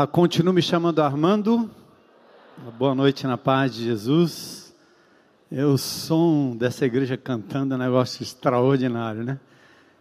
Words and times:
Olá, 0.00 0.06
continuo 0.06 0.54
me 0.54 0.62
chamando 0.62 1.02
Armando. 1.02 1.70
Boa 2.78 2.94
noite 2.94 3.26
na 3.26 3.36
paz 3.36 3.74
de 3.74 3.84
Jesus. 3.84 4.74
Eu, 5.52 5.74
o 5.74 5.76
som 5.78 6.56
dessa 6.56 6.86
igreja 6.86 7.18
cantando 7.18 7.74
é 7.74 7.76
um 7.76 7.80
negócio 7.80 8.22
extraordinário, 8.22 9.22
né? 9.22 9.38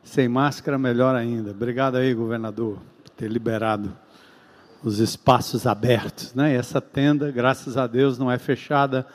Sem 0.01 0.29
máscara, 0.29 0.77
melhor 0.77 1.15
ainda. 1.15 1.51
Obrigado 1.51 1.97
aí, 1.97 2.13
governador, 2.13 2.79
por 3.03 3.09
ter 3.09 3.29
liberado 3.29 3.91
os 4.85 4.99
espaços 4.99 5.67
abertos, 5.67 6.33
né? 6.33 6.53
E 6.53 6.55
essa 6.55 6.79
tenda, 6.79 7.29
graças 7.29 7.75
a 7.75 7.85
Deus, 7.85 8.17
não 8.17 8.31
é 8.31 8.37
fechada, 8.37 9.05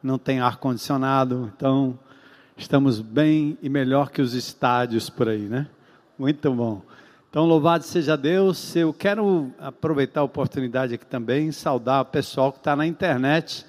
não 0.00 0.18
tem 0.18 0.38
ar-condicionado, 0.38 1.52
então 1.56 1.98
estamos 2.56 3.00
bem 3.00 3.58
e 3.60 3.68
melhor 3.68 4.08
que 4.08 4.22
os 4.22 4.34
estádios 4.34 5.10
por 5.10 5.28
aí, 5.28 5.48
né? 5.48 5.66
Muito 6.16 6.54
bom. 6.54 6.80
Então, 7.30 7.44
louvado 7.44 7.84
seja 7.84 8.16
Deus. 8.16 8.74
Eu 8.74 8.90
quero 8.90 9.52
aproveitar 9.58 10.20
a 10.20 10.24
oportunidade 10.24 10.94
aqui 10.94 11.04
também, 11.04 11.52
saudar 11.52 12.00
o 12.00 12.06
pessoal 12.06 12.50
que 12.50 12.56
está 12.56 12.74
na 12.74 12.86
internet. 12.86 13.66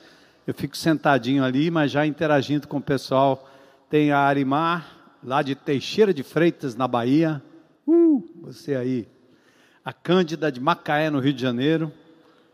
Eu 0.47 0.53
fico 0.53 0.77
sentadinho 0.77 1.43
ali, 1.43 1.69
mas 1.69 1.91
já 1.91 2.05
interagindo 2.07 2.69
com 2.69 2.77
o 2.77 2.81
pessoal. 2.81 3.49
Tem 3.89 4.13
a 4.13 4.19
Arimar, 4.19 4.95
lá 5.21 5.41
de 5.41 5.55
Teixeira 5.55 6.13
de 6.13 6.23
Freitas, 6.23 6.73
na 6.73 6.87
Bahia. 6.87 7.43
Uh, 7.85 8.23
você 8.43 8.75
aí. 8.75 9.05
A 9.83 9.91
Cândida 9.91 10.49
de 10.49 10.61
Macaé, 10.61 11.09
no 11.09 11.19
Rio 11.19 11.33
de 11.33 11.41
Janeiro. 11.41 11.91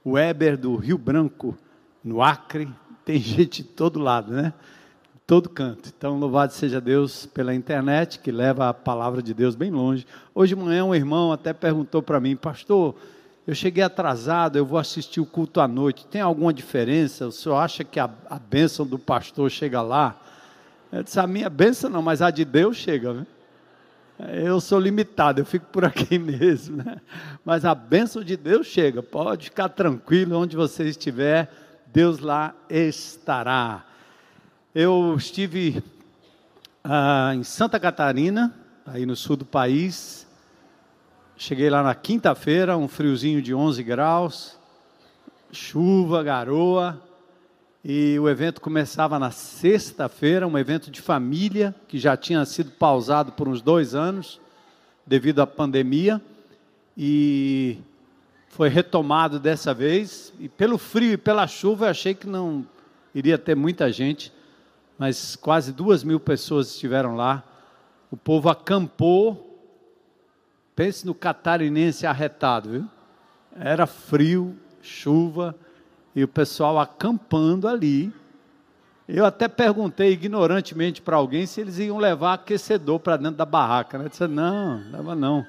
O 0.03 0.14
Weber 0.14 0.58
do 0.58 0.76
Rio 0.76 0.98
Branco, 0.98 1.56
no 2.03 2.23
Acre. 2.23 2.67
Tem 3.06 3.20
gente 3.22 3.61
de 3.61 3.70
todo 3.70 4.00
lado, 4.00 4.33
né? 4.33 4.53
Todo 5.28 5.50
canto. 5.50 5.92
Então, 5.95 6.20
louvado 6.20 6.54
seja 6.54 6.80
Deus 6.80 7.26
pela 7.26 7.54
internet, 7.54 8.20
que 8.20 8.31
leva 8.31 8.70
a 8.70 8.73
palavra 8.73 9.22
de 9.22 9.34
Deus 9.34 9.56
bem 9.56 9.72
longe. 9.72 10.06
Hoje 10.34 10.56
de 10.56 10.62
manhã, 10.62 10.86
um 10.86 10.94
irmão 10.94 11.32
até 11.32 11.52
perguntou 11.52 12.02
para 12.02 12.20
mim, 12.20 12.36
pastor, 12.36 12.95
eu 13.48 13.56
cheguei 13.56 13.84
atrasado, 13.84 14.58
eu 14.58 14.66
vou 14.66 14.78
assistir 14.78 15.20
o 15.20 15.26
culto 15.26 15.59
à 15.59 15.67
noite. 15.67 16.06
Tem 16.06 16.22
alguma 16.22 16.54
diferença? 16.54 17.28
O 17.28 17.32
senhor 17.32 17.56
acha 17.56 17.84
que 17.84 18.00
a, 18.00 18.09
a 18.30 18.38
bênção 18.38 18.86
do 18.86 19.00
pastor 19.00 19.50
chega 19.50 19.82
lá? 19.82 20.20
Eu 20.92 21.04
disse, 21.04 21.20
a 21.20 21.28
minha 21.28 21.50
bênção 21.50 21.89
não, 21.89 22.02
mas 22.02 22.22
a 22.22 22.30
de 22.30 22.45
Deus 22.45 22.78
chega, 22.78 23.14
né? 23.14 23.28
Eu 24.44 24.62
sou 24.62 24.80
limitado, 24.80 25.42
eu 25.42 25.45
fico 25.45 25.66
por 25.66 25.84
aqui 25.84 26.17
mesmo, 26.20 26.78
né? 26.78 27.02
Mas 27.44 27.66
a 27.66 27.76
bênção 27.76 28.23
de 28.23 28.38
Deus 28.38 28.67
chega, 28.67 29.04
pode 29.04 29.45
ficar 29.45 29.70
tranquilo, 29.70 30.38
onde 30.38 30.56
você 30.56 30.86
estiver, 30.86 31.52
Deus 31.88 32.20
lá 32.20 32.56
estará. 32.70 33.83
Eu 34.77 35.15
estive 35.17 35.81
ah, 36.83 37.31
em 37.33 37.43
Santa 37.43 37.80
Catarina, 37.80 38.53
aí 38.86 39.05
no 39.05 39.15
sul 39.15 39.37
do 39.37 39.45
país. 39.45 40.27
Cheguei 41.37 41.69
lá 41.69 41.81
na 41.81 41.95
quinta-feira, 41.95 42.75
um 42.75 42.86
friozinho 42.86 43.41
de 43.41 43.55
11 43.55 43.81
graus, 43.83 44.59
chuva, 45.49 46.21
garoa. 46.21 47.02
E 47.86 48.19
o 48.19 48.27
evento 48.27 48.59
começava 48.59 49.17
na 49.17 49.31
sexta-feira, 49.31 50.45
um 50.45 50.58
evento 50.58 50.92
de 50.92 50.99
família, 50.99 51.73
que 51.87 51.97
já 51.97 52.17
tinha 52.17 52.43
sido 52.43 52.71
pausado 52.71 53.31
por 53.31 53.47
uns 53.47 53.61
dois 53.61 53.95
anos, 53.95 54.42
devido 55.07 55.42
à 55.42 55.47
pandemia. 55.47 56.21
E 56.97 57.77
foi 58.49 58.67
retomado 58.67 59.39
dessa 59.39 59.73
vez. 59.73 60.33
E 60.37 60.49
pelo 60.49 60.77
frio 60.77 61.13
e 61.13 61.17
pela 61.17 61.47
chuva, 61.47 61.86
eu 61.86 61.92
achei 61.92 62.13
que 62.13 62.27
não 62.27 62.67
iria 63.13 63.37
ter 63.37 63.55
muita 63.55 63.89
gente 63.89 64.36
mas 64.98 65.36
quase 65.36 65.72
duas 65.73 66.04
mil 66.04 66.20
pessoas 66.20 66.67
estiveram 66.70 67.16
lá. 67.16 67.44
O 68.10 68.17
povo 68.17 68.50
acampou. 68.50 69.42
Pense 70.76 71.06
no 71.06 71.14
catarinense 71.14 72.06
arretado, 72.06 72.70
viu? 72.70 72.89
Era 73.58 73.86
frio, 73.86 74.58
chuva, 74.82 75.55
e 76.16 76.23
o 76.23 76.28
pessoal 76.28 76.80
acampando 76.80 77.67
ali. 77.67 78.14
Eu 79.08 79.26
até 79.26 79.48
perguntei 79.48 80.11
ignorantemente 80.11 81.02
para 81.02 81.16
alguém 81.16 81.45
se 81.45 81.61
eles 81.61 81.78
iam 81.78 81.98
levar 81.98 82.34
aquecedor 82.34 83.00
para 83.00 83.17
dentro 83.17 83.38
da 83.38 83.45
barraca. 83.45 83.98
Né? 83.98 84.10
Disse, 84.10 84.28
não, 84.28 84.82
leva 84.92 85.16
não. 85.16 85.45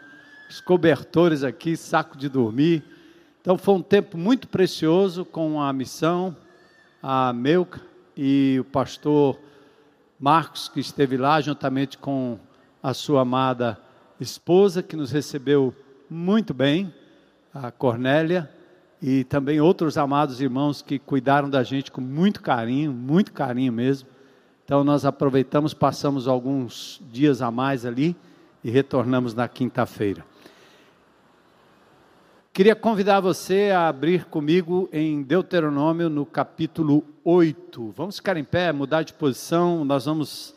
Os 0.49 0.61
cobertores 0.61 1.43
aqui, 1.43 1.77
saco 1.77 2.17
de 2.17 2.29
dormir. 2.29 2.85
Então 3.41 3.57
foi 3.57 3.75
um 3.75 3.83
tempo 3.83 4.19
muito 4.19 4.49
precioso 4.49 5.25
com 5.25 5.61
a 5.61 5.73
missão, 5.73 6.37
a 7.03 7.33
Melca, 7.33 7.81
e 8.17 8.57
o 8.61 8.65
pastor 8.65 9.39
Marcos, 10.19 10.69
que 10.69 10.81
esteve 10.81 11.17
lá 11.17 11.41
juntamente 11.41 11.99
com 11.99 12.39
a 12.83 12.95
sua 12.95 13.21
amada 13.21 13.79
esposa, 14.19 14.83
que 14.83 14.97
nos 14.97 15.11
recebeu 15.11 15.75
muito 16.09 16.55
bem, 16.55 16.93
a 17.53 17.71
Cornélia, 17.71 18.51
e 19.03 19.25
também 19.25 19.61
outros 19.61 19.99
amados 19.99 20.41
irmãos 20.41 20.81
que 20.81 20.99
cuidaram 20.99 21.51
da 21.51 21.63
gente 21.63 21.93
com 21.93 22.01
muito 22.01 22.41
carinho, 22.41 22.93
muito 22.93 23.33
carinho 23.33 23.73
mesmo. 23.73 24.09
Então 24.65 24.83
nós 24.83 25.05
aproveitamos, 25.05 25.75
passamos 25.75 26.27
alguns 26.27 27.01
dias 27.13 27.43
a 27.43 27.51
mais 27.51 27.85
ali 27.85 28.17
e 28.65 28.71
retornamos 28.71 29.35
na 29.35 29.47
quinta-feira. 29.47 30.25
Queria 32.57 32.75
convidar 32.75 33.21
você 33.21 33.71
a 33.71 33.87
abrir 33.87 34.25
comigo 34.25 34.89
em 34.91 35.23
Deuteronômio 35.23 36.09
no 36.09 36.25
capítulo 36.25 37.05
8. 37.23 37.93
Vamos 37.95 38.17
ficar 38.17 38.39
em 38.39 38.45
pé, 38.45 38.73
mudar 38.73 39.03
de 39.03 39.13
posição, 39.13 39.85
nós 39.85 40.07
vamos 40.07 40.55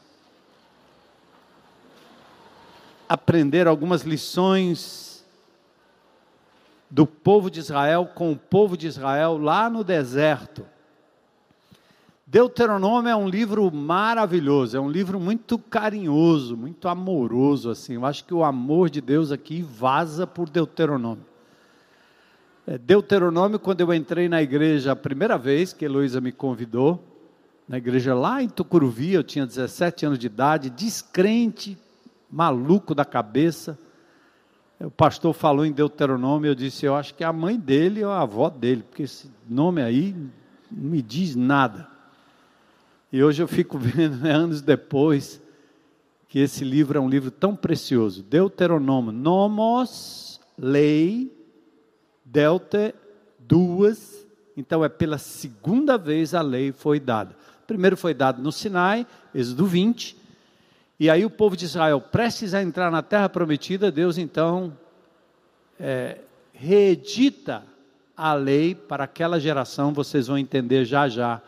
aprender 3.09 3.67
algumas 3.67 4.03
lições 4.03 5.25
do 6.89 7.05
povo 7.05 7.51
de 7.51 7.59
Israel 7.59 8.09
com 8.15 8.31
o 8.31 8.37
povo 8.37 8.77
de 8.77 8.87
Israel 8.87 9.37
lá 9.37 9.69
no 9.69 9.83
deserto. 9.83 10.65
Deuteronômio 12.25 13.09
é 13.09 13.15
um 13.17 13.27
livro 13.27 13.69
maravilhoso, 13.69 14.77
é 14.77 14.79
um 14.79 14.89
livro 14.89 15.19
muito 15.19 15.59
carinhoso, 15.59 16.55
muito 16.55 16.87
amoroso 16.87 17.69
assim. 17.69 17.95
Eu 17.95 18.05
acho 18.05 18.23
que 18.23 18.33
o 18.33 18.45
amor 18.45 18.89
de 18.89 19.01
Deus 19.01 19.33
aqui 19.33 19.61
vaza 19.61 20.25
por 20.25 20.49
Deuteronômio. 20.49 21.27
É, 22.71 22.77
Deuteronômio, 22.77 23.57
quando 23.57 23.81
eu 23.81 23.91
entrei 23.91 24.29
na 24.29 24.43
igreja 24.43 24.91
a 24.91 24.95
primeira 24.95 25.39
vez 25.39 25.73
que 25.73 25.85
Heloísa 25.85 26.21
me 26.21 26.31
convidou, 26.31 27.03
na 27.67 27.79
igreja 27.79 28.13
lá 28.13 28.43
em 28.43 28.47
Tucuruvi, 28.47 29.11
eu 29.11 29.23
tinha 29.23 29.43
17 29.43 30.05
anos 30.05 30.19
de 30.19 30.27
idade, 30.27 30.69
descrente, 30.69 31.75
maluco 32.29 32.93
da 32.93 33.03
cabeça. 33.03 33.75
O 34.79 34.91
pastor 34.91 35.33
falou 35.33 35.65
em 35.65 35.71
Deuteronômio, 35.71 36.51
eu 36.51 36.53
disse, 36.53 36.85
eu 36.85 36.93
acho 36.93 37.15
que 37.15 37.23
é 37.23 37.27
a 37.27 37.33
mãe 37.33 37.57
dele 37.57 38.03
ou 38.05 38.11
a 38.11 38.21
avó 38.21 38.51
dele, 38.51 38.83
porque 38.83 39.01
esse 39.01 39.31
nome 39.49 39.81
aí 39.81 40.15
não 40.71 40.91
me 40.91 41.01
diz 41.01 41.35
nada. 41.35 41.87
E 43.11 43.23
hoje 43.23 43.41
eu 43.41 43.47
fico 43.47 43.79
vendo, 43.81 44.17
né, 44.17 44.31
anos 44.31 44.61
depois, 44.61 45.41
que 46.27 46.37
esse 46.37 46.63
livro 46.63 46.99
é 46.99 47.01
um 47.01 47.09
livro 47.09 47.31
tão 47.31 47.55
precioso. 47.55 48.21
Deuteronômio, 48.21 49.11
nomos, 49.11 50.39
lei, 50.55 51.38
delta 52.31 52.93
duas, 53.39 54.25
então 54.55 54.83
é 54.85 54.89
pela 54.89 55.17
segunda 55.17 55.97
vez 55.97 56.33
a 56.33 56.41
lei 56.41 56.71
foi 56.71 56.99
dada. 56.99 57.35
Primeiro 57.65 57.97
foi 57.97 58.13
dado 58.13 58.41
no 58.41 58.51
Sinai, 58.51 59.05
Êxodo 59.33 59.65
20, 59.65 60.15
e 60.99 61.09
aí 61.09 61.25
o 61.25 61.29
povo 61.29 61.55
de 61.57 61.65
Israel 61.65 61.99
prestes 61.99 62.53
a 62.53 62.61
entrar 62.61 62.91
na 62.91 63.01
terra 63.01 63.29
prometida, 63.29 63.91
Deus 63.91 64.17
então 64.17 64.77
é, 65.79 66.17
reedita 66.53 67.63
a 68.15 68.33
lei 68.33 68.75
para 68.75 69.05
aquela 69.05 69.39
geração, 69.39 69.93
vocês 69.93 70.27
vão 70.27 70.37
entender 70.37 70.85
já 70.85 71.07
já. 71.07 71.41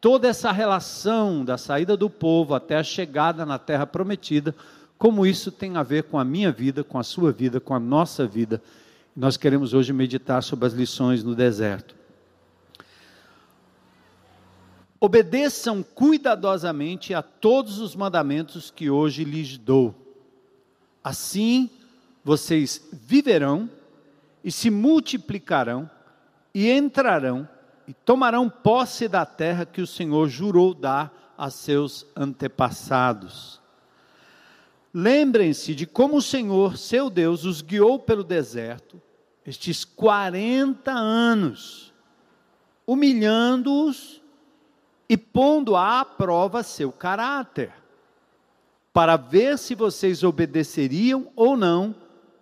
Toda 0.00 0.28
essa 0.28 0.52
relação 0.52 1.44
da 1.44 1.58
saída 1.58 1.96
do 1.96 2.08
povo 2.08 2.54
até 2.54 2.76
a 2.76 2.84
chegada 2.84 3.44
na 3.44 3.58
terra 3.58 3.84
prometida, 3.84 4.54
como 4.96 5.26
isso 5.26 5.50
tem 5.50 5.76
a 5.76 5.82
ver 5.82 6.04
com 6.04 6.18
a 6.18 6.24
minha 6.24 6.52
vida, 6.52 6.84
com 6.84 6.98
a 6.98 7.02
sua 7.02 7.32
vida, 7.32 7.60
com 7.60 7.74
a 7.74 7.80
nossa 7.80 8.26
vida 8.26 8.62
nós 9.18 9.36
queremos 9.36 9.74
hoje 9.74 9.92
meditar 9.92 10.44
sobre 10.44 10.64
as 10.64 10.72
lições 10.72 11.24
no 11.24 11.34
deserto. 11.34 11.96
Obedeçam 15.00 15.82
cuidadosamente 15.82 17.12
a 17.12 17.20
todos 17.20 17.80
os 17.80 17.96
mandamentos 17.96 18.70
que 18.70 18.88
hoje 18.88 19.24
lhes 19.24 19.58
dou. 19.58 19.92
Assim 21.02 21.68
vocês 22.22 22.88
viverão 22.92 23.68
e 24.44 24.52
se 24.52 24.70
multiplicarão 24.70 25.90
e 26.54 26.70
entrarão 26.70 27.48
e 27.88 27.92
tomarão 27.92 28.48
posse 28.48 29.08
da 29.08 29.26
terra 29.26 29.66
que 29.66 29.80
o 29.80 29.86
Senhor 29.86 30.28
jurou 30.28 30.72
dar 30.72 31.34
a 31.36 31.50
seus 31.50 32.06
antepassados. 32.14 33.60
Lembrem-se 34.94 35.74
de 35.74 35.86
como 35.86 36.18
o 36.18 36.22
Senhor, 36.22 36.76
seu 36.76 37.10
Deus, 37.10 37.44
os 37.44 37.62
guiou 37.62 37.98
pelo 37.98 38.22
deserto 38.22 39.07
estes 39.48 39.82
40 39.82 40.92
anos, 40.92 41.90
humilhando-os 42.86 44.20
e 45.08 45.16
pondo 45.16 45.74
à 45.74 46.04
prova 46.04 46.62
seu 46.62 46.92
caráter, 46.92 47.72
para 48.92 49.16
ver 49.16 49.56
se 49.56 49.74
vocês 49.74 50.22
obedeceriam 50.22 51.32
ou 51.34 51.56
não 51.56 51.94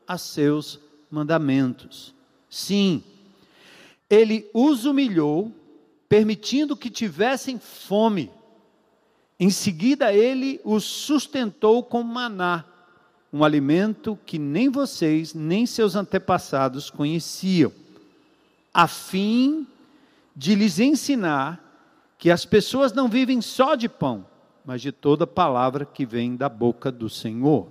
a 0.05 0.19
seus 0.19 0.81
mandamentos. 1.08 2.12
Sim, 2.50 3.05
ele 4.11 4.50
os 4.52 4.85
humilhou, 4.85 5.52
permitindo 6.09 6.76
que 6.76 6.91
tivessem 6.91 7.56
fome. 7.56 8.32
Em 9.38 9.50
seguida, 9.50 10.12
ele 10.12 10.61
os 10.64 10.82
sustentou 10.82 11.85
com 11.85 12.02
maná, 12.02 12.64
um 13.32 13.44
alimento 13.44 14.19
que 14.25 14.38
nem 14.38 14.69
vocês, 14.69 15.34
nem 15.34 15.67
seus 15.67 15.96
antepassados 15.96 16.90
conheciam, 16.90 17.73
a 18.73 18.87
fim 18.87 19.67
de 20.34 20.55
lhes 20.55 20.78
ensinar 20.78 21.62
que 22.19 22.31
as 22.31 22.44
pessoas 22.44 22.93
não 22.93 23.08
vivem 23.08 23.40
só 23.40 23.75
de 23.75 23.88
pão, 23.88 24.26
mas 24.64 24.81
de 24.81 24.93
toda 24.93 25.26
palavra 25.26 25.84
que 25.84 26.05
vem 26.05 26.37
da 26.37 26.49
boca 26.49 26.90
do 26.90 27.08
Senhor. 27.08 27.69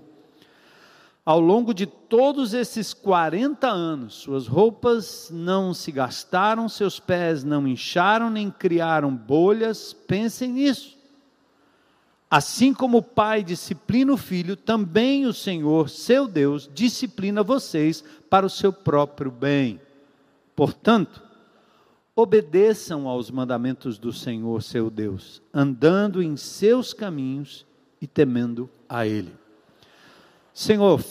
Ao 1.26 1.40
longo 1.40 1.74
de 1.74 1.88
todos 1.88 2.54
esses 2.54 2.94
40 2.94 3.68
anos, 3.68 4.14
suas 4.14 4.46
roupas 4.46 5.30
não 5.32 5.74
se 5.74 5.92
gastaram, 5.92 6.70
seus 6.70 7.00
pés 7.00 7.44
não 7.44 7.68
incharam, 7.68 8.30
nem 8.30 8.52
criaram 8.52 9.16
bolhas. 9.16 9.92
Pensem 9.92 10.52
nisso. 10.52 10.95
Assim 12.36 12.74
como 12.74 12.98
o 12.98 13.02
pai 13.02 13.46
disciplina 13.46 14.12
o 14.12 14.18
filho, 14.18 14.58
também 14.58 15.26
o 15.26 15.32
Senhor, 15.32 15.88
seu 15.88 16.28
Deus, 16.28 16.70
disciplina 16.74 17.42
vocês 17.42 18.04
para 18.30 18.46
o 18.46 18.50
seu 18.50 18.74
próprio 18.74 19.32
bem. 19.32 19.80
Portanto, 20.54 21.24
obedeçam 22.14 23.08
aos 23.08 23.32
mandamentos 23.32 23.98
do 23.98 24.12
Senhor, 24.12 24.62
seu 24.62 24.90
Deus, 24.90 25.42
andando 25.54 26.22
em 26.22 26.36
seus 26.36 26.92
caminhos 26.92 27.66
e 28.02 28.06
temendo 28.06 28.70
a 28.90 29.08
Ele. 29.08 29.34
Senhor, 30.54 31.02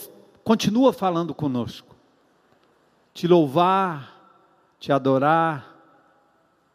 continua 0.45 0.93
falando 0.93 1.33
conosco. 1.35 1.97
Te 3.15 3.27
louvar, 3.27 4.45
te 4.79 4.93
adorar, 4.93 5.74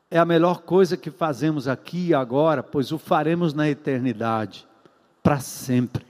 é 0.10 0.18
a 0.18 0.26
melhor 0.26 0.62
coisa 0.62 0.98
que 0.98 1.12
fazemos 1.12 1.68
aqui 1.68 2.08
e 2.08 2.14
agora, 2.14 2.64
pois 2.64 2.92
o 2.92 2.98
faremos 2.98 3.54
na 3.54 3.70
eternidade, 3.70 4.68
para 5.22 5.40
sempre. 5.40 6.06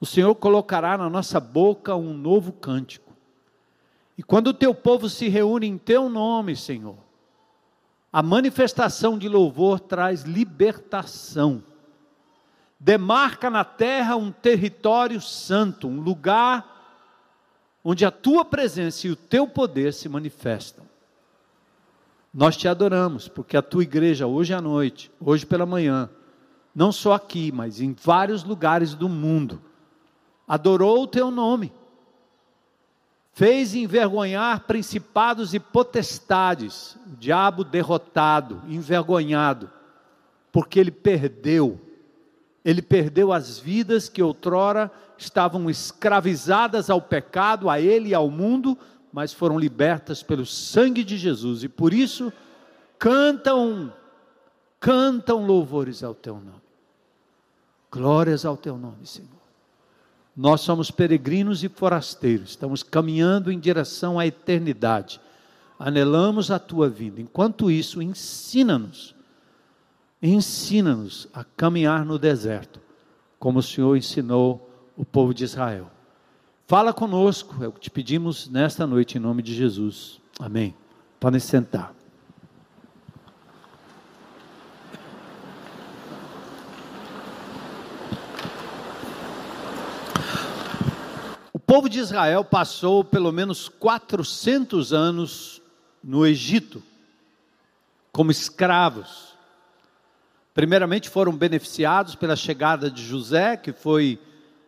O 0.00 0.06
Senhor 0.06 0.34
colocará 0.34 0.96
na 0.98 1.08
nossa 1.08 1.40
boca 1.40 1.96
um 1.96 2.12
novo 2.14 2.52
cântico. 2.52 3.12
E 4.16 4.22
quando 4.22 4.48
o 4.48 4.54
teu 4.54 4.74
povo 4.74 5.08
se 5.08 5.28
reúne 5.28 5.66
em 5.66 5.78
teu 5.78 6.08
nome, 6.08 6.54
Senhor, 6.54 6.98
a 8.12 8.22
manifestação 8.22 9.16
de 9.18 9.28
louvor 9.28 9.80
traz 9.80 10.22
libertação 10.22 11.62
demarca 12.78 13.50
na 13.50 13.64
terra 13.64 14.16
um 14.16 14.30
território 14.30 15.20
santo, 15.20 15.88
um 15.88 16.00
lugar 16.00 16.76
onde 17.82 18.04
a 18.04 18.10
tua 18.10 18.44
presença 18.44 19.06
e 19.06 19.10
o 19.10 19.16
teu 19.16 19.48
poder 19.48 19.92
se 19.92 20.08
manifestam. 20.08 20.87
Nós 22.32 22.56
te 22.56 22.68
adoramos, 22.68 23.28
porque 23.28 23.56
a 23.56 23.62
tua 23.62 23.82
igreja, 23.82 24.26
hoje 24.26 24.52
à 24.52 24.60
noite, 24.60 25.10
hoje 25.20 25.46
pela 25.46 25.66
manhã, 25.66 26.08
não 26.74 26.92
só 26.92 27.14
aqui, 27.14 27.50
mas 27.50 27.80
em 27.80 27.92
vários 27.92 28.44
lugares 28.44 28.94
do 28.94 29.08
mundo, 29.08 29.60
adorou 30.46 31.02
o 31.02 31.06
teu 31.06 31.30
nome, 31.30 31.72
fez 33.32 33.74
envergonhar 33.74 34.60
principados 34.60 35.54
e 35.54 35.60
potestades, 35.60 36.96
o 37.06 37.16
diabo 37.16 37.64
derrotado, 37.64 38.62
envergonhado, 38.68 39.70
porque 40.52 40.78
ele 40.78 40.90
perdeu 40.90 41.80
ele 42.68 42.82
perdeu 42.82 43.32
as 43.32 43.58
vidas 43.58 44.10
que 44.10 44.22
outrora 44.22 44.90
estavam 45.16 45.70
escravizadas 45.70 46.90
ao 46.90 47.00
pecado, 47.00 47.70
a 47.70 47.80
ele 47.80 48.10
e 48.10 48.14
ao 48.14 48.30
mundo, 48.30 48.76
mas 49.12 49.32
foram 49.32 49.58
libertas 49.58 50.22
pelo 50.22 50.44
sangue 50.44 51.02
de 51.02 51.16
Jesus 51.16 51.62
e 51.62 51.68
por 51.68 51.92
isso 51.92 52.32
cantam, 52.98 53.92
cantam 54.80 55.44
louvores 55.46 56.02
ao 56.02 56.14
teu 56.14 56.34
nome. 56.34 56.62
Glórias 57.90 58.44
ao 58.44 58.56
teu 58.56 58.76
nome, 58.76 59.06
Senhor. 59.06 59.30
Nós 60.36 60.60
somos 60.60 60.90
peregrinos 60.90 61.64
e 61.64 61.68
forasteiros, 61.68 62.50
estamos 62.50 62.82
caminhando 62.82 63.50
em 63.50 63.58
direção 63.58 64.18
à 64.18 64.26
eternidade. 64.26 65.20
Anelamos 65.78 66.50
a 66.50 66.58
tua 66.58 66.88
vinda. 66.88 67.20
Enquanto 67.20 67.70
isso, 67.70 68.02
ensina-nos 68.02 69.16
Ensina-nos 70.22 71.28
a 71.32 71.44
caminhar 71.44 72.04
no 72.04 72.18
deserto, 72.18 72.80
como 73.38 73.60
o 73.60 73.62
Senhor 73.62 73.96
ensinou 73.96 74.68
o 74.96 75.04
povo 75.04 75.32
de 75.32 75.44
Israel. 75.44 75.90
Fala 76.68 76.92
conosco, 76.92 77.64
é 77.64 77.66
o 77.66 77.72
que 77.72 77.80
te 77.80 77.90
pedimos 77.90 78.46
nesta 78.46 78.86
noite, 78.86 79.16
em 79.16 79.20
nome 79.22 79.42
de 79.42 79.54
Jesus. 79.54 80.20
Amém. 80.38 80.74
Podem 81.18 81.40
sentar. 81.40 81.94
O 91.54 91.58
povo 91.58 91.88
de 91.88 92.00
Israel 92.00 92.44
passou 92.44 93.02
pelo 93.02 93.32
menos 93.32 93.70
400 93.70 94.92
anos 94.92 95.62
no 96.04 96.26
Egito, 96.26 96.82
como 98.12 98.30
escravos. 98.30 99.28
Primeiramente 100.52 101.08
foram 101.08 101.32
beneficiados 101.32 102.14
pela 102.14 102.36
chegada 102.36 102.90
de 102.90 103.02
José, 103.02 103.56
que 103.56 103.72
foi 103.72 104.20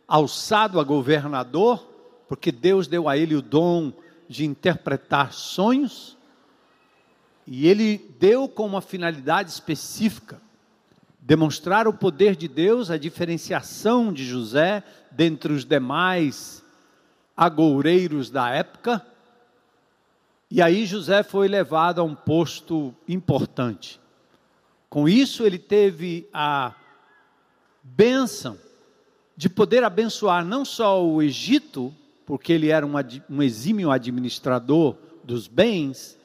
alçado 0.09 0.81
a 0.81 0.83
governador, 0.83 1.90
porque 2.31 2.53
Deus 2.53 2.87
deu 2.87 3.09
a 3.09 3.19
ele 3.19 3.35
o 3.35 3.43
dom 3.43 3.93
de 4.29 4.45
interpretar 4.45 5.33
sonhos, 5.33 6.17
e 7.45 7.67
ele 7.67 7.99
deu 8.21 8.49
com 8.49 8.65
uma 8.65 8.81
finalidade 8.81 9.51
específica, 9.51 10.41
demonstrar 11.19 11.89
o 11.89 11.93
poder 11.93 12.37
de 12.37 12.47
Deus, 12.47 12.89
a 12.89 12.97
diferenciação 12.97 14.13
de 14.13 14.25
José 14.25 14.85
dentre 15.11 15.53
os 15.53 15.65
demais 15.65 16.63
agoureiros 17.37 18.31
da 18.31 18.49
época. 18.51 19.05
E 20.49 20.63
aí 20.63 20.87
José 20.87 21.25
foi 21.25 21.49
levado 21.49 22.01
a 22.01 22.05
um 22.05 22.15
posto 22.15 22.95
importante. 23.09 24.01
Com 24.89 25.09
isso, 25.09 25.45
ele 25.45 25.59
teve 25.59 26.29
a 26.33 26.77
bênção 27.83 28.57
de 29.37 29.49
poder 29.49 29.83
abençoar 29.83 30.45
não 30.45 30.65
só 30.65 31.05
o 31.05 31.21
Egito, 31.21 31.93
porque 32.31 32.53
ele 32.53 32.69
era 32.69 32.87
um, 32.87 32.93
um 33.29 33.43
exímio 33.43 33.91
administrador 33.91 34.95
dos 35.25 35.49
bens, 35.49 36.17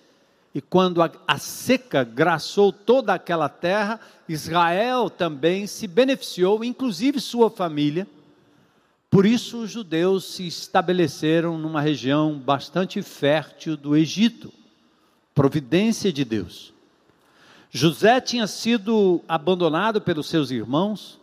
e 0.54 0.62
quando 0.62 1.02
a, 1.02 1.12
a, 1.28 1.40
seca 1.40 2.04
graçou 2.04 2.72
toda 2.72 3.12
aquela 3.12 3.50
terra, 3.50 4.00
Israel 4.30 5.10
também 5.10 5.66
se 5.66 5.88
beneficiou, 5.88 6.64
inclusive 6.64 7.20
sua 7.20 7.50
família. 7.50 8.08
Por 9.10 9.26
isso, 9.26 9.64
os 9.64 9.72
judeus 9.72 10.26
se 10.26 10.46
estabeleceram 10.46 11.58
numa 11.58 11.82
região 11.82 12.38
bastante 12.38 13.02
fértil 13.02 13.76
do 13.76 13.98
Egito 13.98 14.54
providência 15.34 16.14
de 16.14 16.24
Deus. 16.24 16.72
José 17.72 18.22
tinha 18.22 18.46
sido 18.46 19.24
abandonado 19.28 20.00
pelos 20.00 20.30
seus 20.30 20.52
irmãos, 20.52 21.20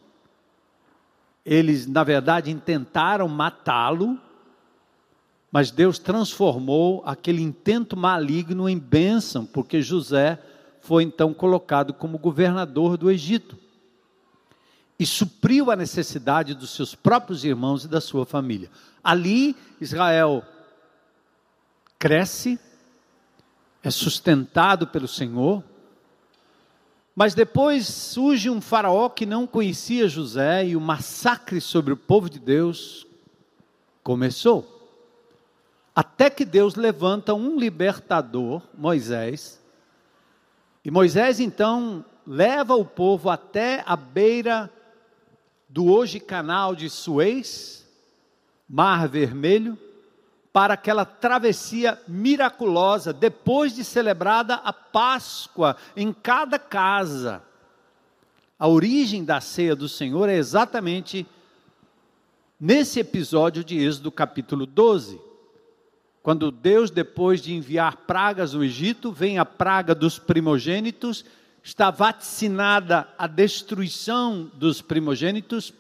eles, 1.47 1.87
na 1.87 2.03
verdade, 2.03 2.51
intentaram 2.51 3.29
matá-lo, 3.29 4.19
mas 5.53 5.71
Deus 5.71 5.99
transformou 5.99 7.03
aquele 7.05 7.43
intento 7.43 7.95
maligno 7.95 8.67
em 8.67 8.79
bênção, 8.79 9.45
porque 9.45 9.83
José 9.83 10.43
foi 10.81 11.03
então 11.03 11.35
colocado 11.35 11.93
como 11.93 12.19
governador 12.19 12.97
do 12.97 13.11
Egito 13.11 13.59
e 14.99 15.05
supriu 15.05 15.71
a 15.71 15.77
necessidade 15.77 16.55
dos 16.55 16.71
seus 16.71 16.95
próprios 16.95 17.45
irmãos 17.45 17.85
e 17.85 17.89
da 17.89 18.01
sua 18.01 18.25
família. 18.25 18.71
Ali, 19.05 19.55
Israel 19.79 20.43
cresce, 21.99 22.59
é 23.83 23.91
sustentado 23.91 24.87
pelo 24.87 25.07
Senhor, 25.07 25.63
mas 27.15 27.35
depois 27.35 27.87
surge 27.87 28.49
um 28.49 28.61
faraó 28.61 29.11
que 29.11 29.27
não 29.27 29.47
conhecia 29.47 30.09
José 30.09 30.67
e 30.69 30.77
o 30.77 30.81
massacre 30.81 31.61
sobre 31.61 31.93
o 31.93 31.97
povo 31.97 32.31
de 32.31 32.39
Deus 32.39 33.07
começou. 34.03 34.82
Até 35.95 36.31
que 36.31 36.45
Deus 36.45 36.75
levanta 36.75 37.35
um 37.35 37.59
libertador, 37.59 38.63
Moisés, 38.75 39.63
e 40.85 40.91
Moisés 40.91 41.39
então 41.39 42.05
leva 42.27 42.75
o 42.75 42.85
povo 42.85 43.31
até 43.31 43.83
a 43.87 43.95
beira 43.95 44.71
do 45.69 45.91
hoje 45.91 46.19
canal 46.19 46.75
de 46.75 46.91
Suez, 46.91 47.87
Mar 48.69 49.07
Vermelho, 49.07 49.79
para 50.53 50.75
aquela 50.75 51.05
travessia 51.05 51.99
miraculosa, 52.07 53.13
depois 53.13 53.75
de 53.75 53.85
celebrada 53.85 54.55
a 54.57 54.73
Páscoa 54.73 55.77
em 55.97 56.13
cada 56.13 56.59
casa. 56.59 57.43
A 58.59 58.69
origem 58.69 59.25
da 59.25 59.41
ceia 59.41 59.75
do 59.75 59.89
Senhor 59.89 60.29
é 60.29 60.37
exatamente 60.37 61.27
nesse 62.61 63.01
episódio 63.01 63.65
de 63.65 63.79
Êxodo 63.79 64.13
capítulo 64.13 64.67
12. 64.67 65.32
Quando 66.23 66.53
Deus, 66.53 66.91
depois 66.91 67.41
de 67.43 67.53
enviar 67.53 67.97
pragas 67.97 68.55
no 68.55 68.63
Egito, 68.63 69.11
vem 69.11 69.39
a 69.39 69.45
praga 69.45 69.95
dos 69.95 70.19
primogênitos, 70.19 71.25
está 71.65 71.91
vaticinada 71.91 73.09
a 73.19 73.27
destruição 73.27 74.51
dos 74.55 74.81
primogênitos, 74.81 75.73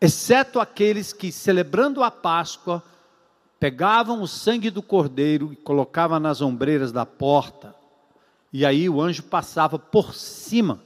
exceto 0.00 0.58
aqueles 0.58 1.12
que, 1.12 1.30
celebrando 1.30 2.02
a 2.02 2.10
Páscoa, 2.10 2.82
pegavam 3.60 4.20
o 4.20 4.28
sangue 4.28 4.70
do 4.70 4.82
cordeiro 4.82 5.52
e 5.52 5.56
colocavam 5.56 6.18
nas 6.18 6.40
ombreiras 6.40 6.90
da 6.90 7.06
porta. 7.06 7.74
E 8.52 8.64
aí 8.66 8.88
o 8.88 9.00
anjo 9.00 9.22
passava 9.24 9.78
por 9.78 10.14
cima 10.14 10.80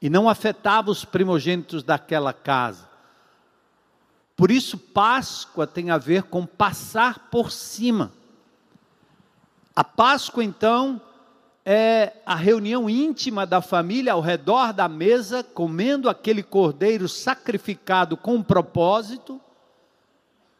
e 0.00 0.10
não 0.10 0.28
afetava 0.28 0.90
os 0.90 1.04
primogênitos 1.04 1.82
daquela 1.82 2.32
casa. 2.32 2.95
Por 4.36 4.50
isso, 4.50 4.76
Páscoa 4.76 5.66
tem 5.66 5.90
a 5.90 5.96
ver 5.96 6.24
com 6.24 6.44
passar 6.44 7.30
por 7.30 7.50
cima. 7.50 8.12
A 9.74 9.82
Páscoa, 9.82 10.44
então, 10.44 11.00
é 11.64 12.12
a 12.24 12.34
reunião 12.34 12.88
íntima 12.88 13.46
da 13.46 13.62
família 13.62 14.12
ao 14.12 14.20
redor 14.20 14.72
da 14.72 14.88
mesa, 14.88 15.42
comendo 15.42 16.08
aquele 16.08 16.42
cordeiro 16.42 17.08
sacrificado 17.08 18.16
com 18.16 18.36
um 18.36 18.42
propósito. 18.42 19.40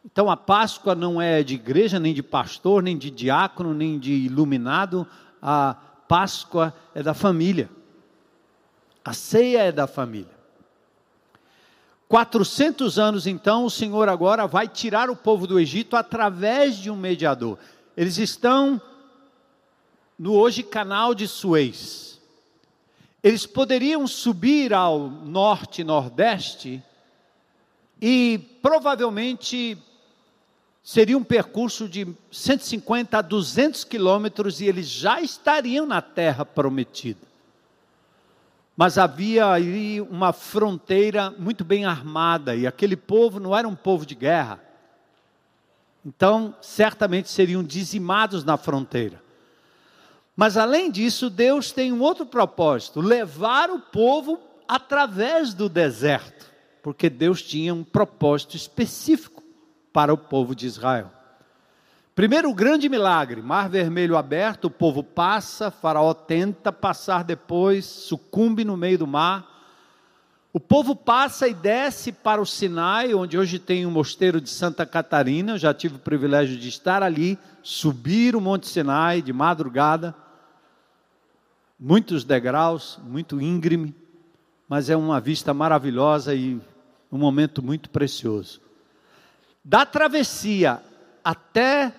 Então, 0.04 0.30
a 0.30 0.36
Páscoa 0.36 0.94
não 0.94 1.20
é 1.20 1.42
de 1.42 1.54
igreja, 1.54 2.00
nem 2.00 2.14
de 2.14 2.22
pastor, 2.22 2.82
nem 2.82 2.96
de 2.96 3.10
diácono, 3.10 3.74
nem 3.74 3.98
de 3.98 4.12
iluminado. 4.12 5.06
A 5.42 5.76
Páscoa 6.08 6.74
é 6.94 7.02
da 7.02 7.12
família. 7.12 7.68
A 9.04 9.12
ceia 9.12 9.64
é 9.64 9.72
da 9.72 9.86
família. 9.86 10.35
400 12.08 12.98
anos 12.98 13.26
então, 13.26 13.64
o 13.64 13.70
Senhor 13.70 14.08
agora 14.08 14.46
vai 14.46 14.68
tirar 14.68 15.10
o 15.10 15.16
povo 15.16 15.46
do 15.46 15.58
Egito 15.58 15.96
através 15.96 16.76
de 16.76 16.90
um 16.90 16.96
mediador. 16.96 17.58
Eles 17.96 18.16
estão 18.18 18.80
no 20.18 20.32
hoje 20.34 20.62
canal 20.62 21.14
de 21.14 21.26
Suez. 21.26 22.20
Eles 23.22 23.44
poderiam 23.44 24.06
subir 24.06 24.72
ao 24.72 25.10
norte 25.10 25.82
nordeste 25.82 26.80
e 28.00 28.38
provavelmente 28.62 29.76
seria 30.82 31.18
um 31.18 31.24
percurso 31.24 31.88
de 31.88 32.06
150 32.30 33.18
a 33.18 33.22
200 33.22 33.82
quilômetros 33.82 34.60
e 34.60 34.66
eles 34.66 34.86
já 34.86 35.20
estariam 35.20 35.84
na 35.84 36.00
terra 36.00 36.44
prometida. 36.44 37.26
Mas 38.76 38.98
havia 38.98 39.46
ali 39.46 40.00
uma 40.02 40.32
fronteira 40.32 41.30
muito 41.30 41.64
bem 41.64 41.86
armada 41.86 42.54
e 42.54 42.66
aquele 42.66 42.96
povo 42.96 43.40
não 43.40 43.56
era 43.56 43.66
um 43.66 43.74
povo 43.74 44.04
de 44.04 44.14
guerra. 44.14 44.60
Então, 46.04 46.54
certamente 46.60 47.30
seriam 47.30 47.64
dizimados 47.64 48.44
na 48.44 48.56
fronteira. 48.56 49.20
Mas 50.36 50.58
além 50.58 50.90
disso, 50.90 51.30
Deus 51.30 51.72
tem 51.72 51.90
um 51.90 52.02
outro 52.02 52.26
propósito: 52.26 53.00
levar 53.00 53.70
o 53.70 53.80
povo 53.80 54.38
através 54.68 55.54
do 55.54 55.68
deserto, 55.68 56.52
porque 56.82 57.08
Deus 57.08 57.42
tinha 57.42 57.72
um 57.72 57.82
propósito 57.82 58.56
específico 58.56 59.42
para 59.92 60.12
o 60.12 60.18
povo 60.18 60.54
de 60.54 60.66
Israel. 60.66 61.15
Primeiro, 62.16 62.52
grande 62.54 62.88
milagre: 62.88 63.42
Mar 63.42 63.68
Vermelho 63.68 64.16
aberto, 64.16 64.64
o 64.64 64.70
povo 64.70 65.04
passa, 65.04 65.70
Faraó 65.70 66.14
tenta 66.14 66.72
passar 66.72 67.22
depois, 67.22 67.84
sucumbe 67.84 68.64
no 68.64 68.74
meio 68.74 68.96
do 69.00 69.06
mar. 69.06 69.46
O 70.50 70.58
povo 70.58 70.96
passa 70.96 71.46
e 71.46 71.52
desce 71.52 72.10
para 72.10 72.40
o 72.40 72.46
Sinai, 72.46 73.12
onde 73.12 73.36
hoje 73.36 73.58
tem 73.58 73.84
o 73.84 73.90
mosteiro 73.90 74.40
de 74.40 74.48
Santa 74.48 74.86
Catarina. 74.86 75.52
Eu 75.52 75.58
já 75.58 75.74
tive 75.74 75.96
o 75.96 75.98
privilégio 75.98 76.56
de 76.56 76.70
estar 76.70 77.02
ali, 77.02 77.38
subir 77.62 78.34
o 78.34 78.40
Monte 78.40 78.66
Sinai 78.66 79.20
de 79.20 79.34
madrugada. 79.34 80.14
Muitos 81.78 82.24
degraus, 82.24 82.98
muito 83.04 83.42
íngreme, 83.42 83.94
mas 84.66 84.88
é 84.88 84.96
uma 84.96 85.20
vista 85.20 85.52
maravilhosa 85.52 86.34
e 86.34 86.58
um 87.12 87.18
momento 87.18 87.62
muito 87.62 87.90
precioso. 87.90 88.62
Da 89.62 89.84
travessia 89.84 90.80
até 91.22 91.92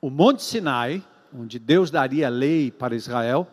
o 0.00 0.10
Monte 0.10 0.42
Sinai, 0.42 1.02
onde 1.34 1.58
Deus 1.58 1.90
daria 1.90 2.26
a 2.26 2.30
lei 2.30 2.70
para 2.70 2.94
Israel, 2.94 3.48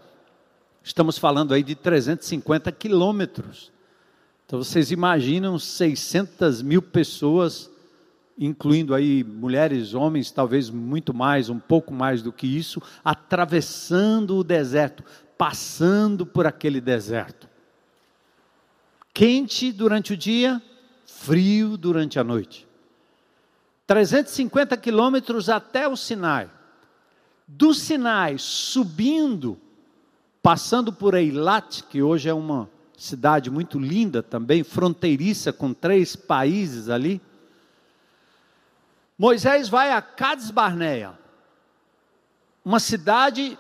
estamos 0.84 1.18
falando 1.18 1.54
aí 1.54 1.64
de 1.64 1.76
350 1.76 2.72
quilômetros. 2.72 3.72
Então 4.46 4.64
vocês 4.64 4.92
imaginam 4.92 5.58
600 5.58 6.62
mil 6.62 6.82
pessoas, 6.82 7.72
incluindo 8.38 8.94
aí 8.94 9.24
mulheres, 9.24 9.94
homens, 9.96 10.30
talvez 10.30 10.70
muito 10.70 11.14
mais, 11.14 11.50
um 11.50 11.60
pouco 11.60 11.94
mais 11.94 12.22
do 12.22 12.32
que 12.32 12.46
isso, 12.46 12.82
atravessando 13.04 14.38
o 14.38 14.44
deserto, 14.44 15.04
passando 15.38 16.26
por 16.26 16.46
aquele 16.46 16.80
deserto. 16.80 17.50
Quente 19.14 19.72
durante 19.72 20.14
o 20.14 20.18
dia, 20.18 20.62
frio 21.06 21.78
durante 21.78 22.20
a 22.20 22.24
noite. 22.24 22.68
350 23.88 24.76
quilômetros 24.78 25.50
até 25.50 25.88
o 25.88 25.96
Sinai. 25.96 26.50
Do 27.48 27.74
Sinai, 27.74 28.38
subindo, 28.40 29.60
passando 30.42 30.92
por 30.92 31.14
Eilat, 31.14 31.84
que 31.84 32.02
hoje 32.02 32.28
é 32.28 32.34
uma 32.34 32.70
cidade 32.98 33.52
muito 33.52 33.78
linda 33.78 34.24
também, 34.24 34.64
fronteiriça 34.64 35.54
com 35.54 35.74
três 35.74 36.16
países 36.16 36.90
ali. 36.90 37.22
Moisés 39.18 39.70
vai 39.70 39.92
a 39.92 40.02
Cades 40.02 40.50
Barneia, 40.50 41.14
uma 42.64 42.80
cidade 42.80 43.58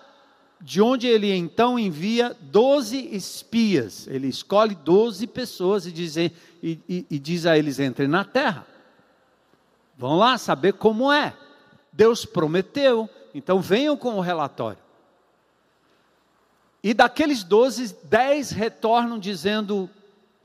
de 0.60 0.82
onde 0.82 1.06
ele 1.06 1.32
então 1.32 1.78
envia 1.78 2.36
12 2.42 3.16
espias. 3.16 4.08
Ele 4.08 4.28
escolhe 4.28 4.74
12 4.74 5.28
pessoas 5.28 5.86
e 5.86 5.92
diz, 5.92 6.18
e, 6.18 6.32
e, 6.64 7.06
e 7.10 7.20
diz 7.20 7.46
a 7.46 7.58
eles: 7.58 7.80
entrem 7.80 8.08
na 8.08 8.26
terra. 8.26 8.66
Vão 9.98 10.18
lá 10.18 10.38
saber 10.38 10.74
como 10.74 11.12
é. 11.12 11.36
Deus 11.92 12.26
prometeu, 12.26 13.10
então 13.34 13.60
venham 13.62 13.96
com 13.96 14.16
o 14.16 14.22
relatório. 14.22 14.80
E 16.84 16.94
daqueles 16.94 17.44
doze, 17.44 17.96
dez 18.04 18.52
retornam 18.52 19.18
dizendo: 19.18 19.90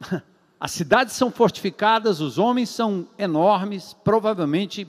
as 0.60 0.70
cidades 0.70 1.14
são 1.14 1.30
fortificadas, 1.30 2.20
os 2.20 2.38
homens 2.38 2.70
são 2.70 3.06
enormes, 3.18 3.94
provavelmente 4.04 4.88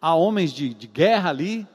há 0.00 0.14
homens 0.14 0.52
de, 0.52 0.72
de 0.72 0.86
guerra 0.86 1.30
ali, 1.30 1.66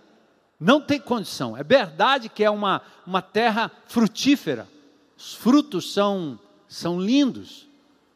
não 0.60 0.82
tem 0.82 1.00
condição. 1.00 1.56
É 1.56 1.63
verdade 1.63 2.30
que 2.30 2.44
é 2.44 2.50
uma, 2.50 2.82
uma 3.06 3.22
terra 3.22 3.72
frutífera, 3.88 4.68
os 5.18 5.34
frutos 5.34 5.94
são, 5.94 6.39
são 6.68 7.00
lindos, 7.00 7.68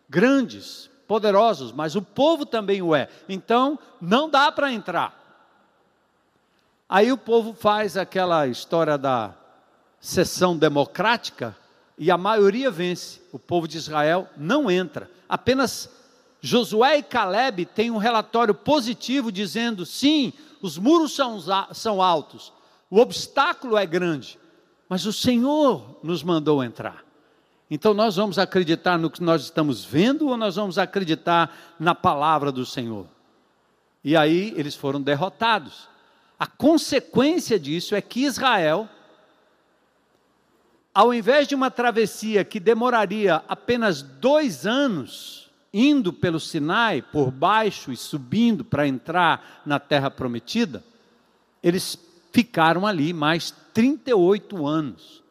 grandes, 0.10 0.90
poderosos, 1.08 1.72
mas 1.72 1.96
o 1.96 2.02
povo 2.02 2.46
também 2.46 2.82
o 2.82 2.96
é. 2.96 3.10
Então, 3.28 3.78
não 4.02 4.30
dá 4.30 4.52
para 4.52 4.72
entrar. 4.72 5.22
Aí 6.88 7.12
o 7.12 7.18
povo 7.18 7.54
faz 7.54 7.98
aquela 7.98 8.48
história 8.48 8.98
da 8.98 9.34
sessão 10.00 10.58
democrática 10.58 11.56
e 11.98 12.12
a 12.12 12.18
maioria 12.18 12.70
vence. 12.70 13.22
O 13.32 13.40
povo 13.40 13.68
de 13.68 13.78
Israel 13.78 14.28
não 14.38 14.70
entra. 14.70 15.10
Apenas 15.28 15.90
Josué 16.42 16.98
e 16.98 17.04
Caleb 17.04 17.66
têm 17.66 17.90
um 17.90 17.98
relatório 17.98 18.54
positivo 18.54 19.32
dizendo: 19.32 19.86
sim, 19.86 20.34
os 20.62 20.78
muros 20.78 21.16
são, 21.16 21.40
são 21.74 22.02
altos, 22.02 22.52
o 22.90 23.00
obstáculo 23.00 23.78
é 23.78 23.86
grande, 23.86 24.38
mas 24.90 25.06
o 25.06 25.14
Senhor 25.14 25.98
nos 26.04 26.22
mandou 26.22 26.64
entrar. 26.64 27.04
Então 27.74 27.92
nós 27.92 28.18
vamos 28.18 28.38
acreditar 28.38 29.00
no 29.00 29.10
que 29.10 29.24
nós 29.24 29.42
estamos 29.42 29.84
vendo 29.84 30.28
ou 30.28 30.38
nós 30.38 30.58
vamos 30.58 30.78
acreditar 30.78 31.74
na 31.80 31.96
palavra 31.96 32.52
do 32.52 32.68
Senhor? 32.68 33.08
E 34.04 34.16
aí 34.16 34.54
eles 34.56 34.76
foram 34.76 35.02
derrotados. 35.02 35.90
A 36.38 36.46
consequência 36.46 37.60
disso 37.60 37.96
é 37.96 38.02
que 38.02 38.26
Israel, 38.26 38.88
ao 40.94 41.12
invés 41.16 41.48
de 41.48 41.56
uma 41.56 41.72
travessia 41.72 42.46
que 42.46 42.60
demoraria 42.60 43.42
apenas 43.48 44.04
dois 44.04 44.68
anos, 44.68 45.50
indo 45.74 46.14
pelo 46.14 46.40
Sinai, 46.40 47.02
por 47.02 47.32
baixo 47.32 47.92
e 47.92 47.98
subindo 47.98 48.64
para 48.64 48.88
entrar 48.88 49.64
na 49.66 49.80
terra 49.80 50.12
prometida, 50.12 50.84
eles 51.64 51.98
ficaram 52.32 52.86
ali 52.86 53.14
mais 53.14 53.50
38 53.74 54.68
anos 54.68 55.23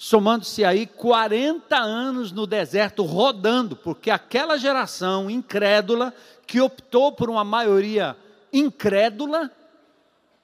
somando-se 0.00 0.64
aí 0.64 0.86
40 0.86 1.76
anos 1.76 2.30
no 2.30 2.46
deserto 2.46 3.02
rodando, 3.02 3.74
porque 3.74 4.12
aquela 4.12 4.56
geração 4.56 5.28
incrédula, 5.28 6.14
que 6.46 6.60
optou 6.60 7.10
por 7.10 7.28
uma 7.28 7.42
maioria 7.42 8.16
incrédula, 8.52 9.50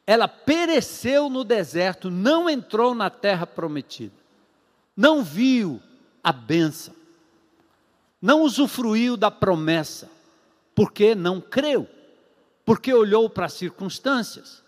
ela 0.05 0.27
pereceu 0.27 1.31
no 1.31 1.45
deserto, 1.45 2.11
não 2.11 2.51
entrou 2.51 2.95
na 2.95 3.09
terra 3.09 3.47
prometida, 3.47 4.13
não 4.97 5.23
viu 5.23 5.81
a 6.23 6.33
benção, 6.33 6.95
não 8.21 8.43
usufruiu 8.43 9.17
da 9.17 9.31
promessa, 9.31 10.11
porque 10.75 11.15
não 11.15 11.41
creu. 11.41 11.89
porque 12.65 12.93
olhou 12.93 13.29
para 13.29 13.45
as 13.45 13.53
circunstâncias. 13.53 14.65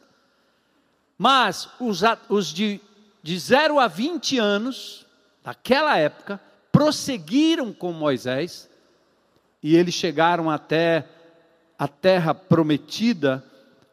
Mas 1.16 1.66
os, 1.80 2.02
os 2.28 2.48
de, 2.48 2.78
de 3.26 3.36
0 3.36 3.80
a 3.80 3.88
20 3.88 4.38
anos, 4.38 5.04
daquela 5.42 5.98
época, 5.98 6.40
prosseguiram 6.70 7.72
com 7.72 7.90
Moisés 7.90 8.70
e 9.60 9.74
eles 9.74 9.94
chegaram 9.94 10.48
até 10.48 11.04
a 11.76 11.88
terra 11.88 12.32
prometida, 12.32 13.44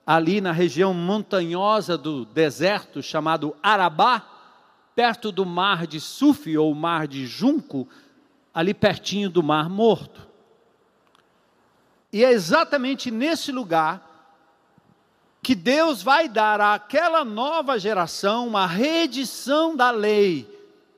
ali 0.05 0.39
na 0.39 0.51
região 0.51 0.93
montanhosa 0.93 1.97
do 1.97 2.25
deserto 2.25 3.01
chamado 3.01 3.55
Arabá, 3.63 4.23
perto 4.95 5.31
do 5.31 5.47
mar 5.47 5.87
de 5.87 5.99
Suf 5.99 6.55
ou 6.55 6.71
mar 6.75 7.07
de 7.07 7.25
Junco, 7.25 7.89
ali 8.53 8.71
pertinho 8.71 9.31
do 9.31 9.41
Mar 9.41 9.67
Morto. 9.67 10.27
E 12.11 12.23
é 12.23 12.31
exatamente 12.31 13.09
nesse 13.09 13.51
lugar 13.51 14.12
que 15.43 15.53
Deus 15.53 16.01
vai 16.01 16.29
dar 16.29 16.61
àquela 16.61 17.25
nova 17.25 17.77
geração 17.77 18.47
uma 18.47 18.65
reedição 18.65 19.75
da 19.75 19.91
lei. 19.91 20.49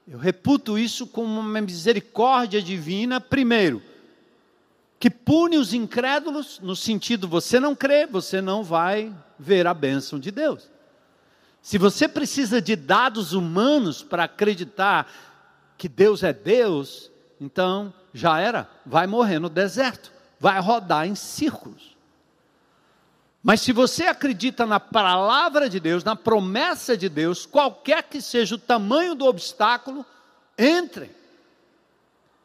Eu 0.07 0.19
reputo 0.19 0.77
isso 0.77 1.07
como 1.07 1.39
uma 1.39 1.61
misericórdia 1.61 2.61
divina, 2.61 3.19
primeiro, 3.19 3.81
que 4.99 5.09
pune 5.09 5.57
os 5.57 5.73
incrédulos, 5.73 6.59
no 6.61 6.75
sentido 6.75 7.27
você 7.27 7.59
não 7.59 7.75
crê, 7.75 8.05
você 8.05 8.39
não 8.39 8.63
vai 8.63 9.11
ver 9.39 9.65
a 9.65 9.73
bênção 9.73 10.19
de 10.19 10.29
Deus. 10.29 10.69
Se 11.59 11.79
você 11.79 12.07
precisa 12.07 12.61
de 12.61 12.75
dados 12.75 13.33
humanos 13.33 14.03
para 14.03 14.25
acreditar 14.25 15.11
que 15.75 15.89
Deus 15.89 16.21
é 16.21 16.31
Deus, 16.31 17.09
então 17.41 17.91
já 18.13 18.39
era, 18.39 18.69
vai 18.85 19.07
morrer 19.07 19.39
no 19.39 19.49
deserto, 19.49 20.11
vai 20.39 20.59
rodar 20.59 21.07
em 21.07 21.15
círculos. 21.15 21.94
Mas 23.45 23.61
se 23.61 23.71
você 23.71 24.05
acredita 24.05 24.65
na 24.65 24.79
palavra 24.79 25.69
de 25.69 25.79
Deus, 25.79 26.03
na 26.03 26.15
promessa 26.15 26.97
de 26.97 27.07
Deus, 27.07 27.45
qualquer 27.45 28.01
que 28.01 28.19
seja 28.19 28.55
o 28.55 28.57
tamanho 28.57 29.13
do 29.13 29.23
obstáculo, 29.23 30.03
entre. 30.57 31.11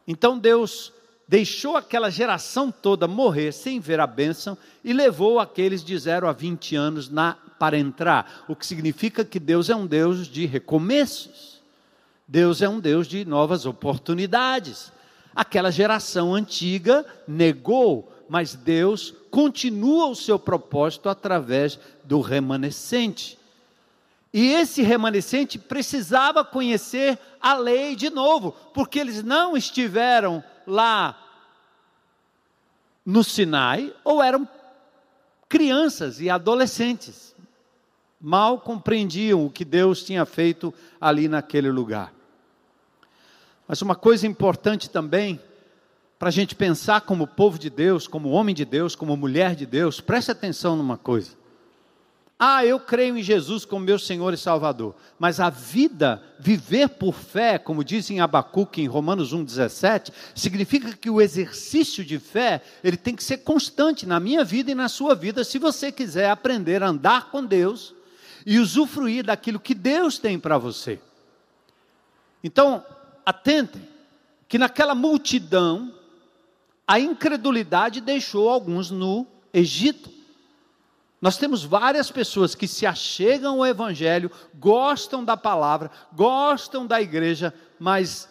Então 0.06 0.38
Deus 0.38 0.92
deixou 1.26 1.74
aquela 1.74 2.10
geração 2.10 2.70
toda 2.70 3.08
morrer 3.08 3.50
sem 3.52 3.80
ver 3.80 3.98
a 3.98 4.06
bênção 4.06 4.58
e 4.84 4.92
levou 4.92 5.40
aqueles 5.40 5.82
de 5.82 5.96
0 5.96 6.28
a 6.28 6.32
20 6.32 6.76
anos 6.76 7.08
na, 7.08 7.34
para 7.58 7.78
entrar. 7.78 8.44
O 8.46 8.54
que 8.54 8.66
significa 8.66 9.24
que 9.24 9.40
Deus 9.40 9.70
é 9.70 9.74
um 9.74 9.86
Deus 9.86 10.26
de 10.26 10.44
recomeços. 10.44 11.62
Deus 12.28 12.60
é 12.60 12.68
um 12.68 12.78
Deus 12.78 13.08
de 13.08 13.24
novas 13.24 13.64
oportunidades. 13.64 14.92
Aquela 15.34 15.70
geração 15.70 16.34
antiga 16.34 17.06
negou, 17.26 18.12
mas 18.28 18.54
Deus 18.54 19.14
continua 19.30 20.08
o 20.08 20.16
seu 20.16 20.38
propósito 20.38 21.08
através 21.08 21.78
do 22.04 22.20
remanescente. 22.20 23.38
E 24.32 24.52
esse 24.52 24.82
remanescente 24.82 25.58
precisava 25.58 26.44
conhecer 26.44 27.18
a 27.40 27.54
lei 27.54 27.96
de 27.96 28.10
novo, 28.10 28.52
porque 28.72 28.98
eles 28.98 29.22
não 29.22 29.56
estiveram 29.56 30.42
lá 30.66 31.18
no 33.04 33.24
Sinai 33.24 33.92
ou 34.04 34.22
eram 34.22 34.48
crianças 35.48 36.20
e 36.20 36.30
adolescentes. 36.30 37.34
Mal 38.20 38.60
compreendiam 38.60 39.44
o 39.44 39.50
que 39.50 39.64
Deus 39.64 40.04
tinha 40.04 40.24
feito 40.24 40.72
ali 41.00 41.26
naquele 41.26 41.70
lugar. 41.70 42.12
Mas 43.70 43.80
uma 43.82 43.94
coisa 43.94 44.26
importante 44.26 44.90
também 44.90 45.38
para 46.18 46.28
a 46.28 46.32
gente 46.32 46.56
pensar 46.56 47.02
como 47.02 47.24
povo 47.24 47.56
de 47.56 47.70
Deus, 47.70 48.08
como 48.08 48.30
homem 48.30 48.52
de 48.52 48.64
Deus, 48.64 48.96
como 48.96 49.16
mulher 49.16 49.54
de 49.54 49.64
Deus, 49.64 50.00
preste 50.00 50.32
atenção 50.32 50.74
numa 50.74 50.98
coisa. 50.98 51.36
Ah, 52.36 52.66
eu 52.66 52.80
creio 52.80 53.16
em 53.16 53.22
Jesus 53.22 53.64
como 53.64 53.84
meu 53.84 53.96
Senhor 53.96 54.34
e 54.34 54.36
Salvador. 54.36 54.96
Mas 55.20 55.38
a 55.38 55.50
vida, 55.50 56.20
viver 56.36 56.88
por 56.88 57.14
fé, 57.14 57.58
como 57.58 57.84
diz 57.84 58.10
em 58.10 58.18
Abacuque, 58.18 58.82
em 58.82 58.88
Romanos 58.88 59.32
1,17, 59.32 60.10
significa 60.34 60.92
que 60.96 61.08
o 61.08 61.20
exercício 61.20 62.04
de 62.04 62.18
fé, 62.18 62.62
ele 62.82 62.96
tem 62.96 63.14
que 63.14 63.22
ser 63.22 63.38
constante 63.38 64.04
na 64.04 64.18
minha 64.18 64.42
vida 64.42 64.72
e 64.72 64.74
na 64.74 64.88
sua 64.88 65.14
vida, 65.14 65.44
se 65.44 65.60
você 65.60 65.92
quiser 65.92 66.28
aprender 66.28 66.82
a 66.82 66.88
andar 66.88 67.30
com 67.30 67.46
Deus 67.46 67.94
e 68.44 68.58
usufruir 68.58 69.26
daquilo 69.26 69.60
que 69.60 69.74
Deus 69.74 70.18
tem 70.18 70.40
para 70.40 70.58
você. 70.58 70.98
Então, 72.42 72.84
atentem, 73.24 73.88
que 74.48 74.58
naquela 74.58 74.94
multidão, 74.94 75.94
a 76.86 76.98
incredulidade 76.98 78.00
deixou 78.00 78.48
alguns 78.48 78.90
no 78.90 79.26
Egito. 79.52 80.10
Nós 81.20 81.36
temos 81.36 81.62
várias 81.62 82.10
pessoas 82.10 82.54
que 82.54 82.66
se 82.66 82.86
achegam 82.86 83.58
ao 83.58 83.66
Evangelho, 83.66 84.30
gostam 84.54 85.24
da 85.24 85.36
palavra, 85.36 85.90
gostam 86.12 86.86
da 86.86 87.00
igreja, 87.00 87.54
mas 87.78 88.28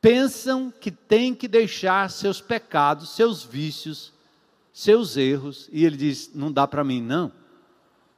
pensam 0.00 0.72
que 0.80 0.90
tem 0.90 1.34
que 1.34 1.46
deixar 1.46 2.10
seus 2.10 2.40
pecados, 2.40 3.10
seus 3.10 3.42
vícios, 3.42 4.12
seus 4.72 5.16
erros, 5.16 5.68
e 5.72 5.84
ele 5.84 5.96
diz: 5.96 6.30
não 6.34 6.50
dá 6.50 6.66
para 6.66 6.84
mim, 6.84 7.02
não. 7.02 7.30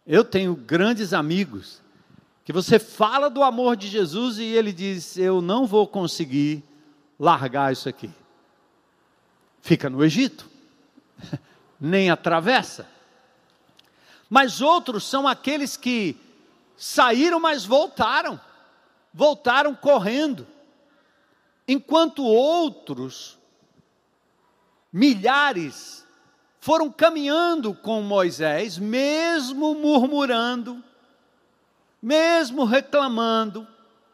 Eu 0.07 0.25
tenho 0.25 0.55
grandes 0.55 1.13
amigos 1.13 1.83
que 2.49 2.53
você 2.55 2.79
fala 2.79 3.29
do 3.29 3.43
amor 3.43 3.77
de 3.77 3.87
Jesus 3.89 4.39
e 4.39 4.45
ele 4.45 4.73
diz: 4.73 5.19
eu 5.19 5.43
não 5.43 5.67
vou 5.67 5.87
conseguir 5.87 6.65
largar 7.21 7.71
isso 7.75 7.91
aqui. 7.91 8.11
Fica 9.61 9.91
no 9.91 10.03
Egito, 10.03 10.49
nem 11.79 12.09
atravessa. 12.09 12.89
Mas 14.31 14.63
outros 14.63 15.05
são 15.05 15.29
aqueles 15.29 15.77
que 15.77 16.17
saíram, 16.75 17.39
mas 17.39 17.67
voltaram, 17.67 18.41
voltaram 19.13 19.75
correndo, 19.75 20.47
enquanto 21.69 22.25
outros, 22.25 23.37
milhares, 24.91 26.03
foram 26.61 26.91
caminhando 26.91 27.75
com 27.75 28.01
Moisés, 28.01 28.79
mesmo 28.79 29.75
murmurando, 29.75 30.83
mesmo 32.03 32.65
reclamando, 32.65 33.67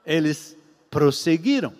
eles 0.05 0.57
prosseguiram 0.91 1.73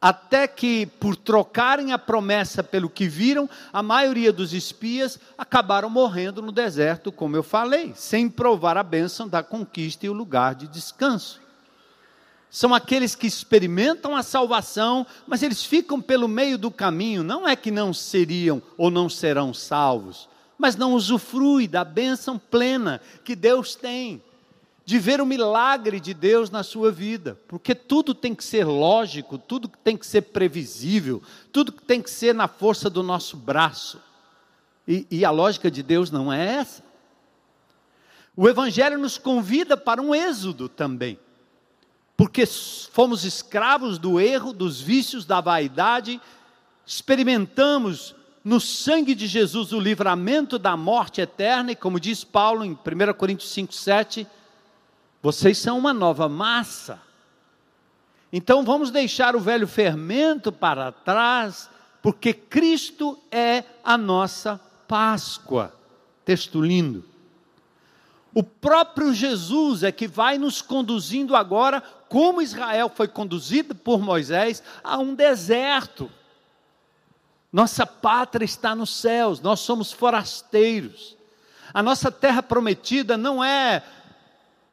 até 0.00 0.48
que, 0.48 0.86
por 0.86 1.14
trocarem 1.14 1.92
a 1.92 1.98
promessa 1.98 2.64
pelo 2.64 2.88
que 2.88 3.06
viram, 3.06 3.50
a 3.70 3.82
maioria 3.82 4.32
dos 4.32 4.54
espias 4.54 5.20
acabaram 5.36 5.90
morrendo 5.90 6.40
no 6.40 6.50
deserto, 6.50 7.12
como 7.12 7.36
eu 7.36 7.42
falei, 7.42 7.92
sem 7.94 8.26
provar 8.28 8.78
a 8.78 8.82
bênção 8.82 9.28
da 9.28 9.42
conquista 9.42 10.06
e 10.06 10.08
o 10.08 10.14
lugar 10.14 10.54
de 10.54 10.66
descanso. 10.66 11.38
São 12.48 12.74
aqueles 12.74 13.14
que 13.14 13.26
experimentam 13.26 14.16
a 14.16 14.22
salvação, 14.22 15.06
mas 15.26 15.42
eles 15.42 15.62
ficam 15.62 16.00
pelo 16.00 16.26
meio 16.26 16.56
do 16.56 16.70
caminho. 16.70 17.22
Não 17.22 17.46
é 17.46 17.54
que 17.54 17.70
não 17.70 17.92
seriam 17.92 18.60
ou 18.78 18.90
não 18.90 19.08
serão 19.08 19.52
salvos, 19.52 20.28
mas 20.56 20.76
não 20.76 20.94
usufrui 20.94 21.68
da 21.68 21.84
bênção 21.84 22.38
plena 22.38 23.02
que 23.22 23.36
Deus 23.36 23.76
tem 23.76 24.20
de 24.90 24.98
ver 24.98 25.20
o 25.20 25.24
milagre 25.24 26.00
de 26.00 26.12
Deus 26.12 26.50
na 26.50 26.64
sua 26.64 26.90
vida, 26.90 27.38
porque 27.46 27.76
tudo 27.76 28.12
tem 28.12 28.34
que 28.34 28.42
ser 28.42 28.64
lógico, 28.64 29.38
tudo 29.38 29.68
tem 29.68 29.96
que 29.96 30.04
ser 30.04 30.22
previsível, 30.22 31.22
tudo 31.52 31.70
tem 31.70 32.02
que 32.02 32.10
ser 32.10 32.34
na 32.34 32.48
força 32.48 32.90
do 32.90 33.00
nosso 33.00 33.36
braço. 33.36 34.02
E, 34.88 35.06
e 35.08 35.24
a 35.24 35.30
lógica 35.30 35.70
de 35.70 35.80
Deus 35.80 36.10
não 36.10 36.32
é 36.32 36.56
essa. 36.56 36.82
O 38.36 38.48
Evangelho 38.48 38.98
nos 38.98 39.16
convida 39.16 39.76
para 39.76 40.02
um 40.02 40.12
êxodo 40.12 40.68
também, 40.68 41.16
porque 42.16 42.44
fomos 42.44 43.24
escravos 43.24 43.96
do 43.96 44.18
erro, 44.18 44.52
dos 44.52 44.80
vícios, 44.80 45.24
da 45.24 45.40
vaidade, 45.40 46.20
experimentamos 46.84 48.12
no 48.44 48.58
sangue 48.58 49.14
de 49.14 49.28
Jesus 49.28 49.72
o 49.72 49.78
livramento 49.78 50.58
da 50.58 50.76
morte 50.76 51.20
eterna, 51.20 51.70
e 51.70 51.76
como 51.76 52.00
diz 52.00 52.24
Paulo 52.24 52.64
em 52.64 52.72
1 52.72 53.14
Coríntios 53.16 53.52
5, 53.52 53.72
7 53.72 54.26
vocês 55.22 55.58
são 55.58 55.78
uma 55.78 55.92
nova 55.92 56.28
massa. 56.28 57.00
Então 58.32 58.64
vamos 58.64 58.90
deixar 58.90 59.34
o 59.34 59.40
velho 59.40 59.66
fermento 59.66 60.52
para 60.52 60.92
trás, 60.92 61.68
porque 62.02 62.32
Cristo 62.32 63.18
é 63.30 63.64
a 63.84 63.98
nossa 63.98 64.60
Páscoa. 64.86 65.74
Texto 66.24 66.60
lindo. 66.60 67.04
O 68.32 68.42
próprio 68.42 69.12
Jesus 69.12 69.82
é 69.82 69.90
que 69.90 70.06
vai 70.06 70.38
nos 70.38 70.62
conduzindo 70.62 71.34
agora, 71.34 71.82
como 72.08 72.40
Israel 72.40 72.90
foi 72.94 73.08
conduzido 73.08 73.74
por 73.74 74.00
Moisés, 74.00 74.62
a 74.82 74.98
um 74.98 75.14
deserto. 75.14 76.10
Nossa 77.52 77.84
pátria 77.84 78.44
está 78.44 78.74
nos 78.74 78.90
céus, 78.96 79.40
nós 79.40 79.60
somos 79.60 79.90
forasteiros. 79.92 81.16
A 81.74 81.82
nossa 81.82 82.10
terra 82.10 82.42
prometida 82.42 83.16
não 83.16 83.42
é 83.42 83.82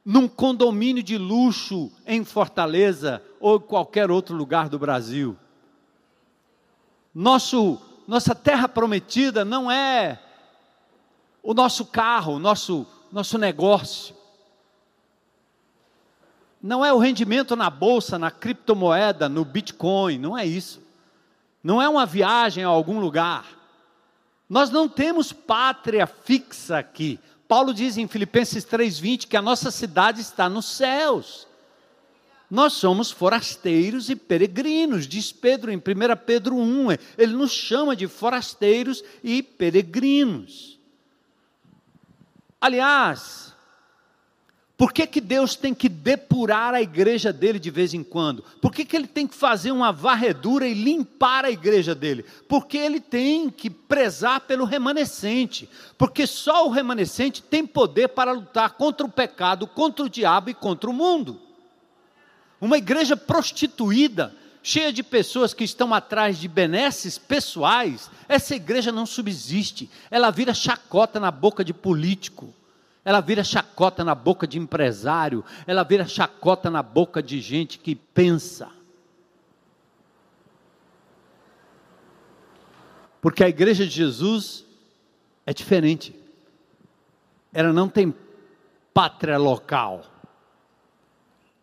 num 0.07 0.25
condomínio 0.25 1.03
de 1.03 1.17
luxo 1.17 1.91
em 2.05 2.23
Fortaleza 2.23 3.21
ou 3.41 3.59
qualquer 3.59 4.09
outro 4.09 4.33
lugar 4.33 4.69
do 4.69 4.79
Brasil. 4.79 5.35
Nosso, 7.13 7.77
nossa 8.07 8.33
terra 8.33 8.69
prometida 8.69 9.43
não 9.43 9.69
é 9.69 10.17
o 11.43 11.53
nosso 11.53 11.85
carro, 11.85 12.35
o 12.35 12.39
nosso, 12.39 12.87
nosso 13.11 13.37
negócio. 13.37 14.15
Não 16.63 16.85
é 16.85 16.93
o 16.93 16.99
rendimento 16.99 17.53
na 17.57 17.69
bolsa, 17.69 18.17
na 18.17 18.31
criptomoeda, 18.31 19.27
no 19.27 19.43
Bitcoin, 19.43 20.19
não 20.19 20.37
é 20.37 20.45
isso. 20.45 20.81
Não 21.61 21.81
é 21.81 21.89
uma 21.89 22.05
viagem 22.05 22.63
a 22.63 22.69
algum 22.69 23.01
lugar. 23.01 23.45
Nós 24.47 24.69
não 24.69 24.87
temos 24.87 25.33
pátria 25.33 26.07
fixa 26.07 26.77
aqui. 26.77 27.19
Paulo 27.47 27.73
diz 27.73 27.97
em 27.97 28.07
Filipenses 28.07 28.65
3:20 28.65 29.27
que 29.27 29.37
a 29.37 29.41
nossa 29.41 29.71
cidade 29.71 30.21
está 30.21 30.49
nos 30.49 30.65
céus. 30.65 31.47
Nós 32.49 32.73
somos 32.73 33.11
forasteiros 33.11 34.09
e 34.09 34.15
peregrinos, 34.15 35.07
diz 35.07 35.31
Pedro 35.31 35.71
em 35.71 35.77
1 35.77 35.81
Pedro 36.25 36.55
1. 36.55 36.91
Ele 37.17 37.33
nos 37.33 37.51
chama 37.51 37.95
de 37.95 38.07
forasteiros 38.07 39.03
e 39.23 39.43
peregrinos. 39.43 40.79
Aliás, 42.59 43.46
por 44.77 44.93
que, 44.93 45.07
que 45.07 45.19
Deus 45.19 45.55
tem 45.55 45.73
que 45.73 45.89
depurar 45.89 46.75
a 46.75 46.81
igreja 46.81 47.33
dele 47.33 47.57
de 47.57 47.71
vez 47.71 47.95
em 47.95 48.03
quando? 48.03 48.43
Por 48.61 48.71
que, 48.71 48.85
que 48.85 48.95
ele 48.95 49.07
tem 49.07 49.25
que 49.25 49.33
fazer 49.33 49.71
uma 49.71 49.91
varredura 49.91 50.67
e 50.67 50.73
limpar 50.75 51.43
a 51.45 51.49
igreja 51.49 51.95
dele? 51.95 52.23
Porque 52.47 52.77
ele 52.77 52.99
tem 52.99 53.49
que 53.49 53.71
prezar 53.71 54.41
pelo 54.41 54.65
remanescente. 54.65 55.67
Porque 55.97 56.27
só 56.27 56.67
o 56.67 56.69
remanescente 56.69 57.41
tem 57.41 57.65
poder 57.65 58.09
para 58.09 58.33
lutar 58.33 58.73
contra 58.73 59.03
o 59.03 59.11
pecado, 59.11 59.65
contra 59.65 60.05
o 60.05 60.09
diabo 60.09 60.51
e 60.51 60.53
contra 60.53 60.87
o 60.87 60.93
mundo. 60.93 61.41
Uma 62.61 62.77
igreja 62.77 63.17
prostituída, 63.17 64.35
cheia 64.61 64.93
de 64.93 65.01
pessoas 65.01 65.55
que 65.55 65.63
estão 65.63 65.91
atrás 65.91 66.37
de 66.37 66.47
benesses 66.47 67.17
pessoais, 67.17 68.11
essa 68.29 68.55
igreja 68.55 68.91
não 68.91 69.07
subsiste. 69.07 69.89
Ela 70.11 70.29
vira 70.29 70.53
chacota 70.53 71.19
na 71.19 71.31
boca 71.31 71.65
de 71.65 71.73
político. 71.73 72.53
Ela 73.07 73.21
vira 73.21 73.41
chacota 73.41 74.03
na 74.03 74.13
boca 74.13 74.45
de 74.45 74.59
empresário, 74.59 75.41
ela 75.65 75.81
vira 75.83 76.05
chacota 76.05 76.69
na 76.69 76.83
boca 76.83 77.23
de 77.23 77.39
gente 77.39 77.79
que 77.79 77.95
pensa. 77.95 78.69
Porque 83.21 83.45
a 83.45 83.47
igreja 83.47 83.85
de 83.85 83.91
Jesus 83.91 84.65
é 85.45 85.53
diferente. 85.53 86.13
Ela 87.53 87.71
não 87.71 87.87
tem 87.87 88.13
pátria 88.93 89.37
local. 89.37 90.05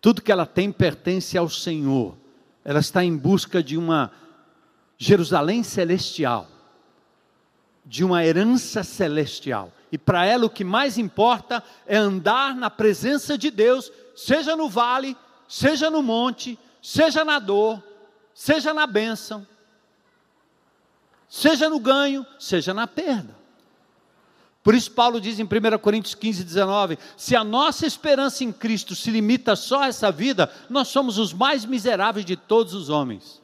Tudo 0.00 0.22
que 0.22 0.32
ela 0.32 0.46
tem 0.46 0.72
pertence 0.72 1.36
ao 1.36 1.50
Senhor. 1.50 2.16
Ela 2.64 2.80
está 2.80 3.04
em 3.04 3.14
busca 3.14 3.62
de 3.62 3.76
uma 3.76 4.10
Jerusalém 4.96 5.62
celestial, 5.62 6.48
de 7.84 8.02
uma 8.02 8.24
herança 8.24 8.82
celestial. 8.82 9.70
E 9.94 9.98
para 9.98 10.26
ela 10.26 10.46
o 10.46 10.50
que 10.50 10.64
mais 10.64 10.98
importa 10.98 11.62
é 11.86 11.96
andar 11.96 12.52
na 12.56 12.68
presença 12.68 13.38
de 13.38 13.48
Deus, 13.48 13.92
seja 14.16 14.56
no 14.56 14.68
vale, 14.68 15.16
seja 15.46 15.88
no 15.88 16.02
monte, 16.02 16.58
seja 16.82 17.24
na 17.24 17.38
dor, 17.38 17.80
seja 18.34 18.74
na 18.74 18.88
bênção, 18.88 19.46
seja 21.28 21.68
no 21.68 21.78
ganho, 21.78 22.26
seja 22.40 22.74
na 22.74 22.88
perda. 22.88 23.36
Por 24.64 24.74
isso, 24.74 24.90
Paulo 24.90 25.20
diz 25.20 25.38
em 25.38 25.44
1 25.44 25.78
Coríntios 25.78 26.16
15, 26.16 26.42
19: 26.42 26.98
se 27.16 27.36
a 27.36 27.44
nossa 27.44 27.86
esperança 27.86 28.42
em 28.42 28.50
Cristo 28.50 28.96
se 28.96 29.12
limita 29.12 29.54
só 29.54 29.84
a 29.84 29.86
essa 29.86 30.10
vida, 30.10 30.52
nós 30.68 30.88
somos 30.88 31.18
os 31.18 31.32
mais 31.32 31.64
miseráveis 31.64 32.26
de 32.26 32.34
todos 32.34 32.74
os 32.74 32.88
homens. 32.88 33.40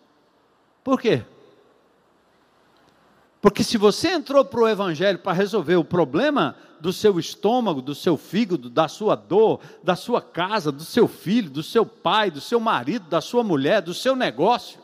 Por 0.82 1.00
quê? 1.00 1.24
Porque 3.40 3.64
se 3.64 3.78
você 3.78 4.08
entrou 4.08 4.44
para 4.44 4.60
o 4.60 4.68
Evangelho 4.68 5.18
para 5.18 5.32
resolver 5.32 5.76
o 5.76 5.84
problema 5.84 6.56
do 6.78 6.92
seu 6.92 7.18
estômago, 7.18 7.80
do 7.80 7.94
seu 7.94 8.16
fígado, 8.16 8.68
da 8.68 8.86
sua 8.86 9.14
dor, 9.14 9.60
da 9.82 9.96
sua 9.96 10.20
casa, 10.20 10.70
do 10.70 10.84
seu 10.84 11.08
filho, 11.08 11.48
do 11.48 11.62
seu 11.62 11.86
pai, 11.86 12.30
do 12.30 12.40
seu 12.40 12.60
marido, 12.60 13.08
da 13.08 13.20
sua 13.20 13.42
mulher, 13.42 13.80
do 13.80 13.94
seu 13.94 14.14
negócio, 14.14 14.78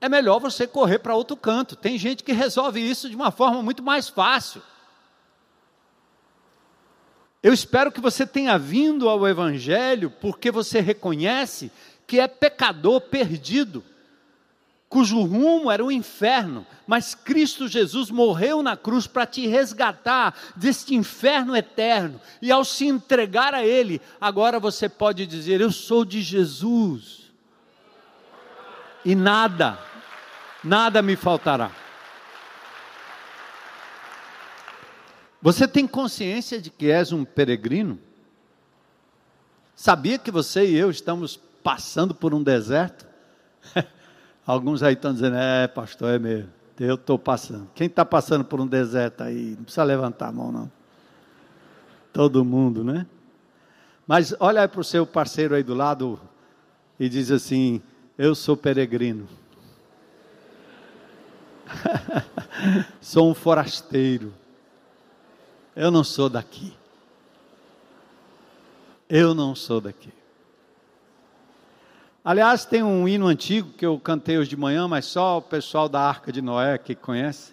é 0.00 0.08
melhor 0.08 0.40
você 0.40 0.66
correr 0.66 0.98
para 0.98 1.14
outro 1.14 1.36
canto. 1.36 1.76
Tem 1.76 1.96
gente 1.96 2.24
que 2.24 2.32
resolve 2.32 2.80
isso 2.80 3.08
de 3.08 3.14
uma 3.14 3.30
forma 3.30 3.62
muito 3.62 3.84
mais 3.84 4.08
fácil. 4.08 4.60
Eu 7.40 7.52
espero 7.52 7.92
que 7.92 8.00
você 8.00 8.26
tenha 8.26 8.58
vindo 8.58 9.08
ao 9.08 9.28
Evangelho 9.28 10.10
porque 10.10 10.50
você 10.50 10.80
reconhece 10.80 11.70
que 12.04 12.18
é 12.18 12.26
pecador 12.26 13.00
perdido, 13.02 13.84
cujo 14.92 15.22
rumo 15.22 15.70
era 15.70 15.82
o 15.82 15.90
inferno, 15.90 16.66
mas 16.86 17.14
Cristo 17.14 17.66
Jesus 17.66 18.10
morreu 18.10 18.62
na 18.62 18.76
cruz 18.76 19.06
para 19.06 19.24
te 19.24 19.46
resgatar 19.46 20.36
deste 20.54 20.94
inferno 20.94 21.56
eterno, 21.56 22.20
e 22.42 22.52
ao 22.52 22.62
se 22.62 22.84
entregar 22.84 23.54
a 23.54 23.64
Ele, 23.64 24.02
agora 24.20 24.60
você 24.60 24.90
pode 24.90 25.26
dizer: 25.26 25.62
Eu 25.62 25.72
sou 25.72 26.04
de 26.04 26.20
Jesus, 26.20 27.32
e 29.02 29.14
nada, 29.14 29.78
nada 30.62 31.00
me 31.00 31.16
faltará. 31.16 31.72
Você 35.40 35.66
tem 35.66 35.86
consciência 35.86 36.60
de 36.60 36.68
que 36.68 36.90
és 36.90 37.12
um 37.12 37.24
peregrino? 37.24 37.98
Sabia 39.74 40.18
que 40.18 40.30
você 40.30 40.66
e 40.66 40.76
eu 40.76 40.90
estamos 40.90 41.40
passando 41.64 42.14
por 42.14 42.34
um 42.34 42.42
deserto? 42.42 43.06
Alguns 44.46 44.82
aí 44.82 44.94
estão 44.94 45.12
dizendo, 45.12 45.36
é, 45.36 45.68
pastor, 45.68 46.10
é 46.10 46.18
mesmo. 46.18 46.50
Eu 46.78 46.96
estou 46.96 47.18
passando. 47.18 47.68
Quem 47.74 47.86
está 47.86 48.04
passando 48.04 48.44
por 48.44 48.60
um 48.60 48.66
deserto 48.66 49.22
aí? 49.22 49.54
Não 49.56 49.64
precisa 49.64 49.84
levantar 49.84 50.28
a 50.28 50.32
mão, 50.32 50.50
não. 50.50 50.70
Todo 52.12 52.44
mundo, 52.44 52.82
né? 52.82 53.06
Mas 54.06 54.34
olha 54.40 54.66
para 54.66 54.80
o 54.80 54.84
seu 54.84 55.06
parceiro 55.06 55.54
aí 55.54 55.62
do 55.62 55.74
lado 55.74 56.20
e 56.98 57.08
diz 57.08 57.30
assim: 57.30 57.80
Eu 58.18 58.34
sou 58.34 58.56
peregrino. 58.56 59.28
sou 63.00 63.30
um 63.30 63.34
forasteiro. 63.34 64.34
Eu 65.74 65.90
não 65.90 66.02
sou 66.02 66.28
daqui. 66.28 66.74
Eu 69.08 69.34
não 69.34 69.54
sou 69.54 69.80
daqui. 69.80 70.12
Aliás, 72.24 72.64
tem 72.64 72.84
um 72.84 73.08
hino 73.08 73.26
antigo 73.26 73.70
que 73.76 73.84
eu 73.84 73.98
cantei 73.98 74.38
hoje 74.38 74.50
de 74.50 74.56
manhã, 74.56 74.86
mas 74.86 75.06
só 75.06 75.38
o 75.38 75.42
pessoal 75.42 75.88
da 75.88 76.00
Arca 76.00 76.30
de 76.30 76.40
Noé 76.40 76.78
que 76.78 76.94
conhece. 76.94 77.52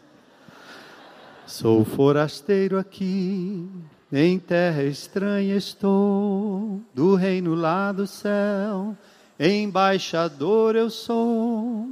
Sou 1.48 1.84
forasteiro 1.84 2.78
aqui, 2.78 3.68
em 4.14 4.38
terra 4.38 4.84
estranha 4.84 5.56
estou, 5.56 6.80
do 6.94 7.16
reino 7.16 7.56
lá 7.56 7.92
do 7.92 8.06
céu, 8.06 8.96
embaixador 9.40 10.76
eu 10.76 10.92
sou 10.92 11.90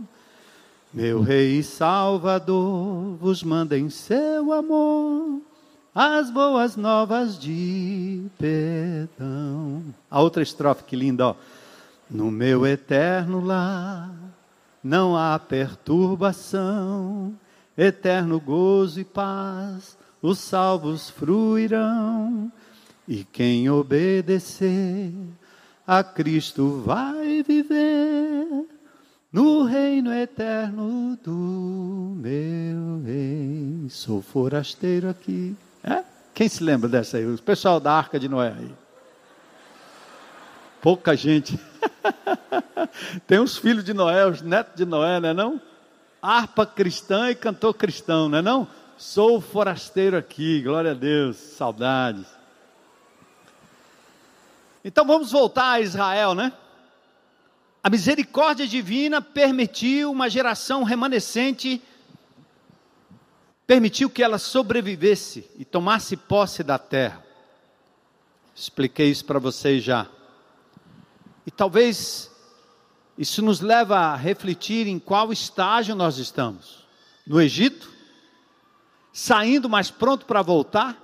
meu 0.94 1.22
Rei 1.22 1.60
e 1.60 1.64
Salvador 1.64 3.18
vos 3.20 3.44
manda 3.44 3.78
em 3.78 3.90
seu 3.90 4.54
amor 4.54 5.42
as 5.94 6.30
boas 6.30 6.76
novas 6.76 7.40
de 7.40 8.24
perdão. 8.38 9.84
A 10.10 10.22
outra 10.22 10.44
estrofe 10.44 10.84
que 10.84 10.96
linda, 10.96 11.30
ó. 11.30 11.36
No 12.10 12.32
meu 12.32 12.66
eterno 12.66 13.40
lar 13.42 14.14
não 14.84 15.18
há 15.18 15.38
perturbação, 15.38 17.36
eterno 17.78 18.40
gozo 18.40 19.02
e 19.02 19.04
paz, 19.04 19.98
os 20.22 20.40
salvos 20.40 21.10
fruirão. 21.10 22.52
E 23.08 23.24
quem 23.24 23.70
obedecer 23.70 25.14
a 25.86 26.04
Cristo 26.04 26.82
vai 26.86 27.44
viver 27.44 28.66
no 29.32 29.64
reino 29.64 30.14
eterno 30.14 31.18
do 31.24 32.16
meu 32.18 33.02
rei. 33.04 33.88
Sou 33.90 34.22
forasteiro 34.22 35.10
aqui. 35.10 35.56
É? 35.84 36.04
Quem 36.34 36.50
se 36.50 36.64
lembra 36.64 36.90
dessa 36.90 37.18
aí? 37.18 37.26
O 37.26 37.42
pessoal 37.42 37.80
da 37.80 37.94
Arca 37.94 38.20
de 38.20 38.28
Noé 38.28 38.54
aí. 38.58 38.87
Pouca 40.82 41.16
gente. 41.16 41.60
Tem 43.26 43.40
uns 43.40 43.58
filhos 43.58 43.84
de 43.84 43.94
Noé, 43.94 44.26
os 44.26 44.42
netos 44.42 44.76
de 44.76 44.86
Noé, 44.86 45.20
não 45.20 45.30
é 45.30 45.34
não? 45.34 45.62
Harpa 46.22 46.66
cristã 46.66 47.30
e 47.30 47.36
cantor 47.36 47.74
cristão, 47.74 48.30
não 48.30 48.38
é 48.38 48.42
não? 48.42 48.68
Sou 48.98 49.40
forasteiro 49.40 50.18
aqui, 50.18 50.62
glória 50.62 50.92
a 50.92 50.94
Deus, 50.96 51.38
saudades. 51.38 52.26
Então 54.84 55.06
vamos 55.06 55.32
voltar 55.32 55.72
a 55.72 55.82
Israel, 55.82 56.34
né? 56.34 56.54
A 57.84 57.90
misericórdia 57.90 58.68
divina 58.68 59.22
permitiu 59.22 60.12
uma 60.12 60.30
geração 60.30 60.84
remanescente, 60.84 61.82
permitiu 63.66 64.10
que 64.10 64.24
ela 64.24 64.38
sobrevivesse 64.38 65.50
e 65.58 65.66
tomasse 65.66 66.18
posse 66.18 66.64
da 66.64 66.78
terra. 66.78 67.24
Expliquei 68.56 69.10
isso 69.10 69.26
para 69.26 69.40
vocês 69.40 69.84
já. 69.84 70.08
E 71.48 71.52
talvez 71.52 72.30
isso 73.18 73.42
nos 73.42 73.62
leva 73.62 73.98
a 73.98 74.16
refletir 74.18 74.86
em 74.86 75.00
qual 75.00 75.32
estágio 75.32 75.96
nós 75.96 76.18
estamos. 76.18 76.86
No 77.26 77.40
Egito, 77.42 77.90
saindo 79.14 79.70
mais 79.70 79.90
pronto 79.90 80.26
para 80.26 80.42
voltar, 80.42 81.02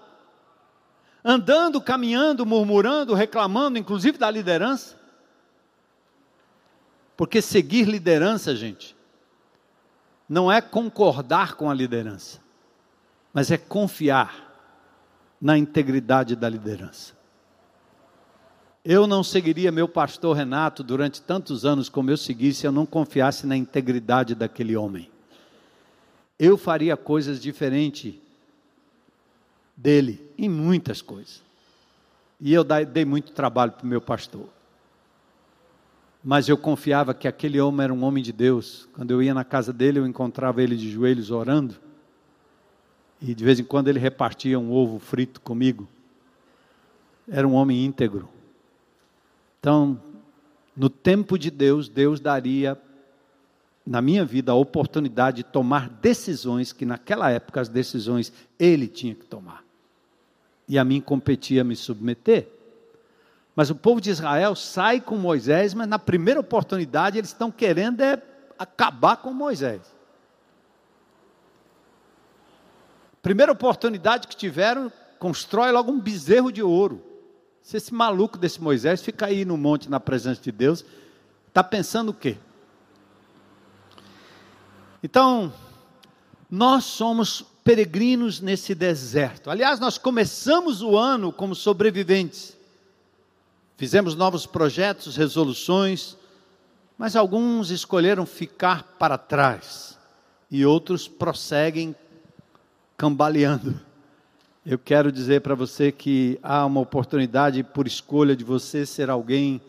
andando, 1.24 1.80
caminhando, 1.80 2.46
murmurando, 2.46 3.14
reclamando, 3.14 3.78
inclusive 3.78 4.18
da 4.18 4.30
liderança. 4.30 5.00
Porque 7.16 7.42
seguir 7.42 7.86
liderança, 7.88 8.54
gente, 8.54 8.98
não 10.28 10.52
é 10.52 10.60
concordar 10.60 11.56
com 11.56 11.70
a 11.70 11.74
liderança, 11.74 12.42
mas 13.32 13.50
é 13.50 13.58
confiar 13.58 14.52
na 15.40 15.58
integridade 15.58 16.36
da 16.36 16.50
liderança. 16.50 17.23
Eu 18.86 19.08
não 19.08 19.24
seguiria 19.24 19.72
meu 19.72 19.88
pastor 19.88 20.36
Renato 20.36 20.84
durante 20.84 21.22
tantos 21.22 21.64
anos 21.64 21.88
como 21.88 22.12
eu 22.12 22.18
segui 22.18 22.54
se 22.54 22.68
eu 22.68 22.72
não 22.72 22.86
confiasse 22.86 23.48
na 23.48 23.56
integridade 23.56 24.36
daquele 24.36 24.76
homem. 24.76 25.10
Eu 26.38 26.58
faria 26.58 26.98
coisas 26.98 27.42
diferentes 27.42 28.16
dele 29.78 30.30
em 30.38 30.50
muitas 30.50 31.02
coisas. 31.02 31.42
E 32.42 32.54
eu 32.54 32.66
dei 32.66 33.06
muito 33.06 33.32
trabalho 33.32 33.72
para 33.72 33.86
o 33.86 33.88
meu 33.88 34.02
pastor. 34.02 34.50
Mas 36.22 36.50
eu 36.50 36.58
confiava 36.58 37.14
que 37.14 37.28
aquele 37.28 37.62
homem 37.62 37.86
era 37.86 37.94
um 37.94 38.04
homem 38.04 38.22
de 38.22 38.34
Deus. 38.34 38.90
Quando 38.94 39.12
eu 39.12 39.24
ia 39.24 39.34
na 39.34 39.46
casa 39.46 39.72
dele, 39.72 40.00
eu 40.00 40.08
encontrava 40.08 40.62
ele 40.62 40.76
de 40.76 40.92
joelhos 40.92 41.32
orando. 41.32 41.76
E 43.22 43.34
de 43.34 43.44
vez 43.46 43.62
em 43.62 43.64
quando 43.64 43.88
ele 43.88 44.00
repartia 44.00 44.60
um 44.60 44.74
ovo 44.74 45.00
frito 45.00 45.40
comigo. 45.40 45.88
Era 47.30 47.48
um 47.48 47.54
homem 47.54 47.86
íntegro. 47.86 48.33
Então, 49.64 49.98
no 50.76 50.90
tempo 50.90 51.40
de 51.40 51.50
Deus, 51.50 51.88
Deus 51.88 52.20
daria 52.20 52.78
na 53.88 54.02
minha 54.02 54.26
vida 54.26 54.52
a 54.52 54.56
oportunidade 54.56 55.38
de 55.38 55.44
tomar 55.44 55.88
decisões 55.88 56.74
que 56.74 56.86
naquela 56.86 57.32
época 57.32 57.62
as 57.62 57.70
decisões 57.70 58.34
ele 58.60 58.90
tinha 58.90 59.16
que 59.16 59.26
tomar. 59.26 59.64
E 60.68 60.78
a 60.78 60.84
mim 60.84 61.00
competia 61.00 61.64
me 61.64 61.78
submeter. 61.78 62.50
Mas 63.56 63.70
o 63.70 63.76
povo 63.76 64.02
de 64.02 64.10
Israel 64.10 64.54
sai 64.54 65.00
com 65.00 65.16
Moisés, 65.16 65.74
mas 65.74 65.88
na 65.88 65.98
primeira 65.98 66.42
oportunidade 66.42 67.18
eles 67.18 67.30
estão 67.30 67.50
querendo 67.50 68.02
é 68.02 68.22
acabar 68.60 69.16
com 69.16 69.32
Moisés. 69.32 69.80
Primeira 73.22 73.54
oportunidade 73.54 74.28
que 74.28 74.36
tiveram, 74.36 74.92
constrói 75.20 75.72
logo 75.72 75.90
um 75.90 76.02
bezerro 76.02 76.52
de 76.52 76.62
ouro. 76.62 77.13
Se 77.64 77.78
esse 77.78 77.94
maluco 77.94 78.38
desse 78.38 78.62
Moisés 78.62 79.02
fica 79.02 79.26
aí 79.26 79.46
no 79.46 79.56
monte 79.56 79.90
na 79.90 80.00
presença 80.00 80.42
de 80.42 80.52
Deus, 80.52 80.84
está 81.48 81.64
pensando 81.64 82.10
o 82.10 82.14
quê? 82.14 82.38
Então, 85.02 85.52
nós 86.52 86.84
somos 86.84 87.44
peregrinos 87.64 88.42
nesse 88.42 88.76
deserto. 88.76 89.50
Aliás, 89.50 89.80
nós 89.80 89.98
começamos 89.98 90.82
o 90.82 90.98
ano 90.98 91.32
como 91.32 91.56
sobreviventes. 91.56 92.56
Fizemos 93.78 94.14
novos 94.14 94.46
projetos, 94.46 95.16
resoluções, 95.16 96.18
mas 96.98 97.16
alguns 97.16 97.72
escolheram 97.72 98.26
ficar 98.26 98.84
para 99.00 99.18
trás 99.18 99.98
e 100.52 100.66
outros 100.66 101.08
prosseguem 101.08 101.96
cambaleando. 102.98 103.80
Eu 104.66 104.80
quero 104.80 105.12
dizer 105.12 105.42
para 105.42 105.56
você 105.56 105.92
que 105.92 106.40
há 106.42 106.66
uma 106.66 106.80
oportunidade 106.80 107.62
por 107.64 107.86
escolha 107.86 108.34
de 108.34 108.46
você 108.46 108.86
ser 108.86 109.10
alguém 109.10 109.62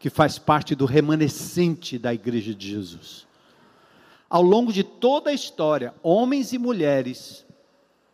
que 0.00 0.10
faz 0.10 0.40
parte 0.40 0.74
do 0.74 0.86
remanescente 0.86 1.96
da 2.00 2.12
igreja 2.12 2.52
de 2.52 2.68
Jesus. 2.68 3.28
Ao 4.28 4.42
longo 4.42 4.72
de 4.72 4.82
toda 4.82 5.30
a 5.30 5.32
história, 5.32 5.94
homens 6.02 6.52
e 6.52 6.58
mulheres 6.58 7.46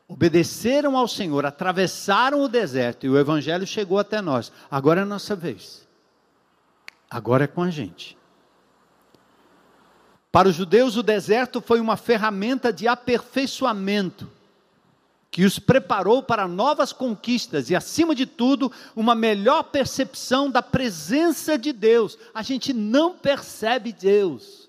obedeceram 0.07 0.95
ao 0.95 1.09
Senhor, 1.09 1.47
atravessaram 1.47 2.43
o 2.43 2.49
deserto 2.49 3.07
e 3.07 3.09
o 3.09 3.19
evangelho 3.19 3.67
chegou 3.67 3.99
até 3.99 4.21
nós. 4.21 4.53
Agora 4.71 5.01
é 5.01 5.05
a 5.05 5.07
nossa 5.07 5.35
vez. 5.35 5.89
Agora 7.09 7.45
é 7.45 7.47
com 7.47 7.63
a 7.63 7.71
gente. 7.71 8.19
Para 10.31 10.51
os 10.51 10.55
judeus, 10.55 10.99
o 10.99 11.03
deserto 11.03 11.63
foi 11.63 11.81
uma 11.81 11.97
ferramenta 11.97 12.71
de 12.71 12.87
aperfeiçoamento 12.87 14.31
que 15.31 15.45
os 15.45 15.59
preparou 15.59 16.23
para 16.23 16.49
novas 16.49 16.93
conquistas 16.93 17.71
e, 17.71 17.77
acima 17.77 18.15
de 18.15 18.27
tudo, 18.27 18.71
uma 18.97 19.15
melhor 19.15 19.63
percepção 19.65 20.51
da 20.51 20.61
presença 20.61 21.57
de 21.57 21.73
Deus. 21.73 22.19
A 22.35 22.43
gente 22.43 22.73
não 22.73 23.15
percebe 23.15 23.93
Deus. 23.93 24.69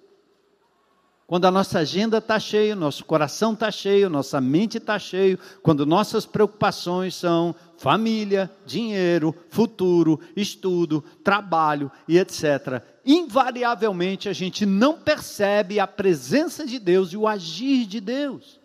Quando 1.25 1.45
a 1.45 1.51
nossa 1.51 1.79
agenda 1.79 2.17
está 2.17 2.37
cheia, 2.37 2.75
nosso 2.75 3.05
coração 3.05 3.53
está 3.53 3.71
cheio, 3.71 4.09
nossa 4.09 4.41
mente 4.41 4.77
está 4.77 4.99
cheio, 4.99 5.39
quando 5.63 5.85
nossas 5.85 6.25
preocupações 6.25 7.15
são 7.15 7.55
família, 7.77 8.51
dinheiro, 8.65 9.33
futuro, 9.49 10.19
estudo, 10.35 11.01
trabalho 11.23 11.89
e 12.05 12.19
etc. 12.19 12.83
Invariavelmente 13.05 14.27
a 14.27 14.33
gente 14.33 14.65
não 14.65 14.99
percebe 14.99 15.79
a 15.79 15.87
presença 15.87 16.67
de 16.67 16.77
Deus 16.77 17.13
e 17.13 17.17
o 17.17 17.25
agir 17.25 17.85
de 17.85 18.01
Deus. 18.01 18.60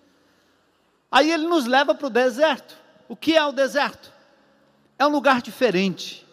Aí 1.11 1.31
ele 1.31 1.47
nos 1.47 1.67
leva 1.67 1.95
para 1.95 2.07
o 2.07 2.11
deserto. 2.11 2.77
O 3.09 3.17
que 3.17 3.37
é 3.37 3.45
o 3.45 3.53
deserto? 3.53 4.13
É 4.99 5.07
um 5.07 5.11
lugar 5.11 5.41
diferente. 5.41 6.27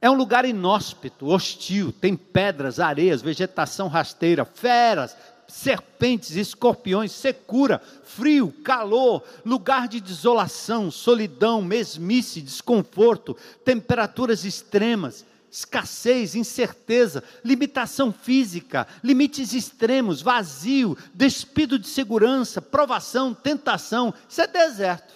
É 0.00 0.08
um 0.08 0.14
lugar 0.14 0.44
inóspito, 0.44 1.26
hostil, 1.26 1.90
tem 1.90 2.16
pedras, 2.16 2.78
areias, 2.78 3.20
vegetação 3.20 3.88
rasteira, 3.88 4.44
feras, 4.44 5.16
serpentes, 5.48 6.36
escorpiões, 6.36 7.10
secura, 7.10 7.82
frio, 8.04 8.52
calor, 8.62 9.24
lugar 9.44 9.88
de 9.88 10.00
desolação, 10.00 10.90
solidão, 10.90 11.60
mesmice, 11.60 12.40
desconforto, 12.40 13.36
temperaturas 13.64 14.44
extremas, 14.44 15.24
escassez, 15.50 16.34
incerteza, 16.34 17.22
limitação 17.44 18.12
física, 18.12 18.86
limites 19.02 19.52
extremos, 19.52 20.20
vazio, 20.20 20.96
despido 21.14 21.78
de 21.78 21.88
segurança, 21.88 22.60
provação, 22.60 23.34
tentação. 23.34 24.12
Isso 24.28 24.40
é 24.40 24.46
deserto. 24.46 25.14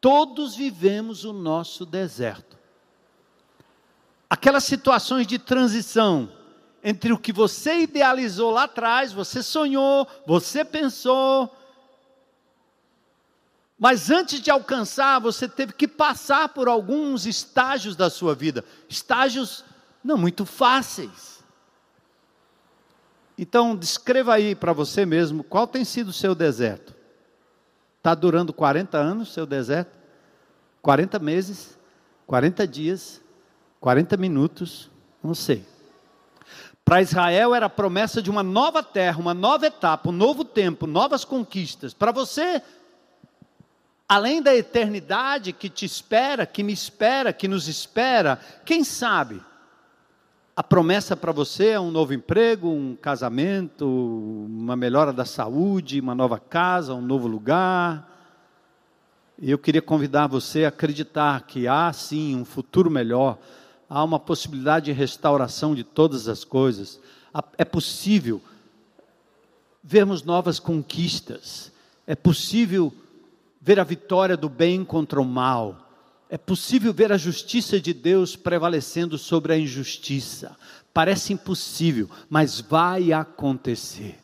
Todos 0.00 0.54
vivemos 0.54 1.24
o 1.24 1.32
nosso 1.32 1.84
deserto. 1.84 2.56
Aquelas 4.30 4.64
situações 4.64 5.26
de 5.26 5.38
transição 5.38 6.30
entre 6.82 7.12
o 7.12 7.18
que 7.18 7.32
você 7.32 7.80
idealizou 7.80 8.50
lá 8.50 8.64
atrás, 8.64 9.12
você 9.12 9.42
sonhou, 9.42 10.06
você 10.26 10.64
pensou, 10.64 11.52
mas 13.78 14.10
antes 14.10 14.40
de 14.40 14.50
alcançar, 14.50 15.20
você 15.20 15.48
teve 15.48 15.72
que 15.72 15.86
passar 15.86 16.48
por 16.48 16.66
alguns 16.66 17.26
estágios 17.26 17.94
da 17.94 18.10
sua 18.10 18.34
vida, 18.34 18.64
estágios 18.88 19.64
não 20.02 20.16
muito 20.16 20.44
fáceis. 20.44 21.38
Então, 23.36 23.76
descreva 23.76 24.34
aí 24.34 24.56
para 24.56 24.72
você 24.72 25.06
mesmo 25.06 25.44
qual 25.44 25.66
tem 25.66 25.84
sido 25.84 26.08
o 26.08 26.12
seu 26.12 26.34
deserto. 26.34 26.92
Está 27.98 28.12
durando 28.14 28.52
40 28.52 28.98
anos 28.98 29.28
o 29.28 29.32
seu 29.32 29.46
deserto? 29.46 29.96
40 30.82 31.20
meses? 31.20 31.78
40 32.26 32.66
dias? 32.66 33.20
40 33.80 34.16
minutos? 34.16 34.90
Não 35.22 35.34
sei. 35.34 35.64
Para 36.84 37.02
Israel 37.02 37.54
era 37.54 37.66
a 37.66 37.70
promessa 37.70 38.20
de 38.22 38.30
uma 38.30 38.42
nova 38.42 38.82
terra, 38.82 39.20
uma 39.20 39.34
nova 39.34 39.66
etapa, 39.66 40.08
um 40.08 40.12
novo 40.12 40.44
tempo, 40.44 40.86
novas 40.86 41.24
conquistas. 41.24 41.92
Para 41.92 42.10
você, 42.10 42.62
além 44.08 44.40
da 44.40 44.56
eternidade 44.56 45.52
que 45.52 45.68
te 45.68 45.84
espera, 45.84 46.46
que 46.46 46.62
me 46.62 46.72
espera, 46.72 47.32
que 47.32 47.46
nos 47.46 47.68
espera, 47.68 48.40
quem 48.64 48.82
sabe? 48.82 49.42
A 50.56 50.62
promessa 50.62 51.14
para 51.14 51.30
você 51.30 51.68
é 51.68 51.80
um 51.80 51.90
novo 51.90 52.14
emprego, 52.14 52.68
um 52.68 52.96
casamento, 52.96 53.86
uma 53.86 54.74
melhora 54.74 55.12
da 55.12 55.24
saúde, 55.24 56.00
uma 56.00 56.14
nova 56.14 56.40
casa, 56.40 56.94
um 56.94 57.02
novo 57.02 57.28
lugar. 57.28 58.08
E 59.38 59.50
eu 59.50 59.58
queria 59.58 59.82
convidar 59.82 60.26
você 60.26 60.64
a 60.64 60.68
acreditar 60.68 61.42
que 61.42 61.68
há 61.68 61.92
sim 61.92 62.34
um 62.34 62.44
futuro 62.44 62.90
melhor, 62.90 63.38
há 63.88 64.02
uma 64.02 64.18
possibilidade 64.18 64.86
de 64.86 64.92
restauração 64.92 65.74
de 65.74 65.84
todas 65.84 66.26
as 66.26 66.42
coisas. 66.42 66.98
É 67.56 67.64
possível 67.64 68.40
vermos 69.80 70.24
novas 70.24 70.58
conquistas, 70.58 71.70
é 72.04 72.16
possível 72.16 72.92
ver 73.68 73.78
a 73.78 73.84
vitória 73.84 74.34
do 74.34 74.48
bem 74.48 74.82
contra 74.82 75.20
o 75.20 75.24
mal. 75.26 75.90
É 76.30 76.38
possível 76.38 76.90
ver 76.90 77.12
a 77.12 77.18
justiça 77.18 77.78
de 77.78 77.92
Deus 77.92 78.34
prevalecendo 78.34 79.18
sobre 79.18 79.52
a 79.52 79.58
injustiça. 79.58 80.56
Parece 80.94 81.34
impossível, 81.34 82.08
mas 82.30 82.62
vai 82.62 83.12
acontecer. 83.12 84.18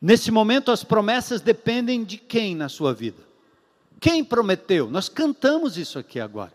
Nesse 0.00 0.30
momento, 0.30 0.70
as 0.70 0.82
promessas 0.82 1.42
dependem 1.42 2.04
de 2.04 2.16
quem 2.16 2.54
na 2.54 2.70
sua 2.70 2.94
vida? 2.94 3.22
Quem 4.00 4.24
prometeu? 4.24 4.90
Nós 4.90 5.10
cantamos 5.10 5.76
isso 5.76 5.98
aqui 5.98 6.18
agora. 6.18 6.54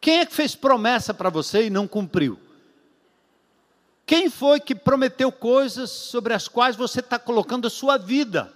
Quem 0.00 0.18
é 0.18 0.26
que 0.26 0.34
fez 0.34 0.56
promessa 0.56 1.14
para 1.14 1.30
você 1.30 1.66
e 1.66 1.70
não 1.70 1.86
cumpriu? 1.86 2.40
Quem 4.04 4.28
foi 4.28 4.58
que 4.58 4.74
prometeu 4.74 5.30
coisas 5.30 5.92
sobre 5.92 6.34
as 6.34 6.48
quais 6.48 6.74
você 6.74 6.98
está 6.98 7.20
colocando 7.20 7.68
a 7.68 7.70
sua 7.70 7.96
vida? 7.96 8.52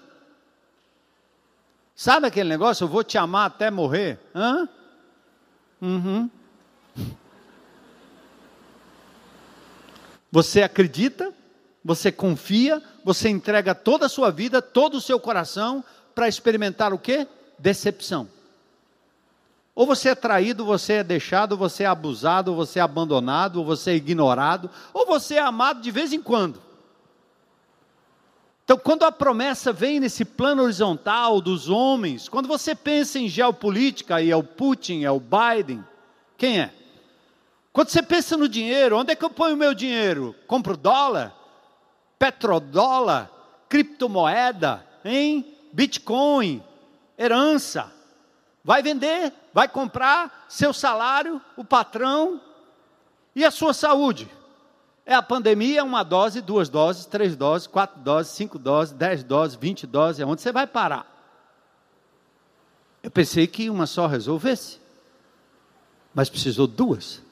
Sabe 1.96 2.26
aquele 2.26 2.50
negócio? 2.50 2.85
Eu 2.85 2.88
vou 2.88 3.02
te 3.02 3.16
amar 3.16 3.46
até 3.46 3.70
morrer? 3.70 4.20
Hã? 4.35 4.68
Uhum. 5.80 6.30
Você 10.30 10.61
acredita, 10.61 11.32
você 11.82 12.12
confia, 12.12 12.82
você 13.02 13.30
entrega 13.30 13.74
toda 13.74 14.04
a 14.04 14.11
sua 14.11 14.30
vida, 14.30 14.61
todo 14.61 14.98
o 14.98 15.00
seu 15.00 15.18
coração 15.18 15.82
para 16.14 16.28
experimentar 16.28 16.92
o 16.92 16.98
quê? 16.98 17.26
Decepção. 17.59 18.28
Ou 19.74 19.87
você 19.87 20.11
é 20.11 20.14
traído, 20.14 20.66
você 20.66 20.94
é 20.94 21.04
deixado, 21.04 21.56
você 21.56 21.85
é 21.85 21.87
abusado, 21.87 22.54
você 22.54 22.78
é 22.78 22.82
abandonado, 22.82 23.56
ou 23.56 23.64
você 23.64 23.92
é 23.92 23.94
ignorado, 23.94 24.70
ou 24.92 25.06
você 25.06 25.37
é 25.37 25.40
amado 25.40 25.80
de 25.80 25.90
vez 25.90 26.12
em 26.12 26.20
quando. 26.20 26.65
Então, 28.66 28.76
quando 28.76 29.05
a 29.05 29.12
promessa 29.12 29.72
vem 29.72 30.00
nesse 30.00 30.24
plano 30.24 30.64
horizontal 30.64 31.40
dos 31.40 31.68
homens, 31.68 32.29
quando 32.29 32.48
você 32.48 32.74
pensa 32.74 33.16
em 33.16 33.29
geopolítica, 33.29 34.20
e 34.20 34.29
é 34.29 34.35
o 34.35 34.42
Putin, 34.42 35.05
é 35.05 35.11
o 35.11 35.20
Biden, 35.20 35.85
quem 36.37 36.59
é? 36.59 36.74
Quando 37.72 37.90
você 37.90 38.02
pensa 38.02 38.37
no 38.37 38.48
dinheiro, 38.48 38.98
onde 38.98 39.12
é 39.12 39.14
que 39.14 39.24
eu 39.24 39.31
ponho 39.31 39.55
o 39.55 39.57
meu 39.57 39.72
dinheiro? 39.72 40.35
Compro 40.48 40.76
dólar? 40.76 41.33
Petrodólar? 42.18 43.31
Criptomoeda? 43.68 44.85
Hein? 45.05 45.46
Bitcoin? 45.72 46.61
Herança? 47.16 47.92
Vai 48.64 48.83
vender, 48.83 49.33
vai 49.55 49.68
comprar, 49.68 50.44
seu 50.48 50.72
salário, 50.72 51.40
o 51.57 51.64
patrão 51.64 52.40
e 53.33 53.44
a 53.44 53.50
sua 53.52 53.72
saúde. 53.72 54.29
É 55.09 55.14
a 55.14 55.23
pandemia, 55.23 55.85
uma 55.85 56.03
dose, 56.03 56.40
duas 56.40 56.69
doses, 56.69 57.07
três 57.07 57.37
doses, 57.37 57.69
quatro 57.69 58.01
doses, 58.01 58.33
cinco 58.33 58.59
doses, 58.59 58.92
dez 58.92 59.23
doses, 59.23 59.57
vinte 59.57 59.87
doses, 59.87 60.19
é 60.19 60.27
onde 60.27 60.42
você 60.42 60.51
vai 60.51 60.66
parar. 60.66 61.14
Eu 63.05 63.11
pensei 63.11 63.47
que 63.47 63.71
uma 63.71 63.87
só 63.87 64.09
resolvesse, 64.09 64.81
mas 66.12 66.29
precisou 66.29 66.66
duas. 66.66 67.23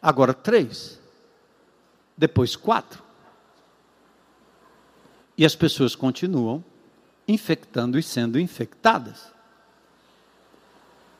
Agora 0.00 0.32
três, 0.32 0.98
depois 2.16 2.56
quatro. 2.56 3.02
E 5.36 5.44
as 5.44 5.54
pessoas 5.54 5.94
continuam 5.94 6.64
infectando 7.28 7.98
e 7.98 8.02
sendo 8.02 8.40
infectadas. 8.40 9.30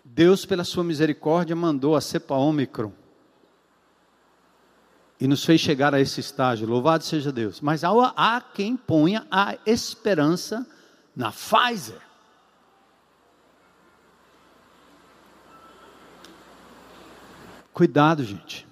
Deus, 0.03 0.47
pela 0.47 0.65
sua 0.65 0.83
misericórdia, 0.83 1.55
mandou 1.55 1.95
a 1.95 2.01
cepa 2.01 2.35
Ômicron 2.35 2.93
e 5.21 5.29
nos 5.29 5.45
fez 5.45 5.61
chegar 5.61 5.95
a 5.95 6.01
esse 6.01 6.19
estágio. 6.21 6.67
Louvado 6.67 7.05
seja 7.05 7.31
Deus. 7.31 7.61
Mas 7.61 7.83
há, 7.85 8.41
quem 8.55 8.77
ponha 8.77 9.27
a 9.31 9.57
esperança 9.67 10.67
na 11.15 11.31
Pfizer. 11.31 12.01
Cuidado, 17.73 18.25
gente. 18.25 18.67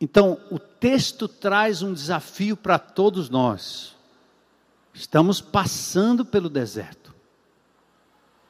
Então, 0.00 0.40
o 0.50 0.58
texto 0.58 1.26
traz 1.26 1.80
um 1.80 1.92
desafio 1.92 2.56
para 2.56 2.78
todos 2.78 3.30
nós. 3.30 3.94
Estamos 4.92 5.40
passando 5.40 6.24
pelo 6.24 6.50
deserto. 6.50 7.14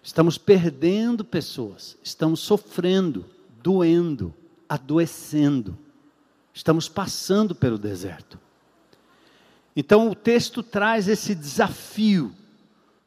Estamos 0.02 0.38
perdendo 0.38 1.24
pessoas, 1.24 1.96
estamos 2.02 2.40
sofrendo, 2.40 3.26
doendo, 3.62 4.32
adoecendo. 4.68 5.76
Estamos 6.52 6.88
passando 6.88 7.54
pelo 7.54 7.78
deserto. 7.78 8.38
Então 9.76 10.10
o 10.10 10.14
texto 10.14 10.62
traz 10.62 11.06
esse 11.06 11.34
desafio 11.34 12.34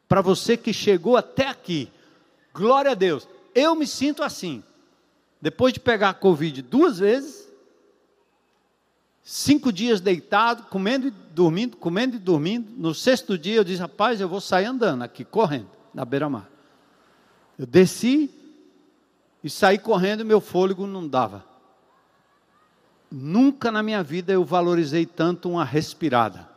para 0.08 0.22
você 0.22 0.56
que 0.56 0.72
chegou 0.72 1.18
até 1.18 1.48
aqui. 1.48 1.90
Glória 2.54 2.92
a 2.92 2.96
Deus. 2.96 3.28
Eu 3.56 3.76
me 3.76 3.88
sinto 3.88 4.22
assim. 4.22 4.64
Depois 5.42 5.74
de 5.74 5.80
pegar 5.80 6.10
a 6.10 6.14
Covid 6.14 6.62
duas 6.62 7.00
vezes, 7.00 7.48
cinco 9.24 9.72
dias 9.72 10.02
deitado, 10.02 10.64
comendo 10.64 11.08
e 11.08 11.12
dormindo, 11.12 11.78
comendo 11.78 12.16
e 12.16 12.20
dormindo. 12.20 12.72
No 12.78 12.94
sexto 12.94 13.38
dia 13.38 13.56
eu 13.56 13.64
disse, 13.64 13.82
rapaz, 13.82 14.20
eu 14.20 14.28
vou 14.28 14.42
sair 14.42 14.66
andando 14.66 15.04
aqui, 15.04 15.24
correndo, 15.24 15.70
na 15.94 16.04
beira-mar. 16.04 16.50
Eu 17.58 17.66
desci 17.66 18.30
e 19.44 19.50
saí 19.50 19.78
correndo, 19.80 20.26
meu 20.26 20.42
fôlego 20.42 20.86
não 20.86 21.08
dava. 21.08 21.49
Nunca 23.12 23.72
na 23.72 23.82
minha 23.82 24.04
vida 24.04 24.32
eu 24.32 24.46
valorizei 24.46 25.06
tanto 25.06 25.50
uma 25.50 25.66
respirada. 25.66 26.48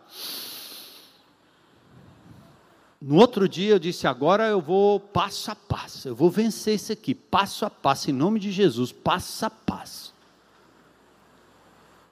No 3.00 3.16
outro 3.16 3.48
dia 3.48 3.70
eu 3.72 3.78
disse: 3.78 4.06
agora 4.06 4.46
eu 4.46 4.60
vou 4.60 5.00
passo 5.00 5.50
a 5.50 5.56
passo, 5.56 6.08
eu 6.08 6.14
vou 6.14 6.30
vencer 6.30 6.76
isso 6.76 6.92
aqui, 6.92 7.14
passo 7.14 7.64
a 7.64 7.70
passo, 7.70 8.10
em 8.10 8.12
nome 8.12 8.38
de 8.38 8.52
Jesus, 8.52 8.92
passo 8.92 9.44
a 9.44 9.50
passo. 9.50 10.14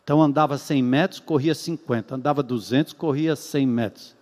Então 0.03 0.21
andava 0.21 0.59
100 0.59 0.83
metros, 0.83 1.21
corria 1.21 1.55
50, 1.55 2.17
andava 2.17 2.43
200, 2.43 2.93
corria 2.93 3.37
100 3.37 3.67
metros. 3.67 4.17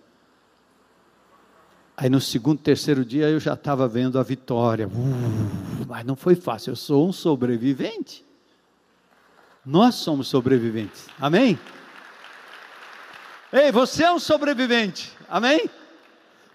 Aí 1.97 2.11
no 2.11 2.21
segundo, 2.21 2.61
terceiro 2.61 3.05
dia 3.05 3.31
eu 3.31 3.41
já 3.41 3.55
estava 3.55 3.89
vendo 3.89 4.19
a 4.19 4.23
vitória. 4.23 4.87
Uh, 4.87 5.87
mas 5.89 6.05
não 6.05 6.15
foi 6.15 6.35
fácil, 6.35 6.73
eu 6.73 6.77
sou 6.77 7.09
um 7.09 7.13
sobrevivente. 7.13 8.28
Nós 9.69 9.97
somos 9.97 10.29
sobreviventes. 10.29 11.09
Amém? 11.21 11.59
Ei, 13.53 13.71
você 13.71 14.03
é 14.05 14.11
um 14.11 14.19
sobrevivente. 14.19 15.13
Amém? 15.29 15.69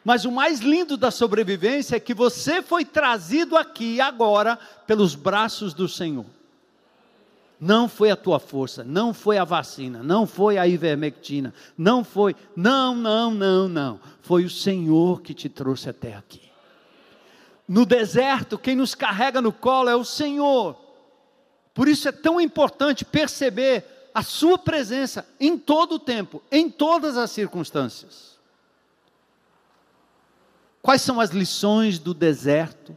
Mas 0.04 0.26
o 0.26 0.32
mais 0.32 0.62
lindo 0.62 0.98
da 0.98 1.12
sobrevivência 1.12 1.96
é 1.96 2.00
que 2.00 2.12
você 2.12 2.64
foi 2.64 2.84
trazido 2.84 3.56
aqui 3.56 4.02
agora 4.02 4.58
pelos 4.88 5.14
braços 5.14 5.76
do 5.76 5.88
Senhor. 5.88 6.26
Não 7.62 7.88
foi 7.88 8.10
a 8.10 8.16
tua 8.16 8.40
força, 8.40 8.84
não 8.84 9.14
foi 9.14 9.38
a 9.38 9.44
vacina, 9.44 10.02
não 10.02 10.26
foi 10.26 10.58
a 10.58 10.68
ivermectina, 10.68 11.54
não 11.78 12.04
foi, 12.04 12.36
não, 12.56 12.96
não, 12.96 13.32
não, 13.32 13.70
não. 13.70 14.00
Foi 14.24 14.44
o 14.44 14.50
Senhor 14.50 15.22
que 15.22 15.36
te 15.36 15.48
trouxe 15.48 15.88
até 15.88 16.16
aqui. 16.16 16.42
No 17.68 17.86
deserto, 17.86 18.58
quem 18.58 18.76
nos 18.76 18.96
carrega 18.96 19.40
no 19.40 19.54
colo 19.54 19.88
é 19.88 19.96
o 19.96 20.04
Senhor. 20.04 20.83
Por 21.74 21.88
isso 21.88 22.08
é 22.08 22.12
tão 22.12 22.40
importante 22.40 23.04
perceber 23.04 23.86
a 24.14 24.22
Sua 24.22 24.58
presença 24.58 25.28
em 25.40 25.58
todo 25.58 25.96
o 25.96 26.00
tempo, 26.00 26.42
em 26.52 26.70
todas 26.70 27.18
as 27.18 27.32
circunstâncias. 27.32 28.38
Quais 30.82 31.02
são 31.02 31.20
as 31.20 31.32
lições 31.32 31.98
do 31.98 32.14
deserto? 32.14 32.96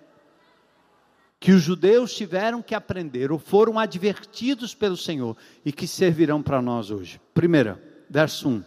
que 1.39 1.53
os 1.53 1.62
judeus 1.62 2.14
tiveram 2.14 2.62
que 2.62 2.74
aprender 2.74 3.31
ou 3.31 3.39
foram 3.39 3.79
advertidos 3.79 4.74
pelo 4.74 4.97
Senhor 4.97 5.37
e 5.64 5.70
que 5.72 5.87
servirão 5.87 6.43
para 6.43 6.62
nós 6.62 6.91
hoje. 6.91 7.20
Primeira, 7.35 7.81
verso 8.11 8.49
1. 8.49 8.64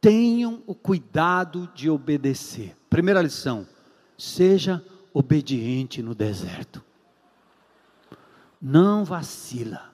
Tenham 0.00 0.62
o 0.66 0.74
cuidado 0.74 1.70
de 1.74 1.90
obedecer. 1.90 2.76
Primeira 2.88 3.22
lição: 3.22 3.66
seja 4.16 4.84
obediente 5.12 6.02
no 6.02 6.14
deserto. 6.14 6.82
Não 8.60 9.04
vacila. 9.04 9.90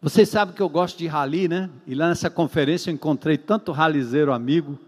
Vocês 0.00 0.28
sabem 0.28 0.54
que 0.54 0.62
eu 0.62 0.68
gosto 0.68 0.98
de 0.98 1.06
rali, 1.06 1.46
né? 1.46 1.68
E 1.86 1.94
lá 1.94 2.08
nessa 2.08 2.30
conferência 2.30 2.90
eu 2.90 2.94
encontrei 2.94 3.36
tanto 3.36 3.72
ralizeiro 3.72 4.32
amigo 4.32 4.78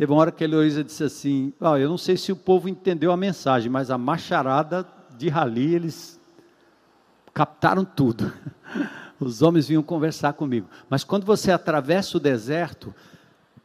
Teve 0.00 0.12
uma 0.12 0.22
hora 0.22 0.32
que 0.32 0.42
a 0.42 0.46
Heloísa 0.46 0.82
disse 0.82 1.04
assim: 1.04 1.52
oh, 1.60 1.76
Eu 1.76 1.86
não 1.90 1.98
sei 1.98 2.16
se 2.16 2.32
o 2.32 2.36
povo 2.36 2.70
entendeu 2.70 3.12
a 3.12 3.18
mensagem, 3.18 3.70
mas 3.70 3.90
a 3.90 3.98
macharada 3.98 4.88
de 5.14 5.28
rali, 5.28 5.74
eles 5.74 6.18
captaram 7.34 7.84
tudo. 7.84 8.32
Os 9.20 9.42
homens 9.42 9.68
vinham 9.68 9.82
conversar 9.82 10.32
comigo. 10.32 10.66
Mas 10.88 11.04
quando 11.04 11.26
você 11.26 11.52
atravessa 11.52 12.16
o 12.16 12.20
deserto, 12.20 12.94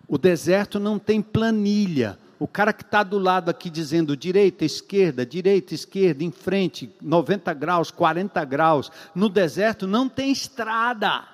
o 0.09 0.17
deserto 0.17 0.77
não 0.77 0.99
tem 0.99 1.21
planilha. 1.21 2.19
O 2.37 2.47
cara 2.47 2.73
que 2.73 2.83
está 2.83 3.01
do 3.01 3.17
lado 3.17 3.49
aqui 3.49 3.69
dizendo 3.69 4.15
direita, 4.15 4.65
esquerda, 4.65 5.25
direita, 5.25 5.73
esquerda, 5.73 6.23
em 6.23 6.31
frente, 6.31 6.93
90 7.01 7.53
graus, 7.53 7.91
40 7.91 8.43
graus. 8.43 8.91
No 9.13 9.29
deserto 9.29 9.87
não 9.87 10.09
tem 10.09 10.31
estrada. 10.31 11.25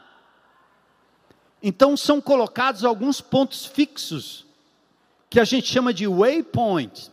Então 1.61 1.97
são 1.97 2.21
colocados 2.21 2.83
alguns 2.83 3.19
pontos 3.19 3.65
fixos 3.65 4.45
que 5.29 5.39
a 5.39 5.43
gente 5.43 5.67
chama 5.67 5.93
de 5.93 6.07
waypoint. 6.07 7.11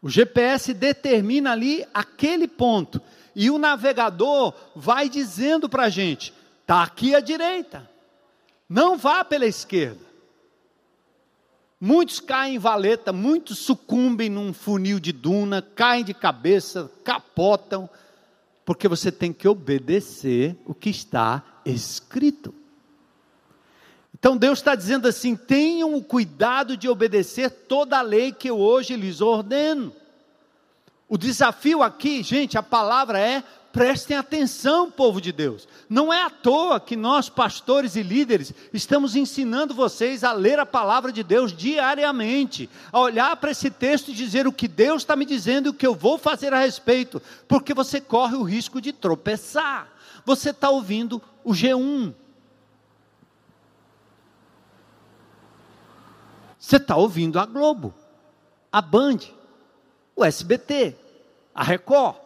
O 0.00 0.08
GPS 0.08 0.74
determina 0.74 1.52
ali 1.52 1.86
aquele 1.94 2.48
ponto. 2.48 3.00
E 3.34 3.48
o 3.50 3.58
navegador 3.58 4.52
vai 4.74 5.08
dizendo 5.08 5.68
para 5.68 5.84
a 5.84 5.88
gente: 5.88 6.34
está 6.62 6.82
aqui 6.82 7.14
à 7.14 7.20
direita, 7.20 7.88
não 8.68 8.98
vá 8.98 9.24
pela 9.24 9.46
esquerda. 9.46 10.11
Muitos 11.84 12.20
caem 12.20 12.54
em 12.54 12.58
valeta, 12.60 13.12
muitos 13.12 13.58
sucumbem 13.58 14.30
num 14.30 14.52
funil 14.52 15.00
de 15.00 15.10
duna, 15.10 15.60
caem 15.60 16.04
de 16.04 16.14
cabeça, 16.14 16.88
capotam. 17.02 17.90
Porque 18.64 18.86
você 18.86 19.10
tem 19.10 19.32
que 19.32 19.48
obedecer 19.48 20.56
o 20.64 20.76
que 20.76 20.88
está 20.88 21.42
escrito. 21.66 22.54
Então 24.16 24.36
Deus 24.36 24.60
está 24.60 24.76
dizendo 24.76 25.08
assim: 25.08 25.34
tenham 25.34 25.92
o 25.96 26.04
cuidado 26.04 26.76
de 26.76 26.88
obedecer 26.88 27.50
toda 27.50 27.98
a 27.98 28.02
lei 28.02 28.30
que 28.30 28.48
eu 28.48 28.60
hoje 28.60 28.94
lhes 28.94 29.20
ordeno. 29.20 29.92
O 31.08 31.18
desafio 31.18 31.82
aqui, 31.82 32.22
gente, 32.22 32.56
a 32.56 32.62
palavra 32.62 33.18
é 33.18 33.42
prestem 33.72 34.16
atenção, 34.16 34.90
povo 34.90 35.20
de 35.20 35.32
Deus. 35.32 35.66
Não 35.88 36.12
é 36.12 36.22
à 36.22 36.30
toa 36.30 36.78
que 36.78 36.94
nós, 36.94 37.28
pastores 37.28 37.96
e 37.96 38.02
líderes, 38.02 38.52
estamos 38.72 39.16
ensinando 39.16 39.74
vocês 39.74 40.22
a 40.22 40.32
ler 40.32 40.58
a 40.58 40.66
palavra 40.66 41.10
de 41.10 41.22
Deus 41.22 41.52
diariamente, 41.56 42.68
a 42.92 43.00
olhar 43.00 43.34
para 43.36 43.50
esse 43.50 43.70
texto 43.70 44.10
e 44.10 44.14
dizer 44.14 44.46
o 44.46 44.52
que 44.52 44.68
Deus 44.68 45.02
está 45.02 45.16
me 45.16 45.24
dizendo 45.24 45.66
e 45.66 45.70
o 45.70 45.74
que 45.74 45.86
eu 45.86 45.94
vou 45.94 46.18
fazer 46.18 46.52
a 46.52 46.58
respeito, 46.58 47.20
porque 47.48 47.72
você 47.72 48.00
corre 48.00 48.36
o 48.36 48.42
risco 48.42 48.80
de 48.80 48.92
tropeçar. 48.92 49.88
Você 50.24 50.50
está 50.50 50.68
ouvindo 50.68 51.20
o 51.42 51.52
G1. 51.52 52.14
Você 56.58 56.76
está 56.76 56.94
ouvindo 56.96 57.40
a 57.40 57.46
Globo, 57.46 57.92
a 58.70 58.80
Band, 58.80 59.18
o 60.14 60.24
SBT, 60.24 60.96
a 61.54 61.64
Record. 61.64 62.22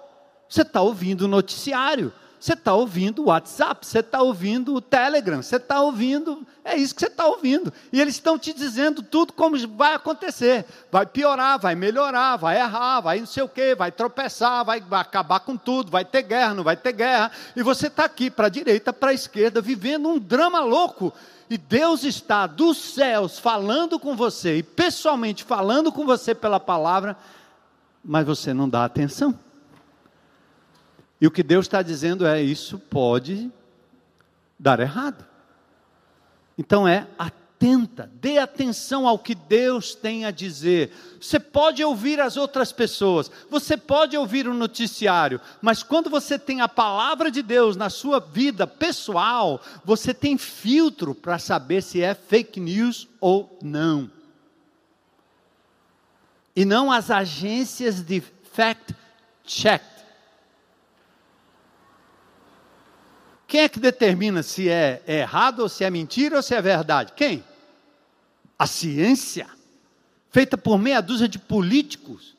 Você 0.48 0.62
está 0.62 0.80
ouvindo 0.80 1.22
o 1.22 1.28
noticiário, 1.28 2.12
você 2.38 2.52
está 2.52 2.74
ouvindo 2.74 3.22
o 3.22 3.26
WhatsApp, 3.26 3.84
você 3.84 4.00
está 4.00 4.20
ouvindo 4.20 4.74
o 4.74 4.80
Telegram, 4.80 5.42
você 5.42 5.56
está 5.56 5.80
ouvindo, 5.80 6.46
é 6.64 6.76
isso 6.76 6.94
que 6.94 7.00
você 7.00 7.06
está 7.06 7.26
ouvindo. 7.26 7.72
E 7.92 8.00
eles 8.00 8.14
estão 8.14 8.38
te 8.38 8.52
dizendo 8.52 9.02
tudo 9.02 9.32
como 9.32 9.56
vai 9.76 9.94
acontecer. 9.94 10.64
Vai 10.92 11.06
piorar, 11.06 11.58
vai 11.58 11.74
melhorar, 11.74 12.36
vai 12.36 12.58
errar, 12.58 13.00
vai 13.00 13.18
não 13.20 13.26
sei 13.26 13.42
o 13.42 13.48
quê, 13.48 13.74
vai 13.74 13.90
tropeçar, 13.90 14.64
vai, 14.64 14.80
acabar 14.92 15.40
com 15.40 15.56
tudo, 15.56 15.90
vai 15.90 16.04
ter 16.04 16.22
guerra, 16.22 16.54
não 16.54 16.62
vai 16.62 16.76
ter 16.76 16.92
guerra. 16.92 17.32
E 17.56 17.62
você 17.62 17.86
está 17.88 18.04
aqui 18.04 18.30
para 18.30 18.46
a 18.46 18.50
direita, 18.50 18.92
para 18.92 19.10
a 19.10 19.14
esquerda, 19.14 19.60
vivendo 19.60 20.08
um 20.08 20.18
drama 20.18 20.60
louco. 20.60 21.12
E 21.48 21.56
Deus 21.56 22.04
está 22.04 22.46
dos 22.46 22.76
céus 22.76 23.38
falando 23.38 23.98
com 23.98 24.14
você, 24.14 24.58
e 24.58 24.62
pessoalmente 24.62 25.42
falando 25.42 25.90
com 25.90 26.04
você 26.04 26.34
pela 26.34 26.60
palavra, 26.60 27.16
mas 28.04 28.26
você 28.26 28.52
não 28.52 28.68
dá 28.68 28.84
atenção. 28.84 29.45
E 31.20 31.26
o 31.26 31.30
que 31.30 31.42
Deus 31.42 31.66
está 31.66 31.82
dizendo 31.82 32.26
é: 32.26 32.42
isso 32.42 32.78
pode 32.78 33.50
dar 34.58 34.80
errado. 34.80 35.24
Então 36.58 36.86
é 36.88 37.06
atenta, 37.18 38.10
dê 38.14 38.38
atenção 38.38 39.06
ao 39.06 39.18
que 39.18 39.34
Deus 39.34 39.94
tem 39.94 40.24
a 40.24 40.30
dizer. 40.30 40.90
Você 41.20 41.38
pode 41.38 41.82
ouvir 41.84 42.20
as 42.20 42.36
outras 42.36 42.72
pessoas, 42.72 43.30
você 43.50 43.76
pode 43.76 44.16
ouvir 44.16 44.48
o 44.48 44.54
noticiário, 44.54 45.40
mas 45.60 45.82
quando 45.82 46.08
você 46.08 46.38
tem 46.38 46.60
a 46.60 46.68
palavra 46.68 47.30
de 47.30 47.42
Deus 47.42 47.76
na 47.76 47.90
sua 47.90 48.20
vida 48.20 48.66
pessoal, 48.66 49.60
você 49.84 50.14
tem 50.14 50.38
filtro 50.38 51.14
para 51.14 51.38
saber 51.38 51.82
se 51.82 52.02
é 52.02 52.14
fake 52.14 52.58
news 52.60 53.08
ou 53.20 53.58
não. 53.62 54.10
E 56.54 56.64
não 56.64 56.90
as 56.90 57.10
agências 57.10 58.02
de 58.02 58.22
fact 58.52 58.94
check 59.44 59.95
Quem 63.46 63.60
é 63.60 63.68
que 63.68 63.78
determina 63.78 64.42
se 64.42 64.68
é, 64.68 65.02
é 65.06 65.20
errado 65.20 65.60
ou 65.60 65.68
se 65.68 65.84
é 65.84 65.90
mentira 65.90 66.36
ou 66.36 66.42
se 66.42 66.54
é 66.54 66.60
verdade? 66.60 67.12
Quem? 67.14 67.44
A 68.58 68.66
ciência, 68.66 69.46
feita 70.30 70.58
por 70.58 70.78
meia 70.78 71.00
dúzia 71.00 71.28
de 71.28 71.38
políticos, 71.38 72.34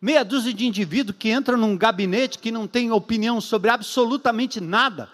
meia 0.00 0.24
dúzia 0.24 0.52
de 0.54 0.66
indivíduos 0.66 1.16
que 1.18 1.32
entram 1.32 1.56
num 1.56 1.76
gabinete 1.76 2.38
que 2.38 2.52
não 2.52 2.68
tem 2.68 2.92
opinião 2.92 3.40
sobre 3.40 3.70
absolutamente 3.70 4.60
nada, 4.60 5.08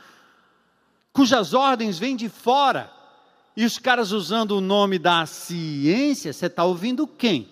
cujas 1.13 1.55
ordens 1.55 1.99
vêm 1.99 2.17
de 2.17 2.29
fora, 2.29 2.91
e 3.57 3.65
os 3.65 3.79
caras 3.79 4.13
usando 4.13 4.53
o 4.53 4.61
nome 4.61 4.99
da 4.99 5.27
ciência, 5.27 6.33
você 6.33 6.47
está 6.47 6.65
ouvindo 6.65 7.07
quem? 7.07 7.49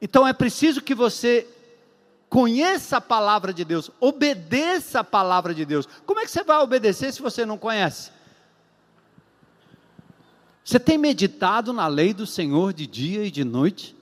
Então 0.00 0.26
é 0.26 0.32
preciso 0.32 0.80
que 0.80 0.94
você 0.94 1.46
Conheça 2.28 2.98
a 2.98 3.00
palavra 3.00 3.54
de 3.54 3.64
Deus, 3.64 3.90
obedeça 3.98 5.00
a 5.00 5.04
palavra 5.04 5.54
de 5.54 5.64
Deus. 5.64 5.88
Como 6.04 6.20
é 6.20 6.24
que 6.24 6.30
você 6.30 6.44
vai 6.44 6.58
obedecer 6.58 7.12
se 7.12 7.22
você 7.22 7.46
não 7.46 7.56
conhece? 7.56 8.10
Você 10.62 10.78
tem 10.78 10.98
meditado 10.98 11.72
na 11.72 11.86
lei 11.86 12.12
do 12.12 12.26
Senhor 12.26 12.74
de 12.74 12.86
dia 12.86 13.24
e 13.24 13.30
de 13.30 13.42
noite? 13.44 13.96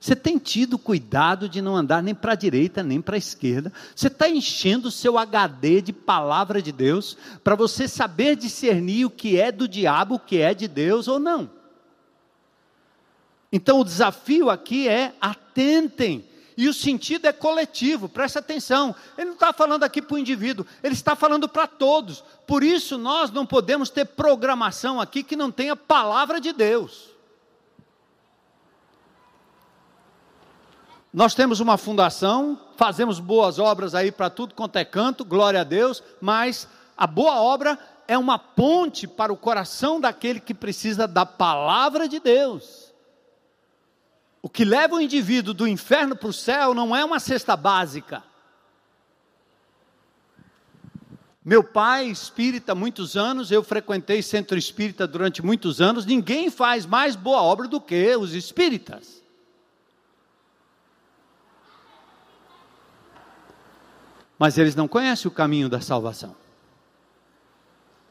Você 0.00 0.16
tem 0.16 0.38
tido 0.38 0.78
cuidado 0.78 1.46
de 1.46 1.60
não 1.60 1.76
andar 1.76 2.02
nem 2.02 2.14
para 2.14 2.32
a 2.32 2.36
direita 2.36 2.82
nem 2.82 3.02
para 3.02 3.16
a 3.16 3.18
esquerda? 3.18 3.70
Você 3.94 4.06
está 4.06 4.26
enchendo 4.26 4.88
o 4.88 4.90
seu 4.90 5.18
HD 5.18 5.82
de 5.82 5.92
palavra 5.92 6.62
de 6.62 6.72
Deus 6.72 7.18
para 7.44 7.54
você 7.54 7.86
saber 7.86 8.36
discernir 8.36 9.04
o 9.04 9.10
que 9.10 9.38
é 9.38 9.52
do 9.52 9.68
diabo, 9.68 10.14
o 10.14 10.18
que 10.18 10.38
é 10.38 10.54
de 10.54 10.66
Deus 10.66 11.06
ou 11.06 11.18
não? 11.18 11.50
Então 13.52 13.80
o 13.80 13.84
desafio 13.84 14.48
aqui 14.48 14.88
é 14.88 15.14
atentem 15.20 16.24
e 16.56 16.68
o 16.68 16.74
sentido 16.74 17.26
é 17.26 17.32
coletivo, 17.32 18.08
presta 18.08 18.38
atenção. 18.38 18.94
Ele 19.16 19.26
não 19.26 19.34
está 19.34 19.52
falando 19.52 19.84
aqui 19.84 20.02
para 20.02 20.14
o 20.14 20.18
indivíduo, 20.18 20.66
ele 20.82 20.94
está 20.94 21.14
falando 21.16 21.48
para 21.48 21.66
todos. 21.66 22.24
Por 22.46 22.62
isso 22.62 22.98
nós 22.98 23.30
não 23.30 23.46
podemos 23.46 23.90
ter 23.90 24.04
programação 24.04 25.00
aqui 25.00 25.22
que 25.22 25.36
não 25.36 25.50
tenha 25.50 25.74
palavra 25.76 26.40
de 26.40 26.52
Deus. 26.52 27.10
Nós 31.12 31.34
temos 31.34 31.58
uma 31.58 31.76
fundação, 31.76 32.58
fazemos 32.76 33.18
boas 33.18 33.58
obras 33.58 33.94
aí 33.94 34.12
para 34.12 34.30
tudo 34.30 34.54
quanto 34.54 34.76
é 34.76 34.84
canto, 34.84 35.24
glória 35.24 35.60
a 35.60 35.64
Deus, 35.64 36.02
mas 36.20 36.68
a 36.96 37.06
boa 37.06 37.40
obra 37.40 37.76
é 38.06 38.16
uma 38.16 38.38
ponte 38.38 39.08
para 39.08 39.32
o 39.32 39.36
coração 39.36 40.00
daquele 40.00 40.38
que 40.38 40.54
precisa 40.54 41.08
da 41.08 41.26
palavra 41.26 42.08
de 42.08 42.20
Deus. 42.20 42.89
O 44.42 44.48
que 44.48 44.64
leva 44.64 44.94
o 44.94 45.00
indivíduo 45.00 45.52
do 45.52 45.68
inferno 45.68 46.16
para 46.16 46.28
o 46.28 46.32
céu 46.32 46.72
não 46.72 46.96
é 46.96 47.04
uma 47.04 47.20
cesta 47.20 47.56
básica. 47.56 48.22
Meu 51.44 51.62
pai, 51.64 52.06
espírita, 52.06 52.74
muitos 52.74 53.16
anos, 53.16 53.50
eu 53.50 53.62
frequentei 53.62 54.22
centro 54.22 54.56
espírita 54.56 55.06
durante 55.06 55.42
muitos 55.42 55.80
anos, 55.80 56.06
ninguém 56.06 56.50
faz 56.50 56.86
mais 56.86 57.16
boa 57.16 57.42
obra 57.42 57.66
do 57.66 57.80
que 57.80 58.14
os 58.16 58.34
espíritas. 58.34 59.22
Mas 64.38 64.56
eles 64.56 64.74
não 64.74 64.88
conhecem 64.88 65.28
o 65.28 65.34
caminho 65.34 65.68
da 65.68 65.82
salvação. 65.82 66.34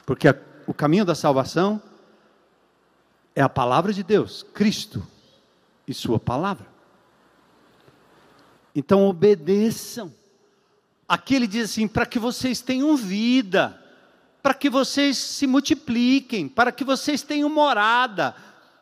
Porque 0.06 0.28
a, 0.28 0.36
o 0.66 0.74
caminho 0.74 1.04
da 1.04 1.14
salvação 1.14 1.82
é 3.34 3.42
a 3.42 3.48
palavra 3.48 3.92
de 3.92 4.04
Deus, 4.04 4.44
Cristo 4.54 5.04
e 5.90 5.94
Sua 5.94 6.20
palavra. 6.20 6.66
Então 8.74 9.04
obedeçam. 9.06 10.14
Aqui 11.08 11.34
ele 11.34 11.48
diz 11.48 11.70
assim: 11.70 11.88
para 11.88 12.06
que 12.06 12.18
vocês 12.18 12.60
tenham 12.60 12.96
vida, 12.96 13.76
para 14.40 14.54
que 14.54 14.70
vocês 14.70 15.18
se 15.18 15.46
multipliquem, 15.46 16.48
para 16.48 16.70
que 16.70 16.84
vocês 16.84 17.22
tenham 17.22 17.48
morada. 17.48 18.34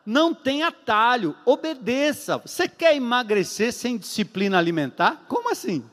Não 0.05 0.33
tem 0.33 0.63
atalho, 0.63 1.37
obedeça. 1.45 2.39
Você 2.39 2.67
quer 2.67 2.95
emagrecer 2.95 3.73
sem 3.73 3.99
disciplina 3.99 4.59
alimentar? 4.59 5.25
Como 5.29 5.51
assim? 5.51 5.85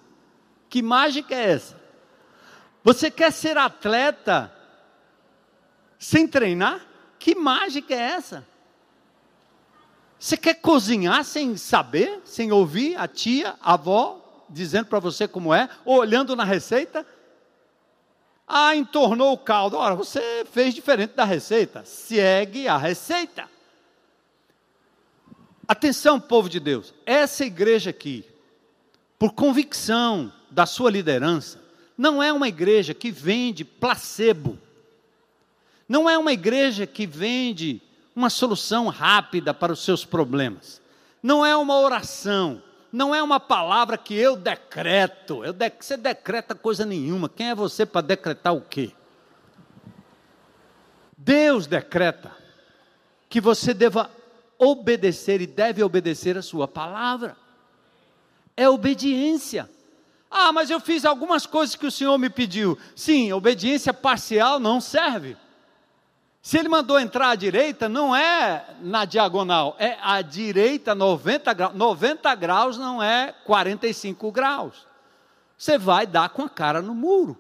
Que 0.70 0.82
mágica 0.82 1.36
é 1.36 1.52
essa? 1.52 1.82
Você 2.84 3.12
quer 3.12 3.32
ser 3.32 3.58
atleta 3.58 4.54
sem 6.00 6.28
treinar? 6.28 6.86
Que 7.20 7.36
mágica 7.36 7.94
é 7.94 7.98
essa? 7.98 8.48
Você 10.20 10.38
quer 10.38 10.56
cozinhar 10.56 11.24
sem 11.24 11.58
saber, 11.58 12.22
sem 12.26 12.52
ouvir 12.52 12.96
a 12.98 13.08
tia, 13.08 13.56
a 13.62 13.74
avó 13.74 14.22
dizendo 14.50 14.86
para 14.86 15.00
você 15.00 15.28
como 15.28 15.54
é, 15.54 15.70
ou 15.84 15.98
olhando 15.98 16.36
na 16.36 16.44
receita? 16.44 17.06
Ah, 18.48 18.76
entornou 18.76 19.34
o 19.34 19.38
caldo. 19.38 19.78
Ora, 19.78 19.96
você 19.96 20.46
fez 20.52 20.74
diferente 20.74 21.14
da 21.14 21.26
receita. 21.26 21.84
Segue 21.84 22.68
a 22.68 22.78
receita. 22.78 23.50
Atenção, 25.68 26.20
povo 26.20 26.48
de 26.48 26.60
Deus. 26.60 26.94
Essa 27.06 27.44
igreja 27.44 27.90
aqui, 27.90 28.24
por 29.18 29.34
convicção 29.34 30.32
da 30.52 30.66
sua 30.66 30.92
liderança, 30.92 31.60
não 31.98 32.22
é 32.22 32.32
uma 32.32 32.48
igreja 32.48 32.94
que 32.94 33.10
vende 33.10 33.66
placebo. 33.66 34.60
Não 35.90 36.10
é 36.10 36.18
uma 36.18 36.34
igreja 36.34 36.86
que 36.86 37.08
vende 37.08 37.82
uma 38.16 38.30
solução 38.30 38.88
rápida 38.88 39.54
para 39.54 39.74
os 39.74 39.84
seus 39.84 40.06
problemas. 40.06 40.82
Não 41.22 41.46
é 41.46 41.56
uma 41.56 41.80
oração, 41.80 42.62
não 42.92 43.14
é 43.14 43.22
uma 43.22 43.40
palavra 43.40 43.98
que 43.98 44.14
eu 44.14 44.38
decreto. 44.38 45.44
Eu 45.44 45.52
de, 45.52 45.72
você 45.80 45.98
decreta 45.98 46.56
coisa 46.56 46.86
nenhuma. 46.86 47.28
Quem 47.28 47.50
é 47.50 47.56
você 47.56 47.86
para 47.86 48.02
decretar 48.02 48.56
o 48.56 48.62
quê? 48.62 48.92
Deus 51.18 51.68
decreta 51.68 52.32
que 53.28 53.42
você 53.42 53.74
deva 53.74 54.10
obedecer 54.58 55.42
e 55.42 55.48
deve 55.48 55.84
obedecer 55.84 56.38
a 56.38 56.42
sua 56.42 56.68
palavra. 56.68 57.36
É 58.56 58.70
obediência. 58.70 59.70
Ah, 60.32 60.54
mas 60.54 60.70
eu 60.70 60.80
fiz 60.80 61.04
algumas 61.04 61.46
coisas 61.46 61.76
que 61.76 61.86
o 61.86 61.92
Senhor 61.92 62.18
me 62.18 62.30
pediu. 62.30 62.78
Sim, 62.96 63.34
obediência 63.34 63.94
parcial 63.94 64.60
não 64.60 64.80
serve. 64.80 65.36
Se 66.46 66.60
ele 66.60 66.70
mandou 66.70 67.00
entrar 67.00 67.30
à 67.30 67.36
direita, 67.36 67.90
não 67.90 68.16
é 68.16 68.76
na 68.80 69.04
diagonal, 69.04 69.76
é 69.80 69.98
à 70.00 70.22
direita 70.22 70.94
90 70.94 71.52
graus. 71.54 71.74
90 71.76 72.36
graus 72.36 72.78
não 72.78 73.02
é 73.02 73.34
45 73.46 74.32
graus. 74.32 74.86
Você 75.58 75.76
vai 75.76 76.06
dar 76.06 76.30
com 76.30 76.44
a 76.44 76.50
cara 76.50 76.84
no 76.84 76.94
muro. 76.94 77.36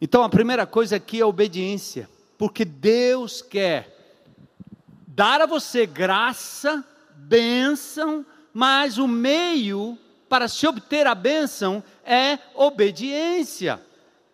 Então 0.00 0.24
a 0.24 0.28
primeira 0.28 0.66
coisa 0.66 0.96
aqui 0.96 1.20
é 1.20 1.24
obediência, 1.24 2.10
porque 2.36 2.64
Deus 2.64 3.42
quer 3.42 4.18
dar 5.06 5.40
a 5.40 5.46
você 5.46 5.86
graça, 5.86 6.84
bênção, 7.14 8.26
mas 8.52 8.98
o 8.98 9.06
meio 9.06 9.96
para 10.28 10.48
se 10.48 10.66
obter 10.66 11.06
a 11.06 11.14
bênção 11.14 11.80
é 12.04 12.40
obediência. 12.56 13.80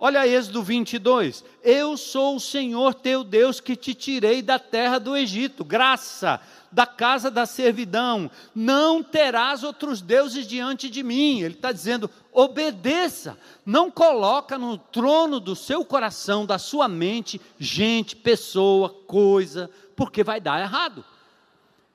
Olha 0.01 0.28
Êxodo 0.28 0.62
22. 0.62 1.44
Eu 1.61 1.96
sou 1.96 2.36
o 2.36 2.40
Senhor 2.40 2.94
teu 2.94 3.24
Deus 3.24 3.61
que 3.61 3.74
te 3.74 3.94
tirei 3.94 4.40
da 4.40 4.57
terra 4.57 5.01
do 5.01 5.16
Egito. 5.16 5.64
Graça 5.64 6.40
da 6.70 6.86
casa 6.86 7.32
da 7.32 7.44
servidão. 7.46 8.30
Não 8.55 9.03
terás 9.03 9.64
outros 9.64 10.01
deuses 10.01 10.46
diante 10.46 10.88
de 10.88 11.03
mim. 11.03 11.40
Ele 11.40 11.55
está 11.55 11.72
dizendo: 11.72 12.09
obedeça. 12.32 13.36
Não 13.66 13.90
coloca 13.90 14.57
no 14.57 14.78
trono 14.78 15.40
do 15.40 15.57
seu 15.57 15.84
coração, 15.84 16.46
da 16.46 16.59
sua 16.59 16.86
mente, 16.86 17.40
gente, 17.59 18.14
pessoa, 18.14 18.90
coisa, 19.09 19.68
porque 19.96 20.22
vai 20.22 20.40
dar 20.40 20.61
errado. 20.61 21.05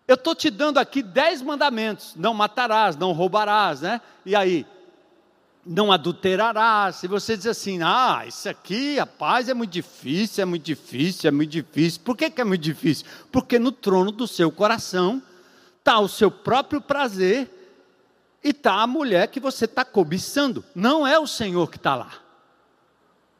Eu 0.05 0.15
estou 0.15 0.35
te 0.35 0.49
dando 0.49 0.77
aqui 0.77 1.01
dez 1.01 1.41
mandamentos: 1.41 2.15
não 2.17 2.33
matarás, 2.33 2.97
não 2.97 3.13
roubarás, 3.13 3.79
né? 3.79 4.01
E 4.25 4.35
aí, 4.35 4.65
não 5.65 5.91
adulterarás. 5.91 6.97
Se 6.97 7.07
você 7.07 7.37
diz 7.37 7.47
assim, 7.47 7.81
ah, 7.81 8.23
isso 8.27 8.49
aqui, 8.49 8.99
a 8.99 9.05
paz 9.05 9.47
é 9.49 9.53
muito 9.53 9.71
difícil, 9.71 10.41
é 10.41 10.45
muito 10.45 10.63
difícil, 10.63 11.27
é 11.27 11.31
muito 11.31 11.51
difícil. 11.51 12.01
Por 12.03 12.17
que, 12.17 12.29
que 12.29 12.41
é 12.41 12.43
muito 12.43 12.61
difícil? 12.61 13.05
Porque 13.31 13.57
no 13.57 13.71
trono 13.71 14.11
do 14.11 14.27
seu 14.27 14.51
coração 14.51 15.21
está 15.79 15.99
o 15.99 16.07
seu 16.07 16.29
próprio 16.29 16.81
prazer 16.81 17.49
e 18.43 18.49
está 18.49 18.81
a 18.81 18.87
mulher 18.87 19.27
que 19.27 19.39
você 19.39 19.65
está 19.65 19.85
cobiçando. 19.85 20.63
Não 20.75 21.07
é 21.07 21.17
o 21.17 21.27
Senhor 21.27 21.69
que 21.69 21.77
está 21.77 21.95
lá. 21.95 22.13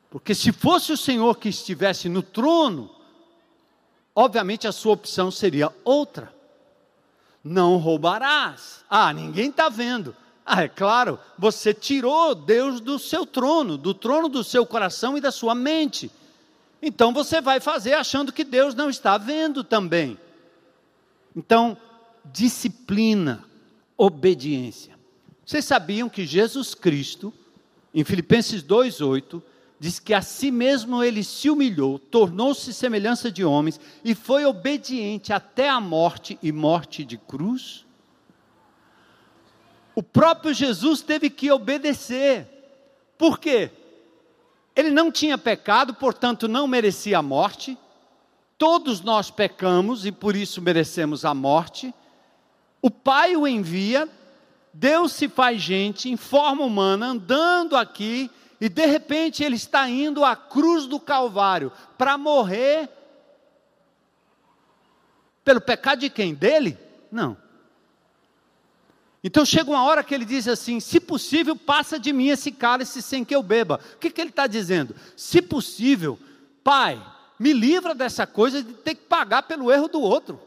Porque 0.10 0.34
se 0.36 0.52
fosse 0.52 0.92
o 0.94 0.98
Senhor 0.98 1.38
que 1.38 1.50
estivesse 1.50 2.08
no 2.08 2.22
trono, 2.22 2.90
obviamente 4.16 4.68
a 4.68 4.72
sua 4.72 4.94
opção 4.94 5.32
seria 5.32 5.74
outra. 5.84 6.34
Não 7.44 7.78
roubarás. 7.78 8.86
Ah, 8.90 9.12
ninguém 9.12 9.50
está 9.50 9.68
vendo. 9.68 10.16
Ah, 10.46 10.64
é 10.64 10.68
claro, 10.68 11.20
você 11.38 11.74
tirou 11.74 12.36
Deus 12.36 12.82
do 12.82 13.00
seu 13.00 13.26
trono, 13.26 13.78
do 13.78 13.94
trono 13.94 14.28
do 14.28 14.44
seu 14.44 14.66
coração 14.66 15.18
e 15.18 15.22
da 15.22 15.32
sua 15.32 15.56
mente. 15.56 16.12
Então 16.82 17.14
você 17.14 17.40
vai 17.40 17.62
fazer 17.62 17.94
achando 17.94 18.34
que 18.34 18.44
Deus 18.44 18.76
não 18.76 18.90
está 18.90 19.18
vendo 19.18 19.64
também. 19.64 20.18
Então, 21.36 21.78
disciplina, 22.26 23.44
obediência. 23.98 24.94
Vocês 25.46 25.64
sabiam 25.64 26.10
que 26.10 26.26
Jesus 26.26 26.76
Cristo, 26.76 27.34
em 27.94 28.04
Filipenses 28.04 28.62
2,8, 28.62 29.42
diz 29.80 30.00
que 30.00 30.14
a 30.14 30.22
si 30.22 30.52
mesmo 30.52 31.04
ele 31.04 31.24
se 31.24 31.50
humilhou, 31.50 32.00
tornou-se 32.00 32.74
semelhança 32.74 33.32
de 33.32 33.44
homens 33.44 33.80
e 34.04 34.14
foi 34.14 34.46
obediente 34.46 35.34
até 35.34 35.70
a 35.70 35.80
morte 35.80 36.38
e 36.42 36.52
morte 36.52 37.04
de 37.04 37.18
cruz? 37.18 37.86
O 39.96 40.02
próprio 40.02 40.54
Jesus 40.54 41.02
teve 41.02 41.30
que 41.30 41.52
obedecer. 41.52 42.48
Por 43.18 43.40
quê? 43.40 43.72
Ele 44.76 44.90
não 44.90 45.12
tinha 45.12 45.38
pecado, 45.38 45.94
portanto 45.94 46.48
não 46.48 46.68
merecia 46.68 47.20
a 47.20 47.22
morte. 47.22 47.78
Todos 48.58 49.02
nós 49.02 49.30
pecamos 49.30 50.06
e 50.06 50.12
por 50.12 50.36
isso 50.36 50.62
merecemos 50.62 51.26
a 51.26 51.34
morte. 51.34 51.94
O 52.82 52.90
Pai 52.90 53.36
o 53.36 53.48
envia, 53.48 54.10
Deus 54.74 55.14
se 55.14 55.30
faz 55.30 55.62
gente 55.62 56.10
em 56.10 56.18
forma 56.18 56.64
humana, 56.64 57.08
andando 57.08 57.78
aqui, 57.78 58.32
e 58.60 58.68
de 58.68 58.86
repente 58.86 59.44
ele 59.44 59.56
está 59.56 59.88
indo 59.90 60.24
à 60.24 60.36
cruz 60.36 60.88
do 60.88 61.00
Calvário 61.00 61.72
para 61.98 62.18
morrer 62.18 62.90
pelo 65.44 65.62
pecado 65.62 66.00
de 66.00 66.10
quem? 66.10 66.34
Dele? 66.34 66.78
Não. 67.12 67.38
Então 69.24 69.46
chega 69.46 69.70
uma 69.70 69.84
hora 69.84 70.04
que 70.04 70.14
ele 70.14 70.26
diz 70.26 70.48
assim: 70.48 70.80
se 70.80 71.00
possível, 71.00 71.56
passa 71.56 71.98
de 71.98 72.12
mim 72.12 72.28
esse 72.28 72.52
cálice 72.52 73.02
sem 73.02 73.24
que 73.24 73.34
eu 73.34 73.42
beba. 73.42 73.80
O 73.96 73.98
que, 73.98 74.10
que 74.10 74.20
ele 74.20 74.32
está 74.32 74.48
dizendo? 74.48 74.94
Se 75.16 75.42
possível, 75.42 76.20
pai, 76.64 77.02
me 77.40 77.54
livra 77.54 77.96
dessa 77.96 78.28
coisa 78.28 78.62
de 78.62 78.74
ter 78.74 78.96
que 78.96 79.04
pagar 79.04 79.44
pelo 79.44 79.72
erro 79.72 79.88
do 79.88 80.02
outro. 80.02 80.40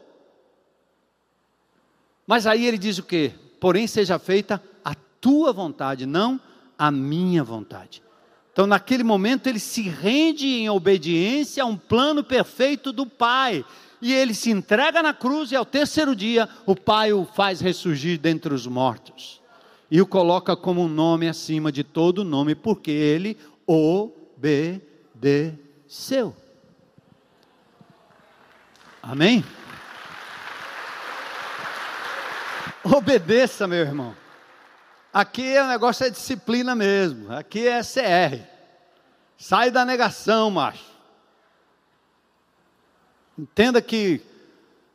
Mas 2.27 2.45
aí 2.45 2.65
ele 2.65 2.77
diz 2.77 2.97
o 2.99 3.03
que? 3.03 3.29
Porém, 3.59 3.87
seja 3.87 4.19
feita 4.19 4.61
a 4.85 4.93
tua 5.19 5.51
vontade, 5.51 6.05
não 6.05 6.39
a 6.77 6.91
minha 6.91 7.43
vontade. 7.43 8.03
Então, 8.51 8.67
naquele 8.67 9.03
momento, 9.03 9.47
ele 9.47 9.59
se 9.59 9.83
rende 9.83 10.47
em 10.47 10.69
obediência 10.69 11.63
a 11.63 11.65
um 11.65 11.77
plano 11.77 12.23
perfeito 12.23 12.91
do 12.91 13.05
Pai 13.05 13.63
e 14.01 14.13
ele 14.13 14.33
se 14.33 14.49
entrega 14.51 15.01
na 15.03 15.13
cruz, 15.13 15.51
e 15.51 15.55
ao 15.55 15.65
terceiro 15.65 16.15
dia 16.15 16.47
o 16.65 16.75
Pai 16.75 17.13
o 17.13 17.25
faz 17.25 17.59
ressurgir 17.61 18.19
dentre 18.19 18.53
os 18.53 18.67
mortos. 18.67 19.41
E 19.89 20.01
o 20.01 20.07
coloca 20.07 20.55
como 20.55 20.83
um 20.83 20.87
nome 20.87 21.27
acima 21.27 21.71
de 21.71 21.83
todo 21.83 22.23
nome, 22.23 22.53
porque 22.53 22.91
ele 22.91 23.37
obedeceu. 23.65 24.85
Amém? 29.01 29.43
Obedeça, 32.83 33.67
meu 33.67 33.79
irmão. 33.79 34.15
Aqui 35.13 35.57
o 35.57 35.67
negócio 35.67 36.05
é 36.05 36.09
disciplina 36.09 36.75
mesmo. 36.75 37.31
Aqui 37.33 37.67
é 37.67 37.81
CR. 37.81 38.39
Sai 39.37 39.71
da 39.71 39.85
negação, 39.85 40.51
macho. 40.51 40.96
Entenda 43.37 43.81
que 43.81 44.21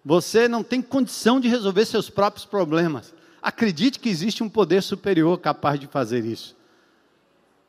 você 0.04 0.48
não 0.48 0.64
tem 0.64 0.82
condição 0.82 1.38
de 1.38 1.48
resolver 1.48 1.84
seus 1.84 2.10
próprios 2.10 2.44
problemas. 2.44 3.14
Acredite 3.40 3.98
que 3.98 4.08
existe 4.08 4.42
um 4.42 4.48
poder 4.48 4.82
superior 4.82 5.38
capaz 5.38 5.78
de 5.78 5.86
fazer 5.86 6.24
isso. 6.24 6.56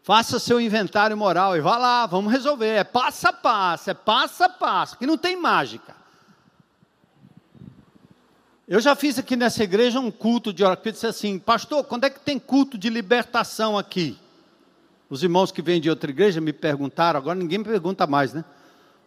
Faça 0.02 0.40
seu 0.40 0.60
inventário 0.60 1.16
moral 1.16 1.56
e 1.56 1.62
vá 1.62 1.78
lá, 1.78 2.06
vamos 2.06 2.32
resolver. 2.32 2.68
É 2.68 2.84
passo 2.84 3.28
a 3.28 3.34
passo, 3.34 3.90
é 3.90 3.94
passo 3.94 4.44
a 4.44 4.50
passo, 4.50 4.98
que 4.98 5.06
não 5.06 5.18
tem 5.18 5.36
mágica. 5.36 5.96
Eu 8.68 8.80
já 8.80 8.96
fiz 8.96 9.20
aqui 9.20 9.36
nessa 9.36 9.64
igreja 9.64 10.00
um 10.00 10.10
culto 10.10 10.52
de 10.52 10.64
oração, 10.64 10.84
que 10.84 10.92
disse 10.92 11.06
assim, 11.06 11.38
pastor, 11.38 11.84
quando 11.84 12.06
é 12.06 12.10
que 12.10 12.20
tem 12.20 12.40
culto 12.40 12.78
de 12.78 12.90
libertação 12.90 13.78
aqui? 13.78 14.18
Os 15.10 15.22
irmãos 15.22 15.52
que 15.52 15.62
vêm 15.62 15.80
de 15.80 15.90
outra 15.90 16.10
igreja 16.10 16.42
me 16.42 16.52
perguntaram, 16.52 17.20
agora 17.20 17.38
ninguém 17.38 17.60
me 17.60 17.66
pergunta 17.66 18.08
mais, 18.08 18.34
né? 18.34 18.44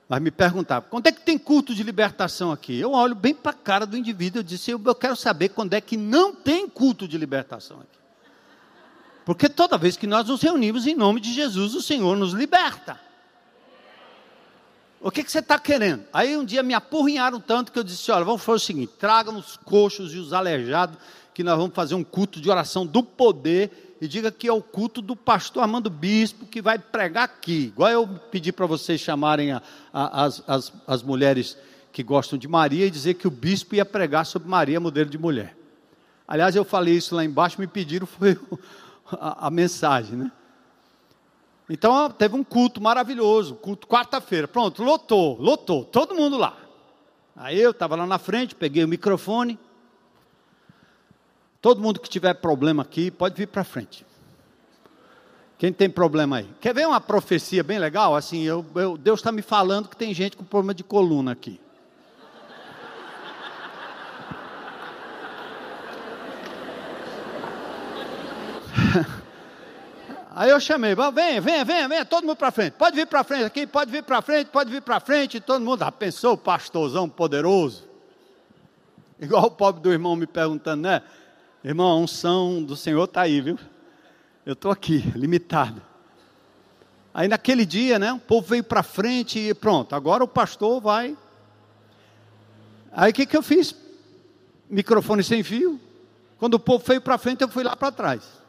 Mas 0.09 0.23
me 0.23 0.31
perguntava, 0.31 0.87
quando 0.89 1.09
é 1.09 1.13
que 1.13 1.21
tem 1.21 1.37
culto 1.37 1.75
de 1.75 1.83
libertação 1.83 2.53
aqui? 2.53 2.79
Eu 2.79 2.93
olho 2.93 3.15
bem 3.15 3.35
para 3.35 3.51
a 3.51 3.55
cara 3.55 3.85
do 3.85 3.97
indivíduo 3.97 4.41
e 4.41 4.45
disse, 4.45 4.71
eu, 4.71 4.81
eu 4.85 4.95
quero 4.95 5.17
saber 5.17 5.49
quando 5.49 5.75
é 5.75 5.81
que 5.81 5.97
não 5.97 6.33
tem 6.33 6.69
culto 6.69 7.09
de 7.09 7.19
libertação 7.19 7.79
aqui. 7.79 7.99
Porque 9.25 9.49
toda 9.49 9.77
vez 9.77 9.97
que 9.97 10.07
nós 10.07 10.29
nos 10.29 10.41
reunimos 10.41 10.87
em 10.87 10.95
nome 10.95 11.21
de 11.21 11.33
Jesus, 11.33 11.75
o 11.75 11.83
Senhor 11.83 12.17
nos 12.17 12.33
liberta. 12.33 13.01
O 15.01 15.11
que, 15.11 15.23
que 15.23 15.31
você 15.31 15.41
está 15.41 15.59
querendo? 15.59 16.05
Aí 16.13 16.37
um 16.37 16.45
dia 16.45 16.63
me 16.63 16.75
apurrinharam 16.75 17.41
tanto 17.41 17.71
que 17.71 17.79
eu 17.79 17.85
disse: 17.85 18.11
olha, 18.11 18.25
vamos 18.25 18.43
fazer 18.43 18.57
o 18.57 18.61
seguinte: 18.61 18.93
tragam 18.99 19.37
os 19.37 19.57
coxos 19.57 20.15
e 20.15 20.19
os 20.19 20.33
aleijados, 20.33 20.97
que 21.35 21.45
nós 21.45 21.57
vamos 21.57 21.75
fazer 21.75 21.95
um 21.95 22.05
culto 22.05 22.41
de 22.41 22.51
oração 22.51 22.87
do 22.87 23.03
poder 23.03 23.97
e 24.01 24.09
diga 24.09 24.31
que 24.31 24.49
é 24.49 24.53
o 24.53 24.63
culto 24.63 25.01
do 25.01 25.17
pastor 25.17 25.63
Armando 25.63 25.89
Bispo 25.89 26.47
que 26.47 26.61
vai 26.61 26.79
pregar 26.79 27.25
aqui. 27.25 27.73
Igual 27.75 27.91
eu 27.91 28.09
pedi 28.31 28.53
para 28.53 28.67
vocês 28.67 29.01
chamarem 29.01 29.53
a, 29.53 29.63
a, 29.93 30.25
as, 30.25 30.43
as, 30.47 30.73
as 30.87 31.03
mulheres 31.03 31.57
que 31.93 32.03
gostam 32.03 32.39
de 32.39 32.47
Maria 32.47 32.87
e 32.87 32.91
dizer 32.91 33.15
que 33.15 33.27
o 33.27 33.31
bispo 33.31 33.75
ia 33.75 33.85
pregar 33.85 34.27
sobre 34.27 34.49
Maria, 34.49 34.79
modelo 34.79 35.09
de 35.09 35.17
mulher. 35.17 35.57
Aliás, 36.29 36.55
eu 36.55 36.65
falei 36.65 36.95
isso 36.95 37.15
lá 37.15 37.25
embaixo, 37.25 37.61
me 37.61 37.67
pediram, 37.67 38.05
foi 38.07 38.39
a, 39.13 39.47
a 39.47 39.51
mensagem, 39.51 40.17
né? 40.17 40.33
Então, 41.69 42.11
teve 42.11 42.37
um 42.37 42.45
culto 42.45 42.81
maravilhoso, 42.81 43.57
culto 43.57 43.87
quarta-feira. 43.87 44.47
Pronto, 44.47 44.83
lotou, 44.83 45.37
lotou, 45.41 45.85
todo 45.85 46.15
mundo 46.15 46.37
lá. 46.37 46.57
Aí 47.35 47.61
eu 47.61 47.73
estava 47.73 47.97
lá 47.97 48.07
na 48.07 48.19
frente, 48.19 48.55
peguei 48.55 48.85
o 48.85 48.89
microfone, 48.89 49.59
Todo 51.67 51.83
mundo 51.83 51.99
que 51.99 52.09
tiver 52.09 52.33
problema 52.35 52.85
aqui, 52.85 53.11
pode 53.11 53.35
vir 53.35 53.49
para 53.49 53.65
frente. 53.65 54.07
Quem 55.59 55.73
tem 55.73 55.91
problema 55.91 56.37
aí? 56.37 56.49
Quer 56.61 56.73
ver 56.73 56.87
uma 56.87 57.01
profecia 57.01 57.65
bem 57.65 57.77
legal? 57.77 58.15
Assim, 58.15 58.43
eu, 58.45 58.65
eu, 58.77 58.97
Deus 58.97 59.19
está 59.19 59.33
me 59.33 59.43
falando 59.43 59.89
que 59.89 59.97
tem 59.97 60.15
gente 60.15 60.37
com 60.37 60.45
problema 60.45 60.73
de 60.73 60.85
coluna 60.85 61.33
aqui. 61.33 61.59
Aí 70.39 70.51
eu 70.51 70.61
chamei, 70.61 70.95
vem, 70.95 71.41
vem, 71.41 71.65
vem, 71.65 71.89
vem, 71.89 72.05
todo 72.05 72.27
mundo 72.27 72.37
para 72.37 72.51
frente. 72.51 72.75
Pode 72.75 72.95
vir 72.95 73.07
para 73.07 73.25
frente 73.25 73.45
aqui, 73.45 73.67
pode 73.67 73.91
vir 73.91 74.03
para 74.03 74.21
frente, 74.21 74.49
pode 74.49 74.71
vir 74.71 74.83
para 74.83 75.01
frente. 75.01 75.41
Todo 75.41 75.65
mundo, 75.65 75.83
ah, 75.83 75.91
pensou 75.91 76.35
o 76.35 76.37
pastorzão 76.37 77.09
poderoso? 77.09 77.89
Igual 79.19 79.45
o 79.45 79.51
pobre 79.51 79.81
do 79.81 79.91
irmão 79.91 80.15
me 80.15 80.27
perguntando, 80.27 80.83
né? 80.83 81.01
Irmão, 81.65 81.87
a 81.87 81.97
unção 81.97 82.63
do 82.63 82.77
Senhor 82.77 83.05
está 83.05 83.23
aí, 83.23 83.41
viu? 83.41 83.59
Eu 84.45 84.53
estou 84.53 84.71
aqui, 84.71 85.11
limitado. 85.17 85.81
Aí 87.15 87.29
naquele 87.29 87.65
dia, 87.65 87.99
né? 87.99 88.13
O 88.13 88.19
povo 88.19 88.47
veio 88.47 88.63
para 88.63 88.83
frente 88.83 89.39
e 89.39 89.55
pronto, 89.55 89.95
agora 89.95 90.23
o 90.23 90.29
pastor 90.29 90.83
vai. 90.83 91.17
Aí 92.93 93.11
o 93.11 93.15
que, 93.15 93.25
que 93.25 93.39
eu 93.39 93.43
fiz? 93.43 93.75
Microfone 94.69 95.25
sem 95.25 95.43
fio. 95.43 95.81
Quando 96.37 96.55
o 96.55 96.61
povo 96.61 96.85
veio 96.87 97.01
para 97.01 97.17
frente, 97.17 97.41
eu 97.41 97.49
fui 97.49 97.65
lá 97.65 97.75
para 97.75 97.91
trás. 97.91 98.45